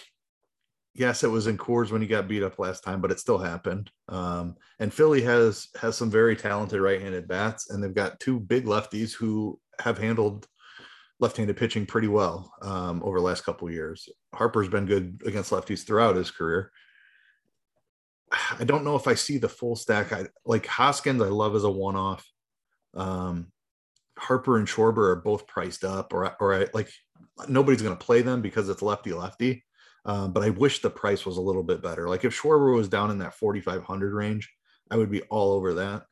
[0.93, 3.39] yes, it was in Coors when he got beat up last time, but it still
[3.39, 3.91] happened.
[4.07, 8.65] Um, and Philly has has some very talented right-handed bats, and they've got two big
[8.65, 10.47] lefties who have handled
[11.19, 14.07] left-handed pitching pretty well um, over the last couple years.
[14.33, 16.71] Harper's been good against lefties throughout his career.
[18.57, 20.13] I don't know if I see the full stack.
[20.13, 21.21] I like Hoskins.
[21.21, 22.25] I love as a one-off.
[22.93, 23.51] Um,
[24.17, 26.91] Harper and Schwarber are both priced up, or or I, like
[27.47, 29.63] nobody's going to play them because it's lefty lefty.
[30.05, 32.07] Um, but I wish the price was a little bit better.
[32.07, 34.49] Like if Schwarber was down in that 4,500 range,
[34.89, 36.03] I would be all over that.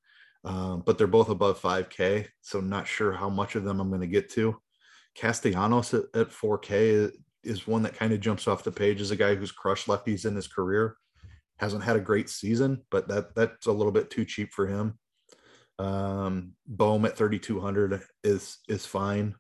[0.44, 4.02] Um, but they're both above 5K, so not sure how much of them I'm going
[4.02, 4.56] to get to.
[5.18, 7.12] Castellanos at, at 4K
[7.44, 10.26] is one that kind of jumps off the page as a guy who's crushed lefties
[10.26, 10.96] in his career.
[11.58, 15.00] Hasn't had a great season, but that that's a little bit too cheap for him.
[15.80, 19.36] Um, Bohm at 3,200 is is fine.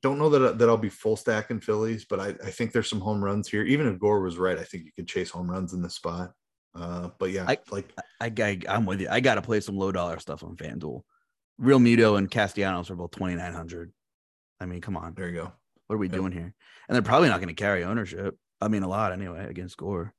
[0.00, 2.88] Don't know that that I'll be full stack in Phillies, but I, I think there's
[2.88, 3.64] some home runs here.
[3.64, 6.32] Even if Gore was right, I think you could chase home runs in this spot.
[6.74, 9.08] Uh, but yeah, I, like I, I I'm with you.
[9.10, 11.02] I got to play some low dollar stuff on FanDuel.
[11.60, 13.92] Realmuto and Castellanos are both 2,900.
[14.62, 15.14] I mean, come on.
[15.14, 15.52] There you go.
[15.86, 16.54] What are we doing here?
[16.88, 18.38] And they're probably not going to carry ownership.
[18.60, 20.14] I mean, a lot anyway against Gore.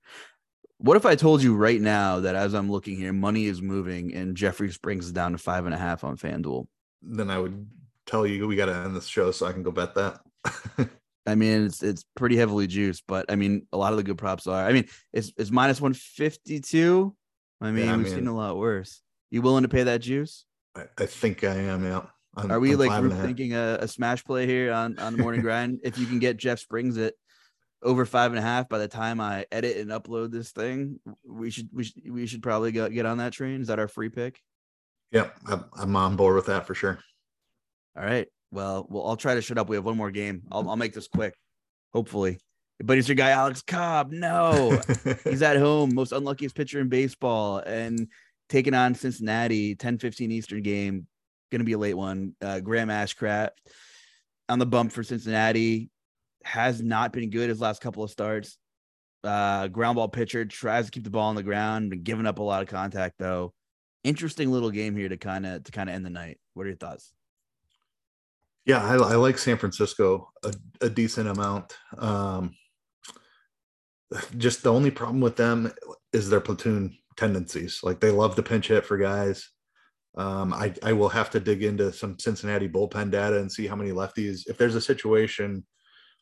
[0.77, 4.13] What if I told you right now that as I'm looking here, money is moving
[4.13, 6.67] and Jeffrey Springs is down to five and a half on FanDuel?
[7.01, 7.67] Then I would
[8.05, 10.19] tell you we got to end this show so I can go bet that.
[11.25, 14.17] I mean, it's it's pretty heavily juiced, but I mean, a lot of the good
[14.17, 14.65] props are.
[14.65, 17.15] I mean, it's it's minus one fifty two.
[17.61, 19.01] I mean, yeah, I we've mean, seen a lot worse.
[19.31, 20.43] You willing to pay that juice?
[20.75, 21.85] I, I think I am.
[21.85, 22.01] Yeah.
[22.35, 25.41] I'm, Are we I'm like thinking a, a, smash play here on on the morning
[25.43, 25.79] grind?
[25.83, 27.13] if you can get Jeff Springs at
[27.83, 31.51] over five and a half by the time I edit and upload this thing, we
[31.51, 33.61] should we should we should probably go, get on that train.
[33.61, 34.39] Is that our free pick?
[35.11, 36.99] Yep, I'm, I'm on board with that for sure.
[37.95, 38.27] All right.
[38.51, 39.69] Well, well, I'll try to shut up.
[39.69, 40.43] We have one more game.
[40.51, 41.35] I'll I'll make this quick,
[41.93, 42.39] hopefully.
[42.83, 44.11] But it's your guy Alex Cobb.
[44.11, 44.81] No,
[45.23, 48.07] he's at home, most unluckiest pitcher in baseball, and
[48.49, 51.07] taking on Cincinnati, 10 15 Eastern game
[51.53, 52.35] going to be a late one.
[52.41, 53.51] Uh, Graham Ashcraft
[54.49, 55.91] on the bump for Cincinnati
[56.43, 58.57] has not been good his last couple of starts.
[59.23, 62.43] Uh, ground ball pitcher tries to keep the ball on the ground, giving up a
[62.43, 63.53] lot of contact though.
[64.03, 66.39] Interesting little game here to kind of to kind of end the night.
[66.55, 67.13] What are your thoughts?
[68.65, 71.77] Yeah, I, I like San Francisco a, a decent amount.
[71.97, 72.55] Um,
[74.37, 75.71] just the only problem with them
[76.11, 77.79] is their platoon tendencies.
[77.83, 79.49] Like they love to pinch hit for guys.
[80.15, 83.75] Um, I, I will have to dig into some Cincinnati bullpen data and see how
[83.75, 84.47] many lefties.
[84.47, 85.65] If there's a situation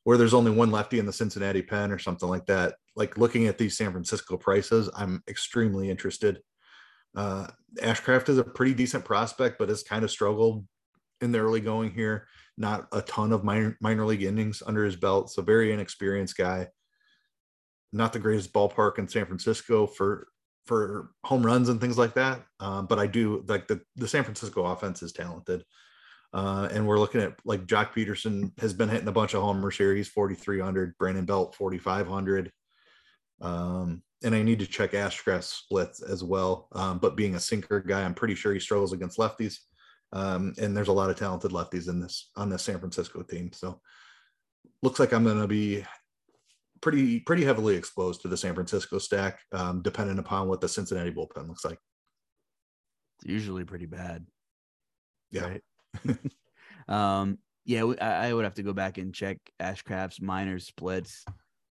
[0.04, 3.48] where there's only one lefty in the Cincinnati pen or something like that, like looking
[3.48, 6.42] at these San Francisco prices, I'm extremely interested.
[7.16, 7.48] Uh,
[7.78, 10.66] Ashcraft is a pretty decent prospect, but has kind of struggled
[11.20, 12.28] in the early going here.
[12.58, 16.68] Not a ton of minor, minor league innings under his belt, so very inexperienced guy.
[17.94, 20.28] Not the greatest ballpark in San Francisco for
[20.66, 22.42] for home runs and things like that.
[22.60, 25.64] Um, but I do like the, the San Francisco offense is talented.
[26.34, 29.78] Uh, and we're looking at like Joc Pederson has been hitting a bunch of homers
[29.78, 29.94] here.
[29.94, 32.52] He's 4,300, Brandon Belt 4,500.
[33.42, 36.68] Um, and I need to check Ashcraft's splits as well.
[36.74, 39.58] Um, but being a sinker guy, I'm pretty sure he struggles against lefties.
[40.14, 43.52] Um, and there's a lot of talented lefties in this on this San Francisco team.
[43.54, 43.82] So
[44.84, 45.84] looks like I'm going to be
[46.82, 51.12] pretty pretty heavily exposed to the San Francisco stack, um, depending upon what the Cincinnati
[51.12, 51.80] bullpen looks like.
[53.20, 54.26] It's usually pretty bad.
[55.32, 55.48] Yeah.
[55.48, 56.18] Right?
[56.88, 61.24] um, yeah, I, I would have to go back and check Ashcraft's minor splits.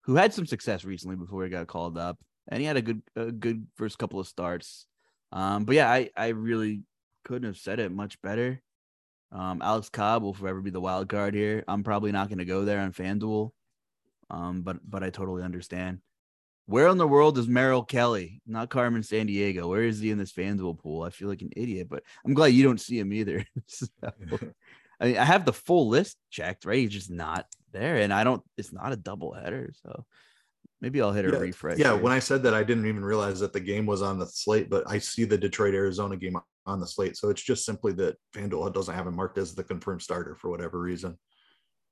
[0.03, 2.17] who had some success recently before he got called up,
[2.49, 4.85] and he had a good a good first couple of starts.
[5.31, 6.81] Um, but yeah, I I really
[7.25, 8.61] couldn't have said it much better.
[9.31, 11.63] Um, Alex Cobb will forever be the wild card here.
[11.67, 13.51] I'm probably not going to go there on FanDuel,
[14.29, 15.99] um, but but I totally understand.
[16.65, 18.41] Where in the world is Merrill Kelly?
[18.45, 19.69] Not Carmen San Diego.
[19.69, 21.01] Where is he in this FanDuel pool?
[21.01, 23.45] I feel like an idiot, but I'm glad you don't see him either.
[23.67, 23.87] so,
[24.99, 26.79] I mean, I have the full list checked, right?
[26.79, 28.43] He's just not there, and I don't.
[28.57, 30.05] It's not a double header, so
[30.81, 31.77] maybe I'll hit a yeah, refresh.
[31.77, 32.01] Yeah, here.
[32.01, 34.69] when I said that, I didn't even realize that the game was on the slate,
[34.69, 38.17] but I see the Detroit Arizona game on the slate, so it's just simply that
[38.35, 41.17] FanDuel doesn't have him marked as the confirmed starter for whatever reason.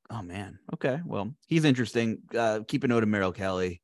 [0.09, 0.59] Oh man.
[0.73, 0.99] Okay.
[1.05, 2.19] Well, he's interesting.
[2.35, 3.81] Uh, keep a note of Merrill Kelly.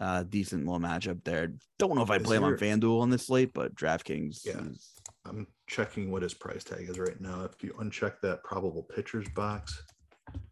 [0.00, 1.54] Uh, decent little matchup there.
[1.78, 4.44] Don't know if I Is play him on FanDuel on this slate, but DraftKings.
[4.44, 4.58] Yeah.
[4.58, 4.92] is-
[5.24, 7.44] I'm checking what his price tag is right now.
[7.44, 9.82] If you uncheck that probable pitchers box,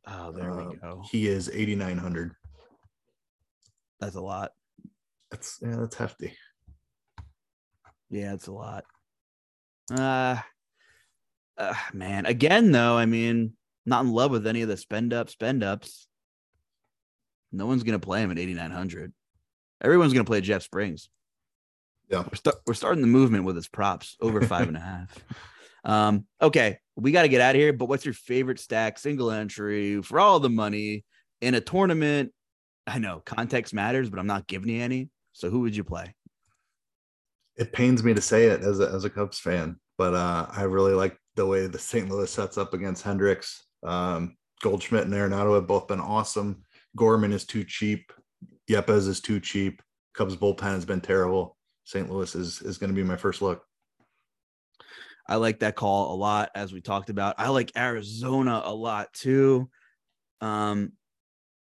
[0.07, 1.03] Oh, there we um, go.
[1.11, 2.33] He is 8,900.
[4.01, 4.53] That's a lot.
[5.31, 6.35] That's yeah, that's hefty.
[8.11, 8.85] Yeah, it's a lot.
[9.91, 10.37] Uh,
[11.59, 12.27] uh man.
[12.27, 13.56] Again, though, I mean,
[13.87, 16.07] not in love with any of the spend up, spend ups.
[17.53, 19.13] No one's gonna play him at 8,900.
[19.83, 21.09] Everyone's gonna play Jeff Springs.
[22.11, 22.23] Yeah.
[22.23, 25.25] We're, sta- we're starting the movement with his props over five and a half.
[25.87, 27.73] Um, okay, we got to get out of here.
[27.73, 31.05] But what's your favorite stack, single entry for all the money
[31.41, 32.33] in a tournament?
[32.87, 35.11] I know context matters, but I'm not giving you any.
[35.33, 36.15] So who would you play?
[37.57, 40.63] It pains me to say it as a, as a Cubs fan, but uh, I
[40.63, 42.11] really like the way the St.
[42.11, 43.65] Louis sets up against Hendricks.
[43.87, 46.65] Um, Goldschmidt and Arenado have both been awesome.
[46.97, 48.13] Gorman is too cheap.
[48.69, 49.83] Yepez is too cheap.
[50.15, 51.57] Cubs bullpen has been terrible.
[51.85, 52.11] St.
[52.11, 53.63] Louis is is going to be my first look.
[55.29, 57.35] I like that call a lot, as we talked about.
[57.39, 59.69] I like Arizona a lot too.
[60.41, 60.93] Um,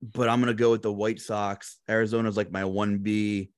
[0.01, 1.79] but I'm gonna go with the White Sox.
[1.89, 3.51] Arizona's like my one B.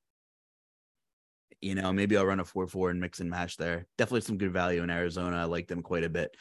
[1.61, 3.87] You know, maybe I'll run a four four and mix and match there.
[3.99, 5.37] Definitely some good value in Arizona.
[5.37, 6.35] I like them quite a bit.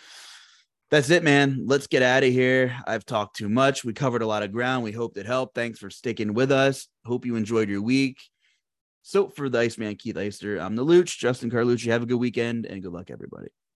[0.91, 1.65] That's it, man.
[1.67, 2.75] Let's get out of here.
[2.87, 3.85] I've talked too much.
[3.85, 4.83] We covered a lot of ground.
[4.83, 5.53] We hope it helped.
[5.53, 6.87] Thanks for sticking with us.
[7.05, 8.17] Hope you enjoyed your week.
[9.03, 11.91] So for the Iceman Keith Eyster, I'm the Luch, Justin Carlucci.
[11.91, 13.49] Have a good weekend and good luck, everybody.